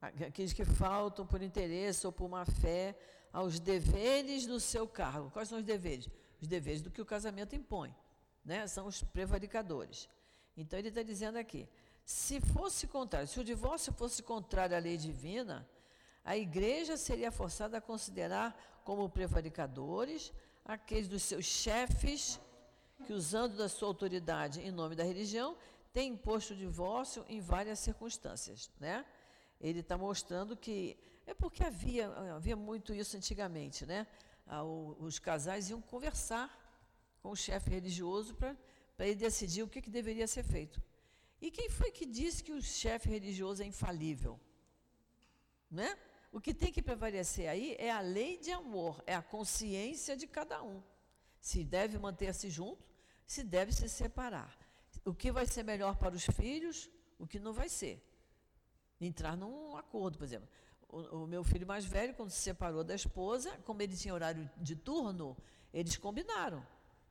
Aqueles 0.00 0.52
que 0.52 0.64
faltam 0.64 1.26
por 1.26 1.42
interesse 1.42 2.06
ou 2.06 2.12
por 2.12 2.28
má 2.28 2.44
fé 2.44 2.96
aos 3.32 3.58
deveres 3.58 4.46
do 4.46 4.60
seu 4.60 4.86
cargo. 4.86 5.30
Quais 5.30 5.48
são 5.48 5.58
os 5.58 5.64
deveres? 5.64 6.08
Os 6.40 6.46
deveres 6.46 6.82
do 6.82 6.90
que 6.90 7.02
o 7.02 7.06
casamento 7.06 7.56
impõe. 7.56 7.94
Né? 8.44 8.66
São 8.66 8.86
os 8.86 9.02
prevaricadores. 9.02 10.08
Então 10.56 10.78
ele 10.78 10.88
está 10.88 11.02
dizendo 11.02 11.36
aqui: 11.36 11.68
se 12.04 12.40
fosse 12.40 12.86
contrário, 12.86 13.28
se 13.28 13.40
o 13.40 13.44
divórcio 13.44 13.92
fosse 13.92 14.22
contrário 14.22 14.76
à 14.76 14.80
lei 14.80 14.96
divina, 14.96 15.68
a 16.24 16.36
igreja 16.36 16.96
seria 16.96 17.30
forçada 17.30 17.78
a 17.78 17.80
considerar 17.80 18.80
como 18.84 19.08
prevaricadores 19.08 20.32
aqueles 20.64 21.08
dos 21.08 21.22
seus 21.22 21.44
chefes 21.44 22.40
que, 23.06 23.12
usando 23.12 23.56
da 23.56 23.68
sua 23.68 23.88
autoridade 23.88 24.60
em 24.60 24.70
nome 24.70 24.94
da 24.94 25.04
religião, 25.04 25.56
têm 25.92 26.12
imposto 26.12 26.52
o 26.52 26.56
divórcio 26.56 27.24
em 27.28 27.40
várias 27.40 27.78
circunstâncias. 27.78 28.70
Né? 28.78 29.04
Ele 29.60 29.80
está 29.80 29.96
mostrando 29.96 30.56
que 30.56 30.96
é 31.26 31.34
porque 31.34 31.62
havia, 31.62 32.08
havia 32.34 32.56
muito 32.56 32.94
isso 32.94 33.16
antigamente, 33.16 33.84
né? 33.84 34.06
Ah, 34.46 34.64
os 34.64 35.18
casais 35.18 35.68
iam 35.68 35.80
conversar 35.80 36.48
com 37.20 37.30
o 37.30 37.36
chefe 37.36 37.68
religioso 37.70 38.34
para 38.34 38.56
ele 39.00 39.16
decidir 39.16 39.62
o 39.62 39.68
que, 39.68 39.82
que 39.82 39.90
deveria 39.90 40.26
ser 40.26 40.42
feito. 40.42 40.80
E 41.40 41.50
quem 41.50 41.68
foi 41.68 41.90
que 41.90 42.06
disse 42.06 42.42
que 42.42 42.52
o 42.52 42.62
chefe 42.62 43.08
religioso 43.08 43.62
é 43.62 43.66
infalível? 43.66 44.40
Né? 45.70 45.96
O 46.32 46.40
que 46.40 46.54
tem 46.54 46.72
que 46.72 46.82
prevalecer 46.82 47.48
aí 47.48 47.76
é 47.78 47.90
a 47.90 48.00
lei 48.00 48.38
de 48.38 48.50
amor, 48.50 49.02
é 49.06 49.14
a 49.14 49.22
consciência 49.22 50.16
de 50.16 50.26
cada 50.26 50.62
um. 50.62 50.82
Se 51.40 51.62
deve 51.62 51.98
manter-se 51.98 52.50
junto, 52.50 52.82
se 53.26 53.44
deve 53.44 53.72
se 53.72 53.88
separar. 53.88 54.56
O 55.04 55.14
que 55.14 55.30
vai 55.30 55.46
ser 55.46 55.62
melhor 55.62 55.96
para 55.96 56.14
os 56.14 56.24
filhos, 56.24 56.90
o 57.18 57.26
que 57.26 57.38
não 57.38 57.52
vai 57.52 57.68
ser. 57.68 58.02
Entrar 59.00 59.36
num 59.36 59.76
acordo, 59.76 60.18
por 60.18 60.24
exemplo 60.24 60.48
o, 60.88 61.24
o, 61.24 61.26
meu 61.26 61.44
filho 61.44 61.66
mais 61.66 61.84
velho, 61.84 62.14
quando 62.14 62.30
se 62.30 62.40
separou 62.40 62.82
da 62.82 62.94
esposa, 62.94 63.50
como 63.64 63.82
ele 63.82 63.96
tinha 63.96 64.14
horário 64.14 64.48
de 64.56 64.74
turno, 64.74 65.36
eles 65.72 65.96
combinaram. 65.96 66.66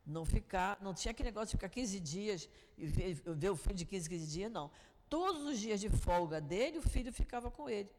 Não 0.06 0.26
ficar, 0.26 0.78
não 0.82 0.94
tinha 0.94 1.12
aquele 1.12 1.30
negócio 1.30 1.50
de 1.50 1.58
ficar 1.58 1.70
15 1.70 2.00
dias 2.00 2.50
e 2.78 2.86
ver, 2.86 3.14
ver 3.14 3.50
o 3.50 3.56
filho 3.56 3.76
de 3.76 3.86
15, 3.86 4.10
15 4.10 4.28
dias, 4.28 4.52
não. 4.52 4.72
Todos 5.10 5.44
os 5.44 5.60
dias 5.60 5.80
de 5.80 5.90
folga 5.90 6.42
dele, 6.42 6.80
o 6.80 6.82
filho 6.82 7.12
ficava 7.12 7.52
com 7.52 7.70
ele. 7.70 7.90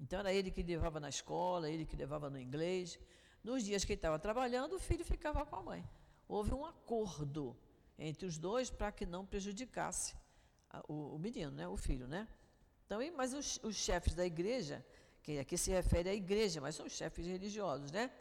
Então 0.00 0.18
era 0.18 0.32
ele 0.32 0.50
que 0.50 0.62
levava 0.62 1.00
na 1.00 1.08
escola, 1.08 1.70
ele 1.70 1.86
que 1.86 1.96
levava 1.96 2.28
no 2.28 2.38
inglês. 2.38 2.98
Nos 3.42 3.64
dias 3.64 3.84
que 3.84 3.92
ele 3.92 3.98
estava 3.98 4.18
trabalhando, 4.18 4.74
o 4.74 4.78
filho 4.78 5.04
ficava 5.04 5.46
com 5.46 5.56
a 5.56 5.62
mãe. 5.62 5.88
Houve 6.28 6.52
um 6.52 6.64
acordo 6.64 7.56
entre 7.98 8.26
os 8.26 8.36
dois 8.36 8.68
para 8.68 8.90
que 8.92 9.06
não 9.06 9.24
prejudicasse 9.24 10.16
o, 10.88 11.14
o 11.14 11.18
menino, 11.18 11.52
né, 11.52 11.66
o 11.66 11.76
filho, 11.76 12.06
né? 12.08 12.28
Então, 12.86 13.00
mas 13.16 13.34
os, 13.34 13.60
os 13.62 13.74
chefes 13.74 14.14
da 14.14 14.24
igreja 14.24 14.84
que 15.26 15.40
aqui 15.40 15.58
se 15.58 15.72
refere 15.72 16.08
à 16.08 16.14
igreja, 16.14 16.60
mas 16.60 16.76
são 16.76 16.88
chefes 16.88 17.26
religiosos, 17.26 17.90
né? 17.90 18.12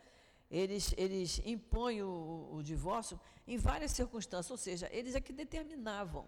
Eles, 0.49 0.91
eles 0.97 1.39
impõem 1.45 2.01
o, 2.01 2.49
o 2.51 2.63
divórcio 2.63 3.20
em 3.47 3.57
várias 3.57 3.91
circunstâncias, 3.91 4.49
ou 4.49 4.57
seja, 4.57 4.89
eles 4.91 5.13
é 5.13 5.22
que 5.22 5.32
determinavam 5.32 6.26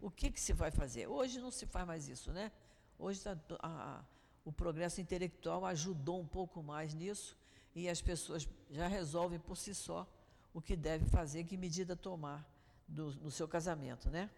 o 0.00 0.08
que, 0.08 0.30
que 0.30 0.40
se 0.40 0.52
vai 0.52 0.70
fazer. 0.70 1.08
Hoje 1.08 1.40
não 1.40 1.50
se 1.50 1.66
faz 1.66 1.84
mais 1.84 2.08
isso, 2.08 2.32
né? 2.32 2.52
Hoje 2.96 3.20
tá, 3.20 3.36
a, 3.60 4.04
o 4.44 4.52
progresso 4.52 5.00
intelectual 5.00 5.66
ajudou 5.66 6.20
um 6.20 6.26
pouco 6.26 6.62
mais 6.62 6.94
nisso 6.94 7.36
e 7.74 7.88
as 7.88 8.00
pessoas 8.00 8.48
já 8.70 8.86
resolvem 8.86 9.40
por 9.40 9.56
si 9.56 9.74
só 9.74 10.06
o 10.54 10.60
que 10.60 10.76
deve 10.76 11.06
fazer, 11.06 11.42
que 11.42 11.56
medida 11.56 11.96
tomar 11.96 12.48
do, 12.86 13.12
no 13.14 13.30
seu 13.30 13.48
casamento, 13.48 14.08
né? 14.08 14.30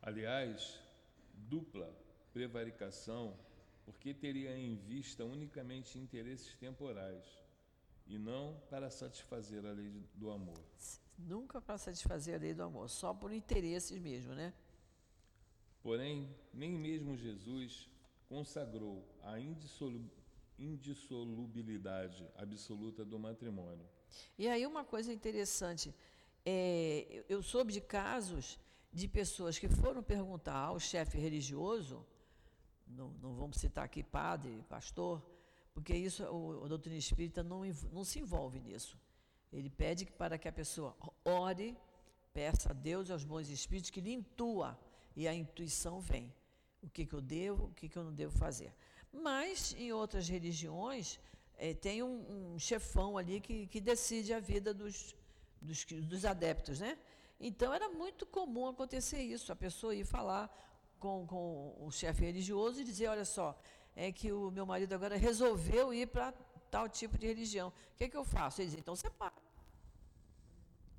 Aliás, 0.00 0.80
dupla 1.48 1.94
prevaricação 2.32 3.36
porque 3.84 4.12
teria 4.12 4.54
em 4.56 4.76
vista 4.76 5.24
unicamente 5.24 5.98
interesses 5.98 6.54
temporais 6.56 7.24
e 8.06 8.18
não 8.18 8.60
para 8.68 8.90
satisfazer 8.90 9.64
a 9.64 9.72
lei 9.72 10.04
do 10.14 10.30
amor. 10.30 10.62
Nunca 11.18 11.58
para 11.60 11.78
satisfazer 11.78 12.34
a 12.34 12.38
lei 12.38 12.52
do 12.52 12.62
amor, 12.62 12.90
só 12.90 13.14
por 13.14 13.32
interesses 13.32 13.98
mesmo, 13.98 14.34
né? 14.34 14.52
Porém, 15.82 16.28
nem 16.52 16.72
mesmo 16.72 17.16
Jesus 17.16 17.88
consagrou 18.28 19.02
a 19.22 19.38
indissolubilidade 20.58 22.28
absoluta 22.36 23.06
do 23.06 23.18
matrimônio. 23.18 23.88
E 24.38 24.48
aí 24.48 24.66
uma 24.66 24.84
coisa 24.84 25.10
interessante, 25.12 25.94
é, 26.44 27.24
eu 27.26 27.42
soube 27.42 27.72
de 27.72 27.80
casos 27.80 28.58
de 28.92 29.06
pessoas 29.06 29.58
que 29.58 29.68
foram 29.68 30.02
perguntar 30.02 30.58
ao 30.58 30.80
chefe 30.80 31.18
religioso, 31.18 32.04
não, 32.86 33.10
não 33.22 33.34
vamos 33.34 33.58
citar 33.58 33.84
aqui 33.84 34.02
padre, 34.02 34.64
pastor, 34.68 35.22
porque 35.74 35.94
isso 35.94 36.24
o, 36.24 36.64
a 36.64 36.68
doutrina 36.68 36.96
espírita 36.96 37.42
não, 37.42 37.62
não 37.92 38.04
se 38.04 38.18
envolve 38.18 38.60
nisso. 38.60 38.98
Ele 39.52 39.70
pede 39.70 40.06
para 40.06 40.36
que 40.38 40.48
a 40.48 40.52
pessoa 40.52 40.96
ore, 41.24 41.76
peça 42.32 42.70
a 42.70 42.72
Deus 42.72 43.08
e 43.08 43.12
aos 43.12 43.24
bons 43.24 43.48
espíritos 43.48 43.90
que 43.90 44.00
lhe 44.00 44.12
intua, 44.12 44.78
e 45.16 45.26
a 45.26 45.34
intuição 45.34 46.00
vem. 46.00 46.32
O 46.82 46.88
que, 46.88 47.04
que 47.04 47.14
eu 47.14 47.20
devo, 47.20 47.66
o 47.66 47.74
que, 47.74 47.88
que 47.88 47.96
eu 47.96 48.04
não 48.04 48.14
devo 48.14 48.36
fazer. 48.38 48.72
Mas, 49.12 49.74
em 49.74 49.92
outras 49.92 50.28
religiões, 50.28 51.18
é, 51.56 51.74
tem 51.74 52.02
um, 52.02 52.54
um, 52.54 52.58
chefão 52.58 53.18
ali 53.18 53.40
que, 53.40 53.66
que 53.66 53.80
decide 53.80 54.32
a 54.32 54.38
vida 54.38 54.72
dos, 54.72 55.16
dos, 55.60 55.84
dos 55.84 56.24
adeptos, 56.24 56.78
né? 56.78 56.96
Então, 57.40 57.72
era 57.72 57.88
muito 57.88 58.26
comum 58.26 58.66
acontecer 58.68 59.20
isso, 59.22 59.52
a 59.52 59.56
pessoa 59.56 59.94
ir 59.94 60.04
falar 60.04 60.50
com, 60.98 61.26
com 61.26 61.76
o 61.80 61.90
chefe 61.90 62.24
religioso 62.24 62.80
e 62.80 62.84
dizer, 62.84 63.08
olha 63.08 63.24
só, 63.24 63.58
é 63.94 64.10
que 64.12 64.32
o 64.32 64.50
meu 64.50 64.66
marido 64.66 64.92
agora 64.92 65.16
resolveu 65.16 65.92
ir 65.92 66.06
para 66.08 66.32
tal 66.70 66.88
tipo 66.88 67.16
de 67.16 67.26
religião. 67.26 67.68
O 67.68 67.96
que, 67.96 68.04
é 68.04 68.08
que 68.08 68.16
eu 68.16 68.24
faço? 68.24 68.60
Ele 68.60 68.66
dizia, 68.66 68.80
então 68.80 68.96
separa. 68.96 69.34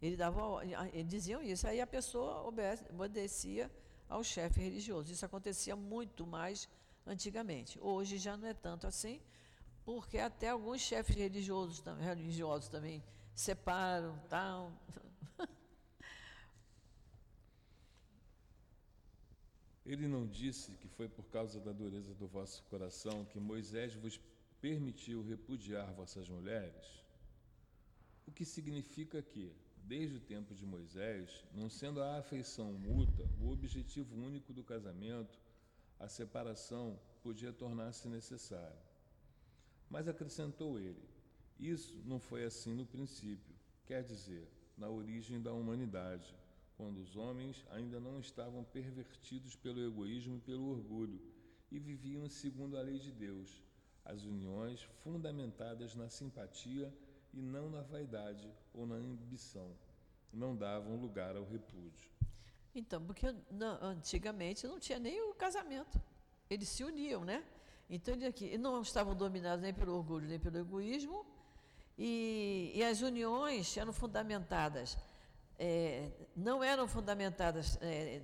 Ele 0.02 0.16
dava, 0.16 0.62
eles 0.94 1.08
diziam 1.08 1.42
isso, 1.42 1.68
aí 1.68 1.82
a 1.82 1.88
pessoa 1.88 2.48
obedecia 2.92 3.70
ao 4.08 4.24
chefe 4.24 4.62
religioso. 4.62 5.12
Isso 5.12 5.26
acontecia 5.26 5.76
muito 5.76 6.26
mais 6.26 6.70
antigamente. 7.06 7.78
Hoje 7.82 8.18
já 8.18 8.38
não 8.38 8.48
é 8.48 8.54
tanto 8.54 8.88
assim, 8.88 9.22
porque 9.84 10.18
até 10.18 10.50
alguns 10.50 10.82
chefes 10.82 11.16
religiosos, 11.16 11.84
religiosos 12.00 12.70
também 12.70 13.04
separam, 13.34 14.18
tal. 14.30 14.72
Ele 19.90 20.08
não 20.08 20.28
disse 20.28 20.74
que 20.74 20.88
foi 20.88 21.10
por 21.10 21.26
causa 21.32 21.60
da 21.60 21.72
dureza 21.72 22.14
do 22.14 22.28
vosso 22.28 22.62
coração 22.66 23.26
que 23.26 23.40
Moisés 23.40 23.96
vos 23.96 24.20
permitiu 24.62 25.24
repudiar 25.24 25.92
vossas 25.94 26.30
mulheres? 26.30 27.04
O 28.28 28.32
que 28.32 28.46
significa 28.46 29.20
que, 29.20 29.52
desde 29.78 30.18
o 30.18 30.20
tempo 30.20 30.54
de 30.54 30.64
Moisés, 30.64 31.44
não 31.56 31.72
sendo 31.72 32.04
a 32.04 32.20
afeição 32.20 32.72
mútua 32.72 33.28
o 33.42 33.50
objetivo 33.50 34.16
único 34.16 34.54
do 34.54 34.64
casamento, 34.64 35.40
a 36.00 36.08
separação 36.08 37.00
podia 37.24 37.52
tornar-se 37.52 38.08
necessária. 38.08 38.86
Mas 39.90 40.08
acrescentou 40.08 40.80
ele: 40.80 41.10
Isso 41.60 42.00
não 42.06 42.20
foi 42.20 42.44
assim 42.44 42.76
no 42.76 42.86
princípio, 42.86 43.56
quer 43.88 44.04
dizer, 44.04 44.48
na 44.78 44.88
origem 44.88 45.42
da 45.42 45.52
humanidade, 45.52 46.38
quando 46.80 47.00
os 47.00 47.18
homens 47.18 47.66
ainda 47.72 48.00
não 48.00 48.22
estavam 48.22 48.64
pervertidos 48.64 49.54
pelo 49.54 49.86
egoísmo 49.86 50.38
e 50.38 50.40
pelo 50.40 50.72
orgulho 50.72 51.20
e 51.70 51.78
viviam 51.78 52.30
segundo 52.30 52.78
a 52.78 52.82
lei 52.82 52.98
de 52.98 53.12
Deus, 53.12 53.62
as 54.06 54.24
uniões 54.24 54.82
fundamentadas 55.04 55.94
na 55.94 56.08
simpatia 56.08 56.90
e 57.34 57.42
não 57.42 57.70
na 57.70 57.82
vaidade 57.82 58.50
ou 58.74 58.88
na 58.88 58.96
ambição, 58.96 59.76
não 60.32 60.56
davam 60.56 60.96
lugar 60.96 61.36
ao 61.36 61.44
repúdio. 61.44 62.10
Então, 62.74 63.06
porque 63.06 63.28
antigamente 63.82 64.66
não 64.66 64.80
tinha 64.80 65.00
nem 65.00 65.22
o 65.22 65.34
casamento. 65.34 66.02
Eles 66.50 66.70
se 66.70 66.86
uniam, 66.86 67.26
né? 67.26 67.44
Então, 67.90 68.16
aqui, 68.26 68.58
não 68.58 68.82
estavam 68.82 69.14
dominados 69.14 69.62
nem 69.62 69.74
pelo 69.74 69.98
orgulho 69.98 70.30
nem 70.30 70.40
pelo 70.40 70.58
egoísmo, 70.58 71.26
e, 71.98 72.72
e 72.74 72.82
as 72.82 73.02
uniões 73.02 73.76
eram 73.76 73.92
fundamentadas, 73.92 74.98
é, 75.60 76.10
não 76.34 76.64
eram 76.64 76.88
fundamentadas 76.88 77.78
é, 77.82 78.22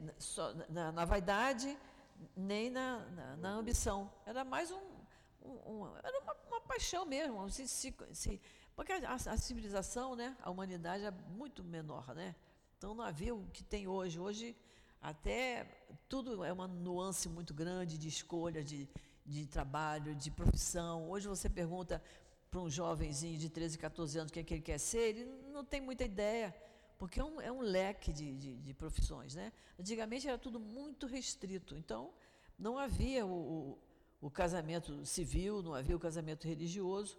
na, 0.69 0.91
na, 0.93 1.03
vaidade 1.03 1.77
nem 2.35 2.69
na, 2.69 2.99
na, 3.09 3.35
na, 3.35 3.49
ambição. 3.49 4.09
Era 4.25 4.45
mais 4.45 4.71
um. 4.71 4.79
um, 5.43 5.83
um 5.83 5.97
era 5.97 6.17
uma, 6.21 6.33
uma, 6.47 6.61
paixão 6.61 7.05
mesmo. 7.05 7.49
Se, 7.49 7.67
se, 7.67 7.93
se, 8.13 8.41
porque 8.73 8.93
a, 8.93 9.13
a, 9.13 9.37
civilização, 9.37 10.15
né, 10.15 10.35
a 10.41 10.49
humanidade 10.49 11.03
é 11.03 11.11
muito 11.11 11.61
menor, 11.61 12.15
né? 12.15 12.33
Então 12.77 12.95
não 12.95 13.03
havia 13.03 13.35
o 13.35 13.45
que 13.47 13.63
tem 13.63 13.85
hoje. 13.85 14.17
Hoje 14.17 14.55
até 15.01 15.67
tudo 16.07 16.41
é 16.43 16.53
uma 16.53 16.69
nuance 16.69 17.27
muito 17.27 17.53
grande 17.53 17.97
de 17.97 18.07
escolha, 18.07 18.63
de, 18.63 18.87
de 19.25 19.45
trabalho, 19.45 20.15
de 20.15 20.31
profissão. 20.31 21.09
Hoje 21.09 21.27
você 21.27 21.49
pergunta 21.49 22.01
para 22.49 22.61
um 22.61 22.69
jovenzinho 22.69 23.37
de 23.37 23.49
13, 23.49 23.77
14 23.77 24.19
anos 24.19 24.31
o 24.31 24.33
que, 24.33 24.39
é 24.39 24.43
que 24.43 24.53
ele 24.53 24.61
quer 24.61 24.77
ser, 24.77 25.09
ele 25.09 25.25
não 25.51 25.65
tem 25.65 25.81
muita 25.81 26.05
ideia, 26.05 26.55
porque 26.97 27.19
é 27.19 27.23
um, 27.23 27.41
é 27.41 27.51
um 27.51 27.61
leque 27.61 28.11
de, 28.13 28.35
de, 28.37 28.55
de, 28.57 28.73
profissões. 28.73 29.35
Né? 29.35 29.51
Antigamente 29.79 30.27
era 30.27 30.37
tudo 30.37 30.59
muito 30.59 31.05
restrito, 31.07 31.75
então 31.75 32.13
não 32.57 32.77
havia 32.77 33.25
o, 33.25 33.77
o, 34.21 34.27
o 34.27 34.29
casamento 34.31 35.05
civil, 35.05 35.61
não 35.61 35.73
havia 35.73 35.95
o 35.95 35.99
casamento 35.99 36.47
religioso, 36.47 37.17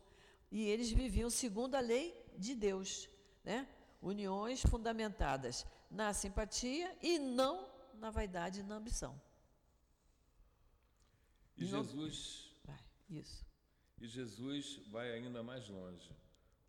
e 0.51 0.65
eles 0.65 0.91
viviam 0.91 1.29
segundo 1.29 1.75
a 1.75 1.81
lei 1.81 2.15
de 2.39 2.55
Deus. 2.55 3.09
Né? 3.45 3.67
uniões 4.07 4.63
fundamentadas 4.63 5.67
na 5.91 6.13
simpatia 6.13 6.97
e 7.03 7.19
não 7.19 7.69
na 7.95 8.11
vaidade 8.11 8.61
e 8.61 8.63
na 8.63 8.77
ambição. 8.77 9.21
E, 11.57 11.65
e 11.65 11.67
Jesus. 11.67 12.55
Vai, 12.65 12.79
isso. 13.11 13.47
E 13.99 14.07
Jesus 14.07 14.81
vai 14.89 15.13
ainda 15.13 15.43
mais 15.43 15.69
longe, 15.69 16.15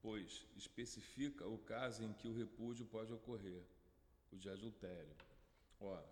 pois 0.08 0.45
especifica 0.55 1.45
o 1.45 1.58
caso 1.58 2.01
em 2.01 2.14
que 2.14 2.30
o 2.30 2.34
repúdio 2.34 2.86
pode 2.86 3.12
ocorrer, 3.12 3.62
o 4.32 4.38
de 4.38 4.49
adultério. 4.49 5.14
Ora, 5.82 6.10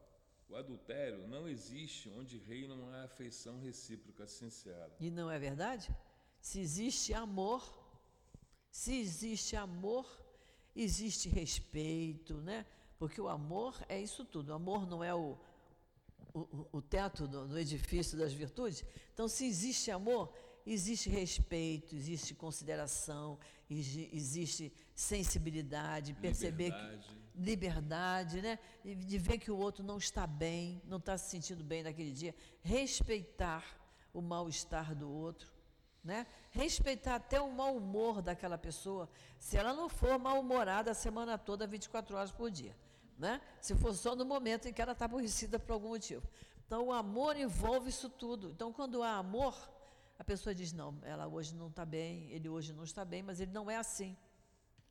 o 0.50 0.56
adultério 0.58 1.26
não 1.30 1.48
existe 1.48 2.10
onde 2.10 2.38
reina 2.38 2.74
uma 2.74 3.06
afeição 3.06 3.58
recíproca 3.62 4.28
sincera. 4.28 4.93
E 5.00 5.10
não 5.10 5.32
é 5.32 5.39
verdade? 5.39 5.96
Se 6.41 6.60
existe 6.60 7.14
amor, 7.14 7.64
se 8.70 9.00
existe 9.00 9.56
amor, 9.56 10.06
existe 10.76 11.30
respeito, 11.30 12.34
né? 12.41 12.66
Porque 13.00 13.22
o 13.22 13.30
amor 13.30 13.82
é 13.88 13.98
isso 13.98 14.26
tudo. 14.26 14.50
O 14.50 14.56
amor 14.56 14.86
não 14.86 15.02
é 15.02 15.16
o, 15.16 15.38
o, 16.34 16.68
o 16.74 16.82
teto 16.82 17.30
do, 17.30 17.48
do 17.48 17.58
edifício 17.58 18.18
das 18.18 18.34
virtudes. 18.34 18.84
Então, 19.14 19.30
se 19.30 19.48
existe 19.48 19.89
amor, 19.89 20.34
existe 20.66 21.09
respeito, 21.09 21.95
existe 21.95 22.34
consideração, 22.34 23.38
existe 23.70 24.74
sensibilidade, 24.95 26.13
perceber 26.13 26.72
liberdade. 26.72 27.07
que 27.07 27.41
liberdade, 27.41 28.41
né? 28.41 28.59
De 28.84 29.18
ver 29.18 29.38
que 29.38 29.51
o 29.51 29.57
outro 29.57 29.84
não 29.84 29.97
está 29.97 30.26
bem, 30.26 30.82
não 30.86 30.97
está 30.97 31.18
se 31.18 31.30
sentindo 31.30 31.63
bem 31.63 31.84
naquele 31.84 32.11
dia, 32.11 32.34
respeitar 32.61 33.63
o 34.13 34.22
mal-estar 34.22 34.95
do 34.95 35.09
outro. 35.09 35.53
Né? 36.03 36.28
Respeitar 36.51 37.16
até 37.16 37.41
o 37.41 37.51
mau 37.51 37.76
humor 37.76 38.22
daquela 38.22 38.59
pessoa, 38.59 39.09
se 39.39 39.57
ela 39.57 39.74
não 39.74 39.89
for 39.89 40.20
mal-humorada 40.20 40.91
a 40.91 40.93
semana 40.93 41.36
toda, 41.36 41.66
24 41.66 42.16
horas 42.16 42.32
por 42.32 42.51
dia. 42.51 42.78
Né? 43.18 43.41
Se 43.59 43.74
for 43.74 43.91
só 43.91 44.16
no 44.16 44.24
momento 44.24 44.68
em 44.68 44.74
que 44.74 44.80
ela 44.80 44.91
está 44.91 45.05
aborrecida 45.05 45.57
por 45.57 45.74
algum 45.74 45.89
motivo. 45.89 46.22
Então, 46.66 46.88
o 46.88 46.93
amor 46.93 47.36
envolve 47.36 47.89
isso 47.89 48.07
tudo. 48.07 48.51
Então, 48.51 48.72
quando 48.72 49.01
há 49.01 49.16
amor, 49.16 49.55
a 50.18 50.24
pessoa 50.24 50.53
diz: 50.53 50.72
não, 50.72 50.97
ela 51.03 51.28
hoje 51.28 51.53
não 51.55 51.68
está 51.68 51.86
bem, 51.86 52.32
ele 52.32 52.49
hoje 52.49 52.74
não 52.74 52.84
está 52.84 53.03
bem, 53.03 53.24
mas 53.24 53.39
ele 53.39 53.51
não 53.51 53.70
é 53.70 53.78
assim. 53.78 54.16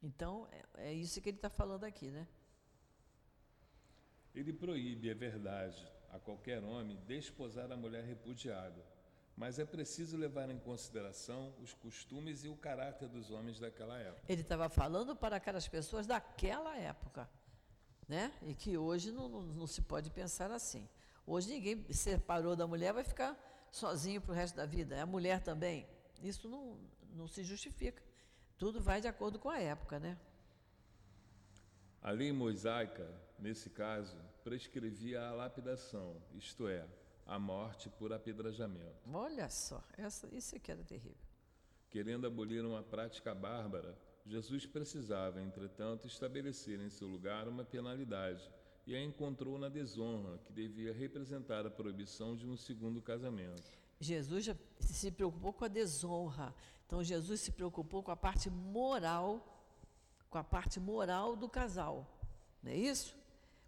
Então, 0.02 0.46
é, 0.76 0.88
é 0.88 0.92
isso 0.92 1.20
que 1.20 1.30
ele 1.30 1.38
está 1.38 1.48
falando 1.48 1.84
aqui, 1.84 2.10
né? 2.10 2.28
Ele 4.34 4.52
proíbe, 4.52 5.08
é 5.08 5.14
verdade, 5.14 5.86
a 6.10 6.18
qualquer 6.18 6.62
homem 6.62 6.98
desposar 7.06 7.70
a 7.70 7.76
mulher 7.76 8.04
repudiada 8.04 8.84
mas 9.36 9.58
é 9.58 9.64
preciso 9.64 10.16
levar 10.16 10.48
em 10.50 10.58
consideração 10.58 11.52
os 11.60 11.74
costumes 11.74 12.44
e 12.44 12.48
o 12.48 12.56
caráter 12.56 13.08
dos 13.08 13.30
homens 13.30 13.58
daquela 13.58 13.98
época. 13.98 14.22
Ele 14.28 14.42
estava 14.42 14.68
falando 14.68 15.16
para 15.16 15.36
aquelas 15.36 15.66
pessoas 15.66 16.06
daquela 16.06 16.76
época, 16.76 17.28
né? 18.06 18.32
E 18.42 18.54
que 18.54 18.78
hoje 18.78 19.10
não, 19.10 19.28
não, 19.28 19.42
não 19.42 19.66
se 19.66 19.82
pode 19.82 20.10
pensar 20.10 20.50
assim. 20.52 20.88
Hoje 21.26 21.48
ninguém 21.48 21.84
separou 21.92 22.54
da 22.54 22.66
mulher 22.66 22.92
vai 22.92 23.02
ficar 23.02 23.36
sozinho 23.74 24.20
para 24.20 24.32
o 24.32 24.34
resto 24.34 24.54
da 24.56 24.66
vida. 24.66 25.02
A 25.02 25.06
mulher 25.06 25.42
também. 25.42 25.86
Isso 26.22 26.48
não, 26.48 26.78
não 27.12 27.26
se 27.26 27.42
justifica. 27.42 28.02
Tudo 28.56 28.80
vai 28.80 29.00
de 29.00 29.08
acordo 29.08 29.38
com 29.38 29.50
a 29.50 29.58
época, 29.58 29.98
né? 29.98 30.16
A 32.00 32.10
lei 32.10 32.32
mosaica, 32.32 33.08
nesse 33.38 33.68
caso, 33.68 34.16
prescrevia 34.44 35.26
a 35.26 35.32
lapidação, 35.32 36.22
isto 36.34 36.68
é, 36.68 36.86
a 37.26 37.38
morte 37.38 37.88
por 37.88 38.12
apedrejamento. 38.12 39.10
Olha 39.12 39.48
só, 39.48 39.82
essa, 39.96 40.28
isso 40.32 40.54
aqui 40.54 40.70
era 40.70 40.84
terrível. 40.84 41.26
Querendo 41.90 42.26
abolir 42.26 42.64
uma 42.64 42.82
prática 42.82 43.34
bárbara, 43.34 43.98
Jesus 44.24 44.66
precisava, 44.66 45.40
entretanto, 45.40 46.06
estabelecer 46.06 46.80
em 46.80 46.90
seu 46.90 47.08
lugar 47.08 47.48
uma 47.48 47.64
penalidade 47.64 48.48
e 48.86 48.94
a 48.94 49.02
encontrou 49.02 49.58
na 49.58 49.68
desonra, 49.68 50.38
que 50.38 50.52
devia 50.52 50.92
representar 50.92 51.66
a 51.66 51.70
proibição 51.70 52.36
de 52.36 52.46
um 52.46 52.56
segundo 52.56 53.00
casamento. 53.00 53.62
Jesus 53.98 54.44
já 54.44 54.56
se 54.78 55.10
preocupou 55.10 55.52
com 55.52 55.64
a 55.64 55.68
desonra. 55.68 56.54
Então 56.86 57.02
Jesus 57.02 57.40
se 57.40 57.52
preocupou 57.52 58.02
com 58.02 58.10
a 58.10 58.16
parte 58.16 58.50
moral, 58.50 59.62
com 60.28 60.36
a 60.36 60.44
parte 60.44 60.78
moral 60.78 61.34
do 61.34 61.48
casal. 61.48 62.06
Não 62.62 62.72
é 62.72 62.76
isso? 62.76 63.16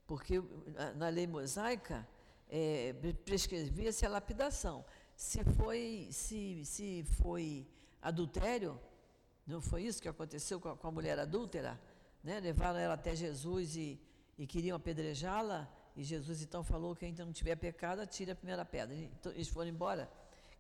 Porque 0.07 0.43
na 0.97 1.09
lei 1.09 1.27
mosaica 1.27 2.07
é, 2.49 2.95
prescrevia-se 3.25 4.05
a 4.05 4.09
lapidação. 4.09 4.85
Se 5.17 5.43
foi, 5.45 6.09
se, 6.11 6.65
se 6.65 7.05
foi 7.23 7.67
adultério, 8.03 8.79
não 9.47 9.61
foi 9.61 9.85
isso 9.85 10.03
que 10.03 10.09
aconteceu 10.09 10.61
com 10.61 10.69
a, 10.69 10.77
com 10.77 10.87
a 10.87 10.91
mulher 10.93 11.19
adúltera? 11.19 11.81
Né? 12.23 12.39
Levaram 12.41 12.79
ela 12.79 12.95
até 12.95 13.17
Jesus 13.17 13.77
e, 13.77 13.99
e 14.39 14.47
queriam 14.47 14.77
apedrejá-la, 14.77 15.69
e 15.97 16.05
Jesus 16.05 16.43
então 16.43 16.63
falou 16.63 16.95
que 16.95 17.05
ainda 17.05 17.25
não 17.25 17.33
tiver 17.33 17.57
pecado, 17.57 18.01
atire 18.01 18.31
a 18.31 18.35
primeira 18.35 18.65
pedra. 18.65 18.95
Então, 18.95 19.33
eles 19.33 19.49
foram 19.49 19.71
embora, 19.71 20.11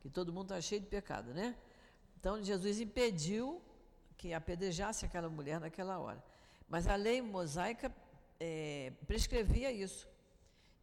que 0.00 0.08
todo 0.08 0.32
mundo 0.32 0.44
está 0.44 0.60
cheio 0.60 0.80
de 0.80 0.86
pecado, 0.86 1.34
né? 1.34 1.54
Então 2.18 2.42
Jesus 2.42 2.80
impediu 2.80 3.60
que 4.16 4.32
apedrejasse 4.32 5.04
aquela 5.04 5.28
mulher 5.28 5.60
naquela 5.60 5.98
hora. 5.98 6.22
Mas 6.68 6.86
a 6.86 6.96
lei 6.96 7.20
mosaica 7.20 7.94
é, 8.40 8.92
prescrevia 9.06 9.70
isso. 9.70 10.08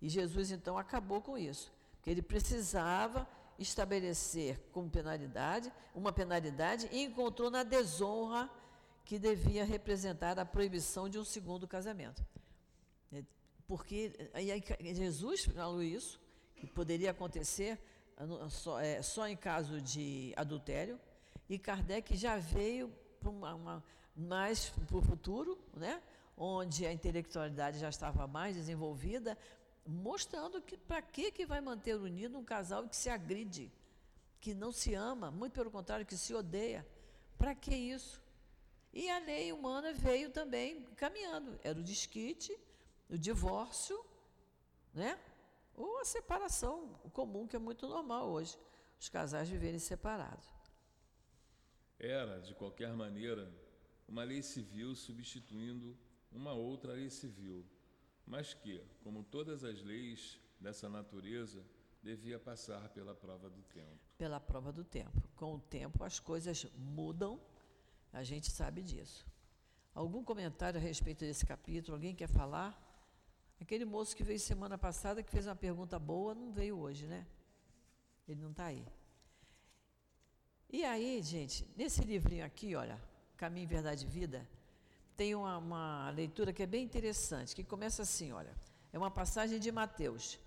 E 0.01 0.09
Jesus 0.09 0.51
então 0.51 0.77
acabou 0.77 1.21
com 1.21 1.37
isso, 1.37 1.71
porque 1.95 2.09
ele 2.09 2.21
precisava 2.21 3.27
estabelecer 3.57 4.59
como 4.71 4.89
penalidade, 4.89 5.71
uma 5.95 6.11
penalidade 6.11 6.89
e 6.91 7.03
encontrou 7.03 7.49
na 7.49 7.63
desonra 7.63 8.49
que 9.05 9.17
devia 9.19 9.65
representar 9.65 10.37
a 10.39 10.45
proibição 10.45 11.09
de 11.09 11.17
um 11.19 11.23
segundo 11.23 11.67
casamento. 11.67 12.23
É, 13.73 13.75
porque 13.75 14.29
aí, 14.33 14.63
Jesus 14.93 15.45
falou 15.45 15.81
isso, 15.81 16.19
que 16.55 16.67
poderia 16.67 17.09
acontecer 17.09 17.79
só, 18.49 18.79
é, 18.79 19.01
só 19.01 19.27
em 19.27 19.35
caso 19.35 19.81
de 19.81 20.31
adultério, 20.37 20.99
e 21.49 21.57
Kardec 21.57 22.15
já 22.15 22.37
veio 22.37 22.93
para 23.19 23.29
uma, 23.31 23.55
uma, 23.55 23.83
mais 24.15 24.69
para 24.69 24.97
o 24.97 25.01
futuro, 25.01 25.57
né? 25.75 26.01
onde 26.37 26.85
a 26.85 26.93
intelectualidade 26.93 27.79
já 27.79 27.89
estava 27.89 28.27
mais 28.27 28.55
desenvolvida, 28.55 29.35
mostrando 29.85 30.61
que 30.61 30.77
para 30.77 31.01
que, 31.01 31.31
que 31.31 31.45
vai 31.45 31.59
manter 31.59 31.95
unido 31.95 32.37
um 32.37 32.43
casal 32.43 32.87
que 32.87 32.95
se 32.95 33.09
agride, 33.09 33.71
que 34.39 34.53
não 34.53 34.71
se 34.71 34.93
ama, 34.93 35.31
muito 35.31 35.53
pelo 35.53 35.71
contrário, 35.71 36.05
que 36.05 36.15
se 36.15 36.33
odeia. 36.33 36.85
Para 37.37 37.55
que 37.55 37.73
isso? 37.73 38.21
E 38.93 39.09
a 39.09 39.17
lei 39.17 39.51
humana 39.51 39.93
veio 39.93 40.29
também 40.29 40.83
caminhando. 40.95 41.59
Era 41.63 41.79
o 41.79 41.83
desquite, 41.83 42.55
o 43.13 43.17
divórcio, 43.17 44.03
né? 44.93 45.19
ou 45.75 45.99
a 45.99 46.05
separação, 46.05 46.99
o 47.03 47.09
comum 47.09 47.47
que 47.47 47.55
é 47.55 47.59
muito 47.59 47.87
normal 47.87 48.29
hoje, 48.29 48.57
os 48.99 49.07
casais 49.07 49.49
viverem 49.49 49.79
separados. 49.79 50.47
Era, 51.99 52.39
de 52.39 52.53
qualquer 52.55 52.93
maneira, 52.93 53.51
uma 54.07 54.23
lei 54.23 54.41
civil 54.41 54.95
substituindo 54.95 55.97
uma 56.31 56.53
outra 56.53 56.93
lei 56.93 57.09
civil, 57.09 57.65
mas 58.25 58.53
que, 58.53 58.83
como 59.03 59.23
todas 59.23 59.63
as 59.63 59.81
leis 59.83 60.39
dessa 60.59 60.89
natureza, 60.89 61.63
devia 62.01 62.39
passar 62.39 62.89
pela 62.89 63.13
prova 63.13 63.49
do 63.49 63.61
tempo. 63.63 63.99
Pela 64.17 64.39
prova 64.39 64.71
do 64.71 64.83
tempo. 64.83 65.21
Com 65.35 65.55
o 65.55 65.59
tempo 65.59 66.03
as 66.03 66.19
coisas 66.19 66.65
mudam, 66.75 67.39
a 68.11 68.23
gente 68.23 68.49
sabe 68.51 68.81
disso. 68.81 69.25
Algum 69.93 70.23
comentário 70.23 70.79
a 70.79 70.83
respeito 70.83 71.19
desse 71.19 71.45
capítulo? 71.45 71.95
Alguém 71.95 72.15
quer 72.15 72.27
falar? 72.27 72.82
Aquele 73.63 73.85
moço 73.85 74.13
que 74.13 74.25
veio 74.25 74.37
semana 74.41 74.77
passada, 74.77 75.23
que 75.23 75.31
fez 75.31 75.47
uma 75.47 75.55
pergunta 75.55 75.97
boa, 75.97 76.35
não 76.35 76.51
veio 76.51 76.77
hoje, 76.77 77.07
né? 77.07 77.25
Ele 78.27 78.41
não 78.41 78.51
está 78.51 78.65
aí. 78.65 78.85
E 80.69 80.83
aí, 80.83 81.23
gente, 81.23 81.65
nesse 81.77 82.01
livrinho 82.01 82.45
aqui, 82.45 82.75
olha, 82.75 83.01
Caminho, 83.37 83.65
Verdade 83.65 84.03
e 84.05 84.09
Vida, 84.09 84.45
tem 85.15 85.33
uma, 85.33 85.57
uma 85.59 86.09
leitura 86.09 86.51
que 86.51 86.61
é 86.61 86.65
bem 86.65 86.83
interessante, 86.83 87.55
que 87.55 87.63
começa 87.63 88.01
assim, 88.01 88.33
olha, 88.33 88.53
é 88.91 88.97
uma 88.97 89.09
passagem 89.09 89.57
de 89.61 89.71
Mateus. 89.71 90.37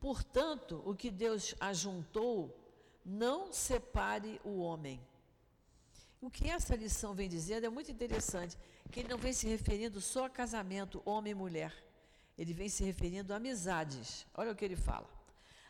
Portanto, 0.00 0.82
o 0.84 0.92
que 0.92 1.08
Deus 1.08 1.54
ajuntou, 1.60 2.52
não 3.04 3.52
separe 3.52 4.40
o 4.42 4.58
homem. 4.58 5.00
O 6.20 6.28
que 6.28 6.50
essa 6.50 6.74
lição 6.74 7.14
vem 7.14 7.28
dizendo 7.28 7.64
é 7.64 7.68
muito 7.68 7.92
interessante, 7.92 8.58
que 8.90 8.98
ele 8.98 9.08
não 9.08 9.18
vem 9.18 9.32
se 9.32 9.46
referindo 9.46 10.00
só 10.00 10.24
a 10.24 10.30
casamento, 10.30 11.00
homem 11.04 11.30
e 11.30 11.34
mulher. 11.34 11.85
Ele 12.36 12.52
vem 12.52 12.68
se 12.68 12.84
referindo 12.84 13.32
a 13.32 13.36
amizades. 13.36 14.26
Olha 14.34 14.52
o 14.52 14.56
que 14.56 14.64
ele 14.64 14.76
fala. 14.76 15.08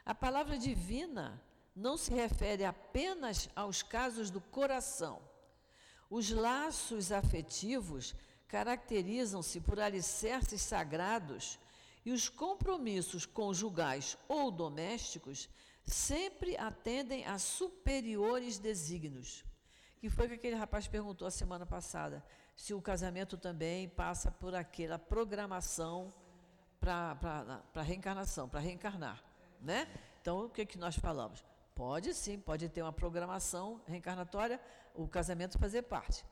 A 0.05 0.15
palavra 0.15 0.59
divina 0.59 1.41
não 1.75 1.97
se 1.97 2.13
refere 2.13 2.65
apenas 2.65 3.49
aos 3.55 3.83
casos 3.83 4.31
do 4.31 4.41
coração. 4.41 5.21
Os 6.09 6.31
laços 6.31 7.13
afetivos 7.13 8.15
caracterizam-se 8.49 9.61
por 9.61 9.81
alicerces 9.81 10.63
sagrados 10.63 11.59
e 12.05 12.13
os 12.13 12.29
compromissos 12.29 13.27
conjugais 13.27 14.17
ou 14.29 14.51
domésticos 14.51 15.49
sempre 15.85 16.57
atendem 16.57 17.27
a 17.27 17.39
superiores 17.39 18.59
desígnios. 18.59 19.45
Que 19.99 20.09
foi 20.09 20.29
que 20.29 20.35
aquele 20.35 20.57
rapaz 20.57 20.87
perguntou 20.87 21.27
a 21.27 21.31
semana 21.31 21.67
passada, 21.67 22.25
se 22.55 22.73
o 22.73 22.81
casamento 22.81 23.37
também 23.37 23.89
passa 23.89 24.31
por 24.31 24.55
aquela 24.55 24.99
programação 24.99 26.15
para 26.87 27.63
a 27.75 27.83
reencarnação, 27.83 28.49
para 28.49 28.61
reencarnar, 28.61 29.23
né? 29.61 29.87
Então, 30.21 30.47
o 30.47 30.49
que, 30.49 30.65
que 30.65 30.79
nós 30.79 30.97
falamos? 30.97 31.45
Pode 31.75 32.15
sim, 32.15 32.39
pode 32.39 32.69
ter 32.69 32.83
uma 32.83 32.93
programação 32.93 33.81
reencarnatória, 33.87 34.61
o 34.95 35.07
casamento 35.07 35.59
fazer 35.59 35.83
parte 35.83 36.25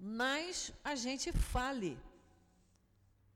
mas 0.00 0.72
a 0.82 0.94
gente 0.94 1.30
fale. 1.30 2.00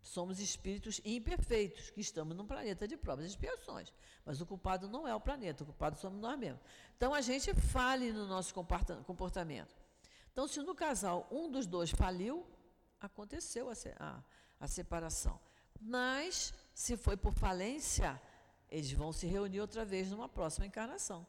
Somos 0.01 0.41
espíritos 0.41 1.01
imperfeitos, 1.05 1.91
que 1.91 2.01
estamos 2.01 2.35
num 2.35 2.47
planeta 2.47 2.89
de 2.89 2.97
provas 2.97 3.27
e 3.27 3.29
expiações. 3.29 3.93
Mas 4.25 4.41
o 4.41 4.47
culpado 4.47 4.89
não 4.89 5.07
é 5.07 5.15
o 5.15 5.21
planeta, 5.21 5.63
o 5.63 5.67
culpado 5.67 5.99
somos 5.99 6.21
nós 6.21 6.39
mesmos. 6.39 6.63
Então 6.97 7.13
a 7.13 7.21
gente 7.21 7.53
fale 7.55 8.13
no 8.13 8.27
nosso 8.27 8.55
comportamento. 8.55 9.75
Então, 10.33 10.49
se 10.49 10.61
no 10.61 10.75
casal 10.75 11.29
um 11.31 11.51
dos 11.51 11.67
dois 11.67 11.91
faliu, 11.91 12.47
aconteceu 13.01 13.71
a, 13.71 13.75
a, 13.99 14.23
a 14.61 14.67
separação. 14.67 15.39
Mas, 15.81 16.53
se 16.75 16.97
foi 16.97 17.17
por 17.17 17.33
falência, 17.33 18.21
eles 18.69 18.93
vão 18.93 19.13
se 19.13 19.27
reunir 19.27 19.61
outra 19.61 19.85
vez 19.85 20.11
numa 20.11 20.29
próxima 20.29 20.67
encarnação 20.67 21.27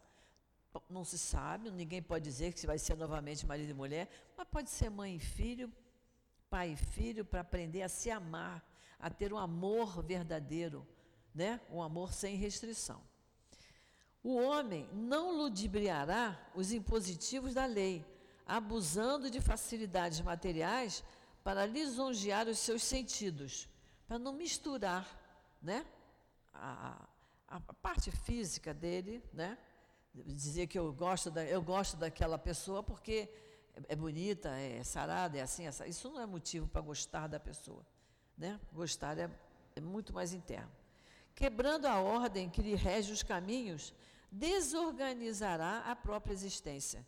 não 0.89 1.03
se 1.03 1.17
sabe, 1.17 1.71
ninguém 1.71 2.01
pode 2.01 2.25
dizer 2.25 2.53
que 2.53 2.67
vai 2.67 2.77
ser 2.77 2.95
novamente 2.95 3.45
marido 3.45 3.69
e 3.69 3.73
mulher, 3.73 4.09
mas 4.37 4.47
pode 4.47 4.69
ser 4.69 4.89
mãe 4.89 5.15
e 5.15 5.19
filho, 5.19 5.71
pai 6.49 6.71
e 6.71 6.75
filho, 6.75 7.23
para 7.23 7.41
aprender 7.41 7.81
a 7.81 7.89
se 7.89 8.09
amar, 8.11 8.63
a 8.99 9.09
ter 9.09 9.31
um 9.33 9.37
amor 9.37 10.03
verdadeiro, 10.03 10.85
né? 11.33 11.59
um 11.69 11.81
amor 11.81 12.13
sem 12.13 12.35
restrição. 12.35 13.01
O 14.23 14.35
homem 14.35 14.89
não 14.91 15.37
ludibriará 15.37 16.39
os 16.55 16.71
impositivos 16.71 17.53
da 17.53 17.65
lei, 17.65 18.03
abusando 18.45 19.29
de 19.29 19.39
facilidades 19.39 20.21
materiais 20.21 21.03
para 21.43 21.65
lisonjear 21.65 22.47
os 22.47 22.57
seus 22.57 22.83
sentidos, 22.83 23.69
para 24.07 24.17
não 24.17 24.33
misturar 24.33 25.24
né? 25.65 25.85
a, 26.55 27.07
a, 27.47 27.59
parte 27.59 28.11
física 28.11 28.73
dele, 28.73 29.21
né? 29.33 29.57
dizer 30.13 30.67
que 30.67 30.79
eu 30.79 30.91
gosto, 30.93 31.29
da, 31.29 31.43
eu 31.43 31.61
gosto 31.61 31.97
daquela 31.97 32.37
pessoa 32.37 32.81
porque 32.81 33.29
é, 33.75 33.93
é 33.93 33.95
bonita, 33.95 34.49
é 34.49 34.83
sarada, 34.83 35.37
é 35.37 35.41
assim, 35.41 35.67
essa. 35.67 35.85
Isso 35.87 36.09
não 36.09 36.21
é 36.21 36.25
motivo 36.25 36.67
para 36.67 36.81
gostar 36.81 37.27
da 37.27 37.39
pessoa. 37.39 37.85
Né? 38.37 38.59
Gostar 38.71 39.17
é, 39.17 39.29
é 39.75 39.81
muito 39.81 40.13
mais 40.13 40.33
interno. 40.33 40.71
Quebrando 41.33 41.85
a 41.85 41.99
ordem 41.99 42.49
que 42.49 42.61
lhe 42.61 42.75
rege 42.75 43.11
os 43.11 43.21
caminhos, 43.21 43.93
desorganizará 44.31 45.79
a 45.79 45.95
própria 45.95 46.33
existência. 46.33 47.05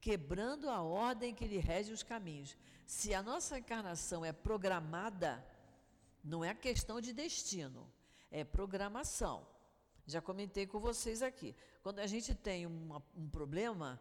Quebrando 0.00 0.68
a 0.68 0.82
ordem 0.82 1.34
que 1.34 1.46
lhe 1.46 1.58
rege 1.58 1.92
os 1.92 2.02
caminhos. 2.02 2.56
Se 2.86 3.14
a 3.14 3.22
nossa 3.22 3.58
encarnação 3.58 4.24
é 4.24 4.32
programada, 4.32 5.44
não 6.22 6.44
é 6.44 6.54
questão 6.54 7.00
de 7.00 7.12
destino, 7.12 7.90
é 8.30 8.44
programação. 8.44 9.46
Já 10.06 10.20
comentei 10.20 10.66
com 10.66 10.78
vocês 10.78 11.22
aqui. 11.22 11.54
Quando 11.82 12.00
a 12.00 12.06
gente 12.06 12.34
tem 12.34 12.66
uma, 12.66 13.02
um 13.16 13.28
problema, 13.28 14.00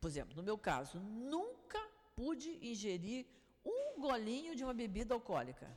por 0.00 0.08
exemplo, 0.08 0.36
no 0.36 0.42
meu 0.42 0.58
caso, 0.58 0.98
nunca 1.00 1.80
pude 2.14 2.58
ingerir 2.66 3.26
um 3.64 4.00
golinho 4.00 4.54
de 4.54 4.64
uma 4.64 4.74
bebida 4.74 5.14
alcoólica. 5.14 5.76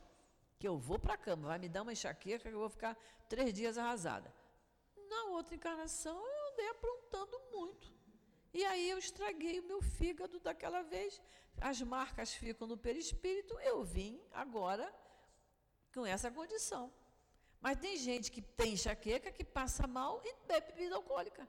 Que 0.60 0.68
eu 0.68 0.78
vou 0.78 0.98
para 0.98 1.16
a 1.16 1.18
cama, 1.18 1.48
vai 1.48 1.60
me 1.60 1.70
dar 1.70 1.82
uma 1.82 1.94
enxaqueca 1.94 2.50
que 2.50 2.56
eu 2.56 2.60
vou 2.60 2.70
ficar 2.70 2.98
três 3.28 3.54
dias 3.54 3.78
arrasada. 3.78 4.34
Na 5.10 5.26
outra 5.26 5.56
encarnação, 5.56 6.16
eu 6.16 6.52
andei 6.52 6.70
aprontando 6.70 7.40
muito. 7.52 7.92
E 8.54 8.64
aí 8.66 8.90
eu 8.90 8.98
estraguei 8.98 9.60
o 9.60 9.68
meu 9.68 9.82
fígado 9.82 10.40
daquela 10.40 10.82
vez. 10.84 11.22
As 11.60 11.82
marcas 11.82 12.34
ficam 12.34 12.68
no 12.68 12.78
perispírito. 12.78 13.58
Eu 13.60 13.84
vim 13.84 14.22
agora 14.32 14.94
com 15.94 16.06
essa 16.06 16.32
condição. 16.32 16.92
Mas 17.64 17.80
tem 17.80 17.96
gente 17.96 18.30
que 18.30 18.42
tem 18.42 18.74
enxaqueca, 18.74 19.32
que 19.32 19.46
passa 19.46 19.88
mal 19.88 20.22
e 20.26 20.36
bebe 20.46 20.74
bebida 20.74 20.96
alcoólica. 20.96 21.48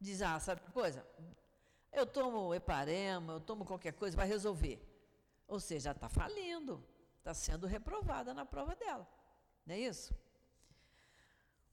Diz, 0.00 0.22
ah, 0.22 0.38
sabe 0.38 0.60
uma 0.62 0.70
coisa? 0.70 1.04
Eu 1.92 2.06
tomo 2.06 2.54
heparema, 2.54 3.32
eu 3.32 3.40
tomo 3.40 3.64
qualquer 3.64 3.92
coisa, 3.94 4.16
vai 4.16 4.28
resolver. 4.28 4.80
Ou 5.48 5.58
seja, 5.58 5.90
está 5.90 6.08
falindo, 6.08 6.80
está 7.18 7.34
sendo 7.34 7.66
reprovada 7.66 8.32
na 8.32 8.46
prova 8.46 8.76
dela. 8.76 9.08
Não 9.66 9.74
é 9.74 9.80
isso? 9.80 10.14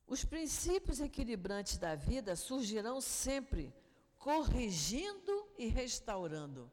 Os 0.07 0.25
princípios 0.25 0.99
equilibrantes 0.99 1.77
da 1.77 1.93
vida 1.93 2.35
surgirão 2.35 2.99
sempre 2.99 3.71
corrigindo 4.17 5.47
e 5.55 5.67
restaurando. 5.67 6.71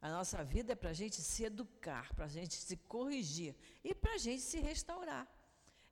A 0.00 0.08
nossa 0.10 0.44
vida 0.44 0.74
é 0.74 0.76
para 0.76 0.90
a 0.90 1.00
gente 1.00 1.20
se 1.20 1.42
educar, 1.42 2.14
para 2.14 2.26
a 2.26 2.28
gente 2.28 2.54
se 2.54 2.76
corrigir 2.76 3.56
e 3.82 3.92
para 3.92 4.14
a 4.14 4.18
gente 4.18 4.42
se 4.42 4.60
restaurar. 4.60 5.26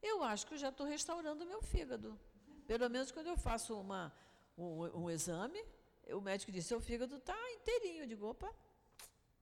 Eu 0.03 0.23
acho 0.23 0.47
que 0.47 0.55
eu 0.55 0.59
já 0.59 0.69
estou 0.69 0.87
restaurando 0.87 1.45
o 1.45 1.47
meu 1.47 1.63
fígado. 1.63 2.19
Pelo 2.67 2.89
menos 2.91 3.11
quando 3.11 3.29
eu 3.29 3.37
faço 3.37 3.79
uma, 3.79 4.13
um, 4.57 5.03
um 5.03 5.11
exame, 5.11 5.63
o 6.09 6.21
médico 6.21 6.53
disse: 6.53 6.69
seu 6.69 6.81
fígado 6.81 7.17
está 7.17 7.37
inteirinho. 7.53 8.03
Eu 8.05 8.07
digo: 8.07 8.27
opa, 8.27 8.53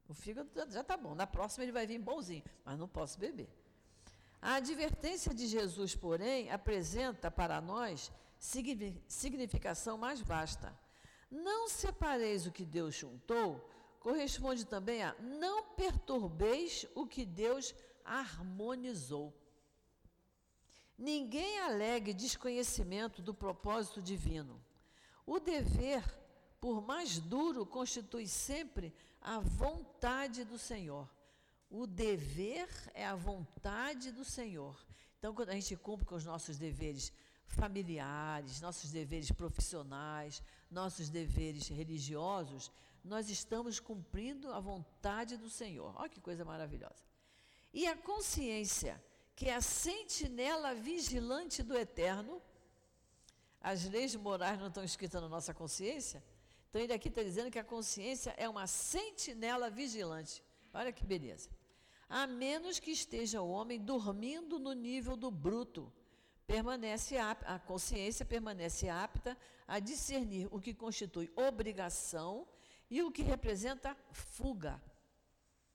o 0.09 0.15
fígado 0.15 0.51
já 0.71 0.81
está 0.81 0.97
bom. 0.97 1.15
Na 1.15 1.27
próxima 1.27 1.65
ele 1.65 1.73
vai 1.73 1.87
vir 1.87 1.99
bonzinho, 1.99 2.45
mas 2.65 2.79
não 2.79 2.89
posso 2.89 3.19
beber. 3.19 3.49
A 4.41 4.57
advertência 4.57 5.33
de 5.33 5.47
Jesus, 5.47 5.95
porém, 5.95 6.51
apresenta 6.51 7.31
para 7.31 7.61
nós 7.61 8.13
significação 9.09 9.97
mais 9.97 10.21
vasta. 10.21 10.79
Não 11.31 11.67
separeis 11.67 12.47
o 12.47 12.53
que 12.53 12.65
Deus 12.65 12.95
juntou, 12.95 13.67
corresponde 14.01 14.67
também 14.67 15.03
a 15.03 15.15
não 15.19 15.65
perturbeis 15.71 16.87
o 16.95 17.07
que 17.07 17.25
Deus 17.25 17.75
harmonizou. 18.05 19.33
Ninguém 20.97 21.61
alegue 21.61 22.15
desconhecimento 22.15 23.21
do 23.21 23.35
propósito 23.35 24.01
divino. 24.01 24.63
O 25.27 25.41
dever, 25.41 26.05
por 26.61 26.81
mais 26.81 27.19
duro, 27.19 27.67
constitui 27.67 28.27
sempre 28.29 28.95
a 29.21 29.39
vontade 29.39 30.45
do 30.45 30.59
Senhor. 30.59 31.09
O 31.71 31.87
dever 31.87 32.69
é 32.95 33.05
a 33.05 33.17
vontade 33.17 34.13
do 34.13 34.25
Senhor. 34.25 34.79
Então, 35.19 35.35
quando 35.35 35.51
a 35.51 35.55
gente 35.55 35.77
cumpre 35.77 36.07
com 36.07 36.15
os 36.15 36.25
nossos 36.25 36.59
deveres 36.59 37.13
familiares, 37.47 38.61
nossos 38.61 38.91
deveres 38.91 39.31
profissionais, 39.33 40.43
nossos 40.71 41.09
deveres 41.09 41.69
religiosos, 41.69 42.71
nós 43.03 43.29
estamos 43.29 43.81
cumprindo 43.81 44.53
a 44.53 44.61
vontade 44.61 45.37
do 45.37 45.51
Senhor. 45.51 45.95
Olha 45.97 46.09
que 46.09 46.21
coisa 46.21 46.45
maravilhosa. 46.45 47.05
E 47.73 47.87
a 47.87 47.97
consciência, 47.97 49.03
que 49.37 49.49
é 49.49 49.55
a 49.55 49.61
sentinela 49.61 50.75
vigilante 50.75 51.63
do 51.63 51.77
eterno, 51.77 52.41
as 53.61 53.85
leis 53.85 54.15
morais 54.15 54.59
não 54.59 54.69
estão 54.69 54.85
escritas 54.85 55.21
na 55.21 55.29
nossa 55.29 55.53
consciência? 55.53 56.23
Então 56.69 56.81
ele 56.81 56.93
aqui 56.93 57.09
está 57.09 57.23
dizendo 57.23 57.51
que 57.51 57.59
a 57.59 57.65
consciência 57.65 58.35
é 58.37 58.49
uma 58.49 58.67
sentinela 58.67 59.71
vigilante. 59.71 60.43
Olha 60.73 60.93
que 60.93 61.05
beleza. 61.05 61.49
A 62.09 62.27
menos 62.27 62.79
que 62.79 62.91
esteja 62.91 63.41
o 63.41 63.49
homem 63.49 63.81
dormindo 63.81 64.59
no 64.59 64.73
nível 64.73 65.17
do 65.17 65.31
bruto, 65.31 65.93
permanece 66.47 67.17
a 67.17 67.59
consciência 67.59 68.25
permanece 68.25 68.89
apta 68.89 69.37
a 69.67 69.79
discernir 69.79 70.47
o 70.51 70.61
que 70.61 70.75
constitui 70.75 71.33
obrigação 71.35 72.47
e 72.91 73.03
o 73.03 73.11
que 73.11 73.23
representa 73.23 73.97
fuga. 74.13 74.81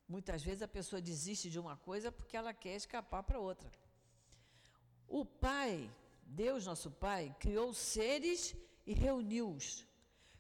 Muitas 0.10 0.42
vezes 0.42 0.64
a 0.64 0.68
pessoa 0.68 1.00
desiste 1.00 1.52
de 1.52 1.60
uma 1.60 1.78
coisa 1.78 2.12
porque 2.12 2.36
ela 2.36 2.52
quer 2.52 2.76
escapar 2.76 3.22
para 3.22 3.40
outra. 3.40 3.72
O 5.08 5.24
Pai, 5.24 5.88
Deus 6.24 6.66
nosso 6.66 6.90
Pai, 6.90 7.36
criou 7.40 7.72
seres 7.76 8.56
e 8.88 8.94
reuniu-os. 8.94 9.86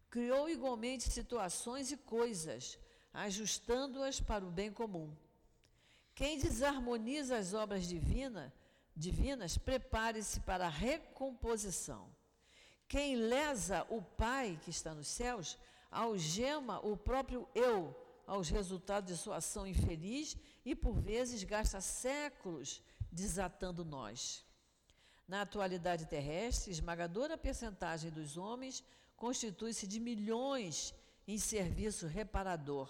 Criou 0.09 0.49
igualmente 0.49 1.11
situações 1.11 1.91
e 1.91 1.97
coisas, 1.97 2.79
ajustando-as 3.13 4.19
para 4.19 4.43
o 4.43 4.49
bem 4.49 4.71
comum. 4.71 5.15
Quem 6.15 6.39
desarmoniza 6.39 7.37
as 7.37 7.53
obras 7.53 7.87
divina, 7.87 8.51
divinas, 8.95 9.55
prepare-se 9.55 10.39
para 10.39 10.65
a 10.65 10.75
recomposição. 10.87 12.09
Quem 12.87 13.15
lesa 13.15 13.85
o 13.87 14.01
Pai 14.01 14.59
que 14.63 14.71
está 14.71 14.95
nos 14.95 15.07
céus, 15.07 15.59
algema 15.91 16.79
o 16.83 16.97
próprio 16.97 17.47
eu 17.53 17.95
aos 18.29 18.47
resultados 18.49 19.11
de 19.11 19.17
sua 19.17 19.37
ação 19.37 19.65
infeliz 19.65 20.37
e, 20.63 20.75
por 20.75 20.95
vezes, 20.99 21.43
gasta 21.43 21.81
séculos 21.81 22.79
desatando 23.11 23.83
nós. 23.83 24.45
Na 25.27 25.41
atualidade 25.41 26.05
terrestre, 26.05 26.71
esmagadora 26.71 27.35
percentagem 27.37 28.11
dos 28.11 28.37
homens 28.37 28.83
constitui-se 29.17 29.87
de 29.87 29.99
milhões 29.99 30.93
em 31.27 31.39
serviço 31.39 32.05
reparador, 32.05 32.87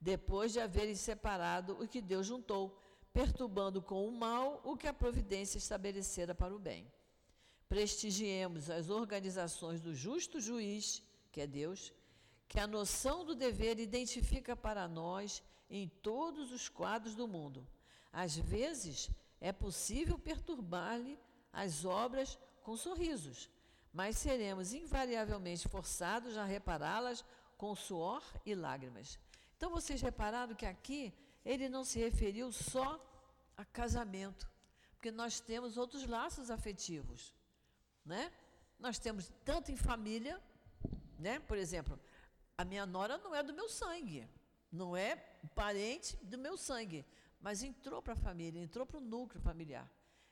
depois 0.00 0.52
de 0.52 0.60
haverem 0.60 0.94
separado 0.94 1.72
o 1.82 1.88
que 1.88 2.00
Deus 2.00 2.26
juntou, 2.26 2.78
perturbando 3.12 3.82
com 3.82 4.06
o 4.06 4.12
mal 4.12 4.60
o 4.64 4.76
que 4.76 4.86
a 4.86 4.94
providência 4.94 5.58
estabelecera 5.58 6.32
para 6.32 6.54
o 6.54 6.60
bem. 6.60 6.86
Prestigiemos 7.68 8.70
as 8.70 8.88
organizações 8.88 9.80
do 9.80 9.92
justo 9.94 10.40
juiz, 10.40 11.02
que 11.32 11.40
é 11.40 11.46
Deus, 11.46 11.92
que 12.54 12.60
a 12.60 12.68
noção 12.68 13.24
do 13.24 13.34
dever 13.34 13.80
identifica 13.80 14.54
para 14.54 14.86
nós 14.86 15.42
em 15.68 15.88
todos 15.88 16.52
os 16.52 16.68
quadros 16.68 17.16
do 17.16 17.26
mundo. 17.26 17.66
Às 18.12 18.36
vezes, 18.36 19.10
é 19.40 19.50
possível 19.52 20.16
perturbar-lhe 20.16 21.18
as 21.52 21.84
obras 21.84 22.38
com 22.62 22.76
sorrisos, 22.76 23.50
mas 23.92 24.18
seremos 24.18 24.72
invariavelmente 24.72 25.68
forçados 25.68 26.38
a 26.38 26.44
repará-las 26.44 27.24
com 27.58 27.74
suor 27.74 28.22
e 28.46 28.54
lágrimas. 28.54 29.18
Então, 29.56 29.68
vocês 29.68 30.00
repararam 30.00 30.54
que 30.54 30.64
aqui 30.64 31.12
ele 31.44 31.68
não 31.68 31.82
se 31.82 31.98
referiu 31.98 32.52
só 32.52 33.04
a 33.56 33.64
casamento, 33.64 34.48
porque 34.92 35.10
nós 35.10 35.40
temos 35.40 35.76
outros 35.76 36.06
laços 36.06 36.52
afetivos, 36.52 37.34
né? 38.04 38.30
Nós 38.78 38.96
temos 38.96 39.28
tanto 39.44 39.72
em 39.72 39.76
família, 39.76 40.40
né? 41.18 41.40
Por 41.40 41.58
exemplo, 41.58 41.98
a 42.56 42.64
minha 42.64 42.86
nora 42.86 43.18
não 43.18 43.34
é 43.34 43.42
do 43.42 43.52
meu 43.52 43.68
sangue, 43.68 44.28
não 44.70 44.96
é 44.96 45.16
parente 45.54 46.16
do 46.18 46.38
meu 46.38 46.56
sangue, 46.56 47.04
mas 47.40 47.62
entrou 47.62 48.00
para 48.00 48.14
a 48.14 48.16
família, 48.16 48.60
entrou 48.60 48.86
para 48.86 48.98
o 48.98 49.00
núcleo 49.00 49.40
familiar. 49.40 49.90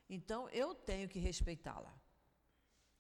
Então 0.09 0.49
eu 0.51 0.75
tenho 0.75 1.09
que 1.09 1.19
respeitá-la. 1.19 1.93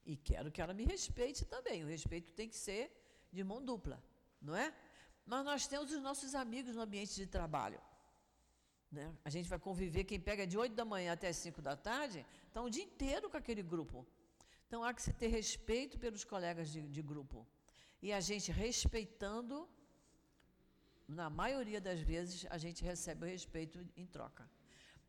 E 0.04 0.16
quero 0.16 0.50
que 0.50 0.60
ela 0.60 0.74
me 0.74 0.84
respeite 0.84 1.44
também. 1.44 1.84
O 1.84 1.86
respeito 1.86 2.32
tem 2.32 2.48
que 2.48 2.56
ser 2.56 2.90
de 3.32 3.44
mão 3.44 3.64
dupla, 3.64 4.02
não 4.40 4.56
é? 4.56 4.74
Mas 5.24 5.44
nós 5.44 5.66
temos 5.66 5.92
os 5.92 6.02
nossos 6.02 6.34
amigos 6.34 6.74
no 6.74 6.82
ambiente 6.82 7.14
de 7.14 7.26
trabalho. 7.26 7.80
Né? 8.90 9.14
A 9.24 9.30
gente 9.30 9.48
vai 9.48 9.58
conviver, 9.58 10.04
quem 10.04 10.20
pega 10.20 10.46
de 10.46 10.58
8 10.58 10.74
da 10.74 10.84
manhã 10.84 11.12
até 11.12 11.32
5 11.32 11.62
da 11.62 11.76
tarde, 11.76 12.26
está 12.48 12.60
o 12.60 12.68
dia 12.68 12.82
inteiro 12.82 13.30
com 13.30 13.36
aquele 13.36 13.62
grupo. 13.62 14.06
Então 14.66 14.82
há 14.82 14.92
que 14.92 15.00
se 15.00 15.12
ter 15.12 15.28
respeito 15.28 15.98
pelos 15.98 16.24
colegas 16.24 16.70
de, 16.70 16.82
de 16.82 17.00
grupo. 17.00 17.46
E 18.02 18.12
a 18.12 18.20
gente 18.20 18.50
respeitando, 18.50 19.68
na 21.06 21.30
maioria 21.30 21.80
das 21.80 22.00
vezes, 22.00 22.46
a 22.50 22.58
gente 22.58 22.82
recebe 22.82 23.24
o 23.24 23.28
respeito 23.28 23.78
em 23.96 24.06
troca. 24.06 24.50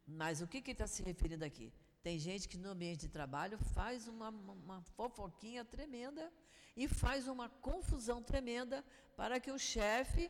Mas 0.05 0.41
o 0.41 0.47
que, 0.47 0.59
está 0.71 0.85
se 0.85 1.01
referindo 1.01 1.43
aqui? 1.43 1.73
Tem 2.03 2.19
gente 2.19 2.47
que 2.47 2.57
no 2.57 2.69
ambiente 2.69 3.01
de 3.01 3.07
trabalho 3.07 3.57
faz 3.57 4.07
uma, 4.07 4.29
uma 4.29 4.81
fofoquinha 4.95 5.65
tremenda 5.65 6.31
e 6.75 6.87
faz 6.87 7.27
uma 7.27 7.49
confusão 7.49 8.21
tremenda 8.21 8.83
para 9.15 9.39
que 9.39 9.51
o 9.51 9.57
chefe 9.57 10.29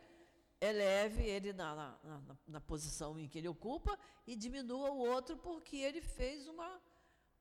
eleve 0.61 1.23
ele 1.23 1.51
na, 1.51 1.75
na, 1.75 1.99
na, 2.03 2.37
na, 2.47 2.61
posição 2.61 3.19
em 3.19 3.27
que 3.27 3.39
ele 3.39 3.49
ocupa 3.49 3.97
e 4.25 4.35
diminua 4.35 4.91
o 4.91 4.99
outro 4.99 5.35
porque 5.35 5.75
ele 5.77 5.99
fez 5.99 6.47
uma, 6.47 6.81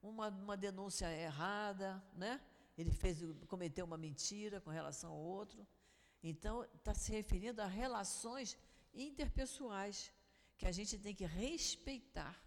uma, 0.02 0.28
uma 0.28 0.56
denúncia 0.56 1.06
errada, 1.14 2.02
né? 2.14 2.40
Ele 2.76 2.90
fez, 2.90 3.18
cometeu 3.46 3.84
uma 3.84 3.98
mentira 3.98 4.60
com 4.60 4.70
relação 4.70 5.12
ao 5.12 5.18
outro. 5.18 5.66
Então, 6.22 6.64
está 6.74 6.94
se 6.94 7.12
referindo 7.12 7.60
a 7.60 7.66
relações 7.66 8.56
interpessoais 8.94 10.12
que 10.56 10.66
a 10.66 10.72
gente 10.72 10.98
tem 10.98 11.14
que 11.14 11.26
respeitar. 11.26 12.40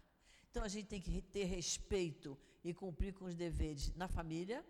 Então, 0.50 0.64
a 0.64 0.68
gente 0.68 0.86
tem 0.86 1.00
que 1.00 1.20
ter 1.20 1.44
respeito 1.44 2.38
e 2.64 2.72
cumprir 2.72 3.12
com 3.14 3.26
os 3.26 3.36
deveres 3.36 3.94
na 3.94 4.08
família, 4.08 4.64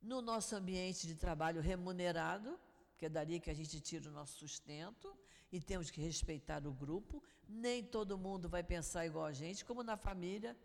no 0.00 0.22
nosso 0.22 0.54
ambiente 0.54 1.06
de 1.06 1.14
trabalho 1.14 1.60
remunerado, 1.60 2.58
que 2.96 3.06
é 3.06 3.08
dali 3.08 3.40
que 3.40 3.50
a 3.50 3.54
gente 3.54 3.80
tira 3.80 4.08
o 4.08 4.12
nosso 4.12 4.38
sustento, 4.38 5.14
e 5.50 5.60
temos 5.60 5.90
que 5.90 6.00
respeitar 6.00 6.66
o 6.66 6.72
grupo. 6.72 7.22
Nem 7.48 7.82
todo 7.82 8.16
mundo 8.16 8.48
vai 8.48 8.62
pensar 8.62 9.04
igual 9.04 9.24
a 9.24 9.32
gente, 9.32 9.64
como 9.64 9.82
na 9.82 9.96
família, 9.96 10.56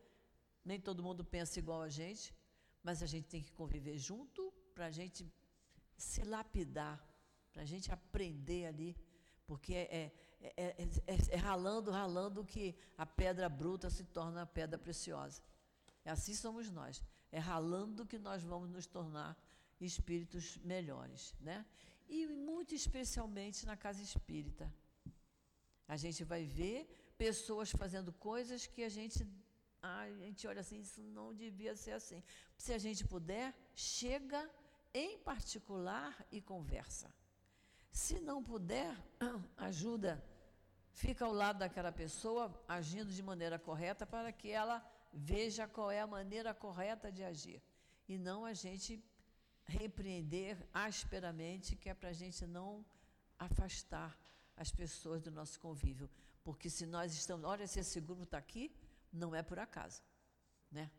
nem 0.64 0.80
todo 0.80 1.04
mundo 1.04 1.24
pensa 1.26 1.60
igual 1.60 1.82
a 1.82 1.90
gente 1.90 2.34
mas 2.84 3.02
a 3.02 3.06
gente 3.06 3.28
tem 3.28 3.42
que 3.42 3.52
conviver 3.52 3.98
junto 3.98 4.52
para 4.76 4.88
a 4.88 4.92
gente 4.92 5.32
se 5.98 6.24
lapidar, 6.24 7.02
para 7.52 7.62
a 7.62 7.66
gente 7.66 7.92
aprender 7.92 8.66
ali, 8.66 8.96
porque 9.46 9.74
é, 9.74 10.12
é, 10.42 10.54
é, 10.58 10.88
é, 11.30 11.36
ralando, 11.36 11.92
ralando 11.92 12.44
que 12.44 12.76
a 12.98 13.06
pedra 13.06 13.48
bruta 13.48 13.90
se 13.90 14.04
torna 14.04 14.42
a 14.42 14.46
pedra 14.46 14.78
preciosa. 14.78 15.42
É 16.04 16.12
assim 16.12 16.34
somos 16.34 16.70
nós. 16.70 17.02
É 17.32 17.40
ralando 17.40 18.06
que 18.06 18.20
nós 18.20 18.44
vamos 18.44 18.70
nos 18.70 18.86
tornar 18.86 19.38
espíritos 19.80 20.58
melhores, 20.58 21.34
né? 21.40 21.66
E 22.08 22.28
muito 22.28 22.76
especialmente 22.76 23.66
na 23.66 23.76
casa 23.78 24.02
espírita. 24.02 24.72
A 25.88 25.96
gente 25.96 26.24
vai 26.24 26.46
ver 26.46 26.88
pessoas 27.18 27.72
fazendo 27.72 28.12
coisas 28.14 28.68
que 28.68 28.84
a 28.84 28.90
gente, 28.90 29.26
a 29.84 30.10
gente 30.12 30.48
olha 30.48 30.62
assim, 30.62 30.80
isso 30.80 31.02
não 31.02 31.34
devia 31.34 31.76
ser 31.76 31.92
assim. 31.92 32.24
Se 32.58 32.72
a 32.74 32.78
gente 32.78 33.06
puder, 33.06 33.54
chega 33.76 34.50
em 34.94 35.18
particular 35.20 36.26
e 36.32 36.42
conversa. 36.42 37.14
Se 37.92 38.20
não 38.22 38.42
puder, 38.42 38.96
ajuda, 39.58 40.24
fica 40.92 41.26
ao 41.26 41.34
lado 41.34 41.60
daquela 41.60 41.92
pessoa, 41.92 42.64
agindo 42.68 43.12
de 43.12 43.22
maneira 43.22 43.60
correta 43.60 44.06
para 44.06 44.32
que 44.32 44.50
ela 44.50 44.82
veja 45.12 45.68
qual 45.68 45.92
é 45.92 46.00
a 46.00 46.08
maneira 46.08 46.54
correta 46.54 47.12
de 47.12 47.24
agir. 47.24 47.62
E 48.08 48.18
não 48.18 48.46
a 48.46 48.54
gente 48.54 49.04
repreender 49.66 50.58
asperamente, 50.74 51.76
que 51.76 51.90
é 51.90 51.94
para 51.94 52.10
a 52.10 52.14
gente 52.14 52.46
não 52.48 52.86
afastar 53.38 54.18
as 54.56 54.72
pessoas 54.72 55.22
do 55.22 55.32
nosso 55.32 55.60
convívio. 55.60 56.10
Porque 56.44 56.70
se 56.70 56.86
nós 56.86 57.14
estamos, 57.14 57.46
olha, 57.46 57.68
se 57.68 57.80
esse 57.80 58.00
grupo 58.00 58.24
está 58.24 58.38
aqui, 58.38 58.74
não 59.14 59.36
é 59.36 59.44
por 59.44 59.60
acaso, 59.60 60.02
né? 60.72 60.92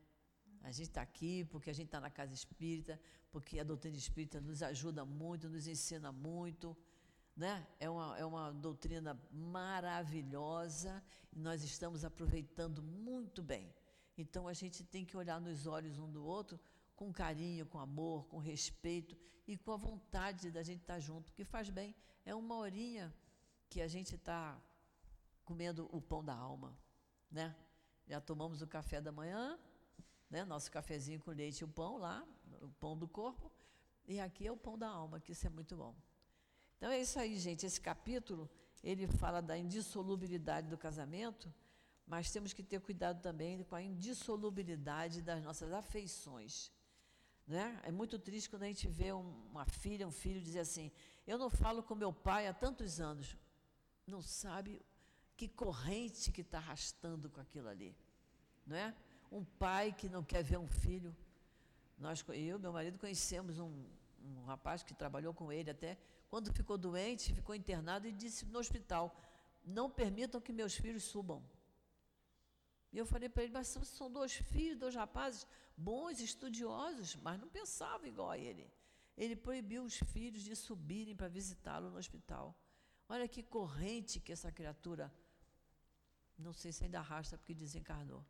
A 0.62 0.70
gente 0.70 0.88
está 0.88 1.02
aqui 1.02 1.44
porque 1.44 1.68
a 1.68 1.74
gente 1.74 1.86
está 1.86 2.00
na 2.00 2.10
casa 2.10 2.32
espírita, 2.32 2.98
porque 3.30 3.58
a 3.58 3.64
doutrina 3.64 3.96
espírita 3.96 4.40
nos 4.40 4.62
ajuda 4.62 5.04
muito, 5.04 5.48
nos 5.48 5.66
ensina 5.66 6.10
muito, 6.10 6.74
né? 7.36 7.66
É 7.78 7.90
uma, 7.90 8.18
é 8.18 8.24
uma 8.24 8.52
doutrina 8.52 9.20
maravilhosa 9.30 11.04
e 11.32 11.38
nós 11.38 11.62
estamos 11.62 12.04
aproveitando 12.04 12.82
muito 12.82 13.42
bem. 13.42 13.74
Então 14.16 14.48
a 14.48 14.54
gente 14.54 14.82
tem 14.84 15.04
que 15.04 15.16
olhar 15.16 15.40
nos 15.40 15.66
olhos 15.66 15.98
um 15.98 16.10
do 16.10 16.24
outro 16.24 16.58
com 16.96 17.12
carinho, 17.12 17.66
com 17.66 17.78
amor, 17.78 18.26
com 18.28 18.38
respeito 18.38 19.16
e 19.46 19.58
com 19.58 19.72
a 19.72 19.76
vontade 19.76 20.50
da 20.50 20.62
gente 20.62 20.80
estar 20.80 21.00
junto, 21.00 21.32
que 21.32 21.44
faz 21.44 21.68
bem. 21.68 21.94
É 22.24 22.34
uma 22.34 22.54
horinha 22.56 23.12
que 23.68 23.82
a 23.82 23.88
gente 23.88 24.14
está 24.14 24.58
comendo 25.44 25.88
o 25.92 26.00
pão 26.00 26.24
da 26.24 26.34
alma, 26.34 26.78
né? 27.30 27.54
Já 28.06 28.20
tomamos 28.20 28.62
o 28.62 28.66
café 28.66 29.00
da 29.00 29.10
manhã, 29.10 29.58
né? 30.30 30.44
Nosso 30.44 30.70
cafezinho 30.70 31.20
com 31.20 31.30
leite 31.30 31.60
e 31.60 31.64
o 31.64 31.68
pão 31.68 31.96
lá, 31.96 32.26
o 32.60 32.68
pão 32.68 32.96
do 32.96 33.08
corpo, 33.08 33.50
e 34.06 34.20
aqui 34.20 34.46
é 34.46 34.52
o 34.52 34.56
pão 34.56 34.76
da 34.78 34.88
alma, 34.88 35.20
que 35.20 35.32
isso 35.32 35.46
é 35.46 35.50
muito 35.50 35.76
bom. 35.76 35.94
Então 36.76 36.90
é 36.90 37.00
isso 37.00 37.18
aí, 37.18 37.38
gente. 37.38 37.64
Esse 37.64 37.80
capítulo 37.80 38.50
ele 38.82 39.06
fala 39.06 39.40
da 39.40 39.56
indissolubilidade 39.56 40.68
do 40.68 40.76
casamento, 40.76 41.52
mas 42.06 42.30
temos 42.30 42.52
que 42.52 42.62
ter 42.62 42.80
cuidado 42.80 43.22
também 43.22 43.62
com 43.64 43.74
a 43.74 43.82
indissolubilidade 43.82 45.22
das 45.22 45.42
nossas 45.42 45.72
afeições. 45.72 46.70
Né? 47.46 47.80
É 47.82 47.90
muito 47.90 48.18
triste 48.18 48.50
quando 48.50 48.64
a 48.64 48.66
gente 48.66 48.86
vê 48.88 49.12
uma 49.12 49.64
filha, 49.64 50.06
um 50.06 50.10
filho 50.10 50.40
dizer 50.40 50.60
assim: 50.60 50.90
Eu 51.26 51.38
não 51.38 51.48
falo 51.48 51.82
com 51.82 51.94
meu 51.94 52.12
pai 52.12 52.46
há 52.46 52.52
tantos 52.52 53.00
anos. 53.00 53.36
Não 54.06 54.20
sabe 54.20 54.82
que 55.36 55.48
corrente 55.48 56.30
que 56.30 56.40
está 56.40 56.58
arrastando 56.58 57.28
com 57.28 57.40
aquilo 57.40 57.68
ali. 57.68 57.94
Não 58.66 58.76
é? 58.76 58.94
Um 59.30 59.44
pai 59.44 59.92
que 59.92 60.08
não 60.08 60.22
quer 60.22 60.42
ver 60.42 60.58
um 60.58 60.68
filho. 60.68 61.14
Nós, 61.98 62.24
eu 62.28 62.58
meu 62.58 62.72
marido 62.72 62.98
conhecemos 62.98 63.58
um, 63.58 63.84
um 64.22 64.44
rapaz 64.44 64.82
que 64.82 64.94
trabalhou 64.94 65.34
com 65.34 65.52
ele 65.52 65.70
até. 65.70 65.98
Quando 66.28 66.52
ficou 66.52 66.76
doente, 66.76 67.34
ficou 67.34 67.54
internado 67.54 68.06
e 68.06 68.12
disse 68.12 68.44
no 68.46 68.58
hospital: 68.58 69.14
Não 69.64 69.90
permitam 69.90 70.40
que 70.40 70.52
meus 70.52 70.74
filhos 70.74 71.04
subam. 71.04 71.42
E 72.92 72.98
eu 72.98 73.04
falei 73.04 73.28
para 73.28 73.42
ele, 73.42 73.52
mas 73.52 73.66
são 73.66 74.10
dois 74.10 74.34
filhos, 74.34 74.78
dois 74.78 74.94
rapazes 74.94 75.46
bons, 75.76 76.20
estudiosos, 76.20 77.16
mas 77.16 77.40
não 77.40 77.48
pensavam 77.48 78.06
igual 78.06 78.30
a 78.30 78.38
ele. 78.38 78.70
Ele 79.16 79.36
proibiu 79.36 79.82
os 79.82 79.96
filhos 80.12 80.42
de 80.42 80.54
subirem 80.54 81.14
para 81.14 81.28
visitá-lo 81.28 81.90
no 81.90 81.98
hospital. 81.98 82.56
Olha 83.08 83.28
que 83.28 83.42
corrente 83.42 84.20
que 84.20 84.32
essa 84.32 84.50
criatura, 84.50 85.12
não 86.38 86.52
sei 86.52 86.72
se 86.72 86.84
ainda 86.84 86.98
arrasta 86.98 87.38
porque 87.38 87.54
desencarnou. 87.54 88.24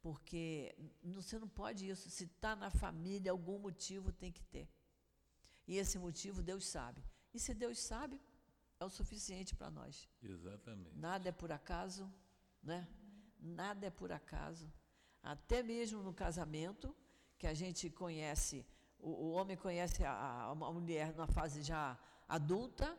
Porque 0.00 0.74
você 1.02 1.38
não 1.38 1.48
pode 1.48 1.88
isso. 1.88 2.08
Se 2.08 2.24
está 2.24 2.54
na 2.54 2.70
família, 2.70 3.32
algum 3.32 3.58
motivo 3.58 4.12
tem 4.12 4.30
que 4.30 4.42
ter. 4.44 4.68
E 5.66 5.76
esse 5.76 5.98
motivo 5.98 6.42
Deus 6.42 6.66
sabe. 6.66 7.02
E 7.34 7.38
se 7.38 7.52
Deus 7.52 7.78
sabe, 7.78 8.20
é 8.80 8.84
o 8.84 8.90
suficiente 8.90 9.54
para 9.54 9.70
nós. 9.70 10.08
Exatamente. 10.22 10.96
Nada 10.96 11.28
é 11.28 11.32
por 11.32 11.50
acaso, 11.50 12.10
né? 12.62 12.86
nada 13.40 13.86
é 13.86 13.90
por 13.90 14.12
acaso. 14.12 14.70
Até 15.22 15.62
mesmo 15.62 16.02
no 16.02 16.12
casamento, 16.12 16.94
que 17.38 17.46
a 17.46 17.54
gente 17.54 17.90
conhece, 17.90 18.66
o, 18.98 19.10
o 19.10 19.30
homem 19.32 19.56
conhece 19.56 20.04
a, 20.04 20.50
a, 20.50 20.54
mulher 20.54 21.14
na 21.14 21.26
fase 21.26 21.62
já 21.62 21.98
adulta, 22.28 22.96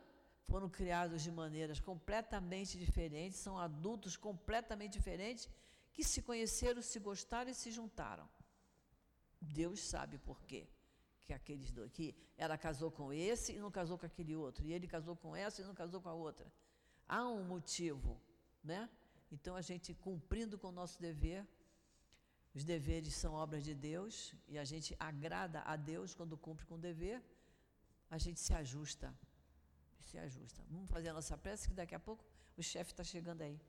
foram 0.50 0.68
criados 0.78 1.22
de 1.26 1.30
maneiras 1.42 1.78
completamente 1.88 2.72
diferentes, 2.84 3.38
são 3.46 3.56
adultos 3.68 4.14
completamente 4.26 4.94
diferentes, 4.98 5.48
que 5.94 6.02
se 6.12 6.20
conheceram, 6.28 6.82
se 6.82 6.98
gostaram 7.08 7.50
e 7.52 7.54
se 7.62 7.70
juntaram. 7.78 8.26
Deus 9.40 9.78
sabe 9.92 10.16
por 10.28 10.38
quê. 10.50 10.62
Que 11.24 11.32
aqueles 11.32 11.70
dois, 11.70 11.92
que 11.98 12.06
ela 12.36 12.56
casou 12.66 12.90
com 12.98 13.12
esse 13.12 13.48
e 13.52 13.58
não 13.64 13.70
casou 13.70 13.96
com 14.00 14.06
aquele 14.10 14.34
outro, 14.34 14.64
e 14.66 14.72
ele 14.72 14.88
casou 14.96 15.14
com 15.22 15.36
essa 15.44 15.62
e 15.62 15.64
não 15.70 15.76
casou 15.82 16.00
com 16.04 16.08
a 16.08 16.16
outra. 16.28 16.52
Há 17.06 17.22
um 17.28 17.44
motivo, 17.44 18.20
né? 18.70 18.80
Então, 19.30 19.54
a 19.54 19.64
gente 19.70 19.94
cumprindo 20.06 20.58
com 20.58 20.68
o 20.72 20.76
nosso 20.80 21.00
dever, 21.00 21.46
os 22.56 22.64
deveres 22.64 23.14
são 23.14 23.32
obras 23.44 23.62
de 23.68 23.74
Deus 23.90 24.34
e 24.48 24.58
a 24.58 24.64
gente 24.64 24.96
agrada 24.98 25.60
a 25.72 25.76
Deus 25.76 26.12
quando 26.18 26.36
cumpre 26.46 26.66
com 26.66 26.74
o 26.74 26.84
dever, 26.88 27.22
a 28.10 28.18
gente 28.18 28.40
se 28.40 28.52
ajusta. 28.52 29.14
Se 30.10 30.18
ajusta. 30.18 30.60
Vamos 30.68 30.90
fazer 30.90 31.10
a 31.10 31.12
nossa 31.12 31.38
prece, 31.38 31.68
que 31.68 31.74
daqui 31.74 31.94
a 31.94 32.00
pouco 32.00 32.24
o 32.56 32.62
chefe 32.62 32.90
está 32.90 33.04
chegando 33.04 33.42
aí. 33.42 33.60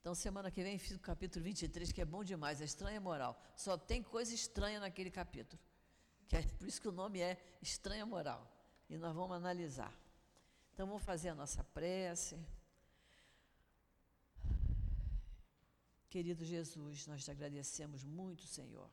Então, 0.00 0.14
semana 0.14 0.48
que 0.48 0.62
vem, 0.62 0.78
fiz 0.78 0.96
o 0.96 1.00
capítulo 1.00 1.44
23, 1.44 1.90
que 1.90 2.00
é 2.00 2.04
bom 2.04 2.22
demais, 2.22 2.60
a 2.60 2.64
estranha 2.64 3.00
moral. 3.00 3.36
Só 3.56 3.76
tem 3.76 4.00
coisa 4.00 4.32
estranha 4.32 4.78
naquele 4.78 5.10
capítulo. 5.10 5.60
Que 6.28 6.36
é 6.36 6.42
por 6.42 6.68
isso 6.68 6.80
que 6.80 6.86
o 6.86 6.92
nome 6.92 7.20
é 7.20 7.36
Estranha 7.60 8.06
Moral. 8.06 8.48
E 8.88 8.96
nós 8.96 9.12
vamos 9.12 9.36
analisar. 9.36 9.92
Então, 10.72 10.86
vamos 10.86 11.02
fazer 11.02 11.30
a 11.30 11.34
nossa 11.34 11.64
prece. 11.64 12.38
Querido 16.08 16.44
Jesus, 16.44 17.08
nós 17.08 17.24
te 17.24 17.30
agradecemos 17.32 18.04
muito, 18.04 18.46
Senhor, 18.46 18.88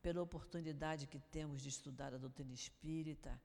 pela 0.00 0.22
oportunidade 0.22 1.08
que 1.08 1.18
temos 1.18 1.60
de 1.60 1.70
estudar 1.70 2.14
a 2.14 2.18
doutrina 2.18 2.54
espírita, 2.54 3.40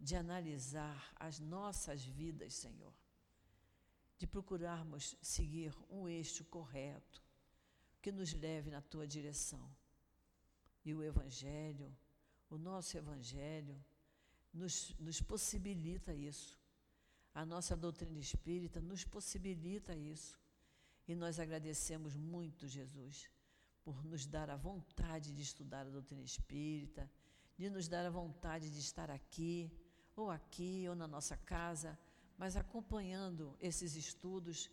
de 0.00 0.16
analisar 0.16 1.12
as 1.16 1.38
nossas 1.38 2.02
vidas, 2.02 2.54
Senhor, 2.54 2.94
de 4.16 4.26
procurarmos 4.26 5.14
seguir 5.20 5.76
um 5.90 6.08
eixo 6.08 6.44
correto 6.46 7.22
que 8.00 8.10
nos 8.10 8.32
leve 8.32 8.70
na 8.70 8.80
tua 8.80 9.06
direção. 9.06 9.70
E 10.84 10.94
o 10.94 11.02
Evangelho, 11.02 11.94
o 12.48 12.56
nosso 12.56 12.96
Evangelho, 12.96 13.78
nos, 14.52 14.94
nos 14.98 15.20
possibilita 15.20 16.14
isso. 16.14 16.58
A 17.34 17.44
nossa 17.44 17.76
doutrina 17.76 18.18
espírita 18.18 18.80
nos 18.80 19.04
possibilita 19.04 19.94
isso. 19.94 20.40
E 21.06 21.14
nós 21.14 21.38
agradecemos 21.38 22.16
muito, 22.16 22.66
Jesus, 22.66 23.30
por 23.82 24.02
nos 24.04 24.26
dar 24.26 24.48
a 24.48 24.56
vontade 24.56 25.34
de 25.34 25.42
estudar 25.42 25.86
a 25.86 25.90
doutrina 25.90 26.22
espírita, 26.22 27.10
de 27.56 27.68
nos 27.68 27.88
dar 27.88 28.06
a 28.06 28.10
vontade 28.10 28.70
de 28.70 28.78
estar 28.78 29.10
aqui, 29.10 29.70
ou 30.20 30.30
aqui, 30.30 30.86
ou 30.88 30.94
na 30.94 31.06
nossa 31.06 31.36
casa, 31.36 31.98
mas 32.36 32.56
acompanhando 32.56 33.56
esses 33.60 33.96
estudos 33.96 34.70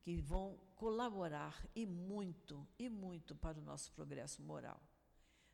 que 0.00 0.16
vão 0.20 0.58
colaborar 0.76 1.66
e 1.74 1.86
muito, 1.86 2.66
e 2.78 2.88
muito 2.88 3.34
para 3.34 3.58
o 3.58 3.62
nosso 3.62 3.92
progresso 3.92 4.42
moral. 4.42 4.80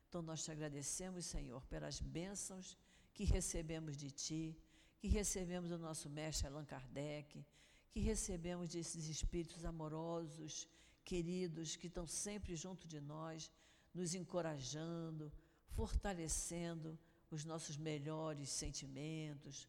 Então 0.07 0.21
nós 0.21 0.43
te 0.43 0.51
agradecemos, 0.51 1.25
Senhor, 1.25 1.63
pelas 1.67 1.99
bênçãos 1.99 2.77
que 3.13 3.23
recebemos 3.23 3.95
de 3.95 4.09
Ti, 4.09 4.57
que 4.97 5.07
recebemos 5.07 5.69
do 5.69 5.77
nosso 5.77 6.09
mestre 6.09 6.47
Allan 6.47 6.65
Kardec, 6.65 7.45
que 7.91 7.99
recebemos 7.99 8.69
desses 8.69 9.07
espíritos 9.07 9.63
amorosos, 9.65 10.67
queridos, 11.05 11.75
que 11.75 11.87
estão 11.87 12.05
sempre 12.05 12.55
junto 12.55 12.87
de 12.87 12.99
nós, 12.99 13.51
nos 13.93 14.13
encorajando, 14.15 15.31
fortalecendo 15.69 16.97
os 17.31 17.45
nossos 17.45 17.77
melhores 17.77 18.49
sentimentos, 18.49 19.67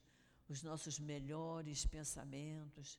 os 0.49 0.63
nossos 0.63 0.99
melhores 0.99 1.87
pensamentos 1.87 2.99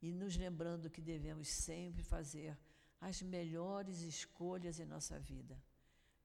e 0.00 0.12
nos 0.12 0.36
lembrando 0.36 0.90
que 0.90 1.00
devemos 1.00 1.48
sempre 1.48 2.02
fazer 2.02 2.58
as 3.00 3.22
melhores 3.22 4.00
escolhas 4.00 4.80
em 4.80 4.84
nossa 4.84 5.18
vida. 5.18 5.60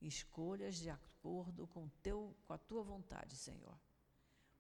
Escolhas 0.02 0.76
de 0.78 0.90
acordo 0.90 1.68
com, 1.68 1.88
teu, 2.02 2.36
com 2.46 2.54
a 2.54 2.58
tua 2.58 2.84
vontade, 2.84 3.36
Senhor. 3.36 3.78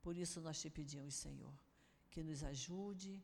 Por 0.02 0.16
isso 0.16 0.42
nós 0.42 0.60
te 0.62 0.70
pedimos, 0.70 1.16
Senhor, 1.16 1.54
que 2.12 2.24
nos 2.24 2.44
ajude 2.44 3.24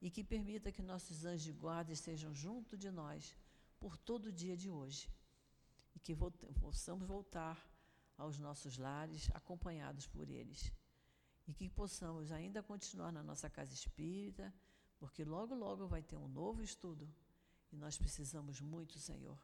e 0.00 0.10
que 0.10 0.24
permita 0.24 0.72
que 0.72 0.82
nossos 0.82 1.24
anjos 1.24 1.42
de 1.42 1.52
guarda 1.52 1.92
estejam 1.92 2.34
junto 2.34 2.76
de 2.76 2.90
nós 2.90 3.36
por 3.78 3.96
todo 3.96 4.26
o 4.26 4.32
dia 4.32 4.56
de 4.56 4.70
hoje 4.70 5.10
e 5.94 5.98
que 5.98 6.16
possamos 6.60 7.06
voltar 7.06 7.56
aos 8.20 8.38
nossos 8.38 8.76
lares, 8.76 9.22
acompanhados 9.40 10.06
por 10.06 10.28
eles. 10.28 10.72
E 11.48 11.52
que 11.52 11.68
possamos 11.68 12.30
ainda 12.30 12.62
continuar 12.62 13.10
na 13.12 13.22
nossa 13.22 13.48
casa 13.48 13.72
espírita, 13.72 14.52
porque 14.98 15.24
logo, 15.24 15.54
logo 15.54 15.86
vai 15.94 16.02
ter 16.02 16.16
um 16.16 16.28
novo 16.28 16.62
estudo. 16.62 17.08
E 17.72 17.76
nós 17.76 17.96
precisamos 18.02 18.60
muito, 18.60 18.98
Senhor. 18.98 19.38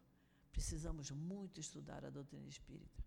Precisamos 0.53 1.11
muito 1.11 1.59
estudar 1.59 2.05
a 2.05 2.11
doutrina 2.11 2.49
espírita. 2.49 3.01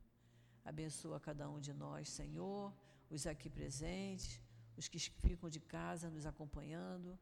Abençoa 0.66 1.20
cada 1.20 1.50
um 1.50 1.60
de 1.60 1.74
nós, 1.74 2.10
Senhor, 2.10 2.74
os 3.10 3.26
aqui 3.26 3.50
presentes, 3.50 4.42
os 4.76 4.88
que 4.88 5.00
ficam 5.00 5.50
de 5.50 5.60
casa 5.60 6.10
nos 6.10 6.26
acompanhando, 6.26 7.18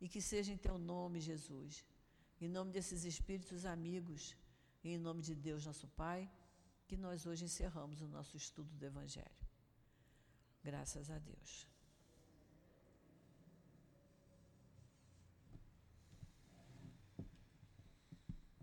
e 0.00 0.08
que 0.08 0.20
seja 0.20 0.52
em 0.52 0.56
teu 0.56 0.76
nome, 0.78 1.20
Jesus, 1.20 1.84
em 2.40 2.48
nome 2.48 2.70
desses 2.72 3.04
espíritos 3.04 3.64
amigos, 3.66 4.36
em 4.82 4.96
nome 4.98 5.22
de 5.22 5.34
Deus, 5.34 5.66
nosso 5.66 5.86
Pai, 5.88 6.30
que 6.90 6.96
nós 6.96 7.24
hoje 7.24 7.44
encerramos 7.44 8.00
o 8.00 8.08
nosso 8.08 8.36
estudo 8.36 8.74
do 8.74 8.84
Evangelho. 8.84 9.46
Graças 10.64 11.08
a 11.08 11.20
Deus. 11.20 11.64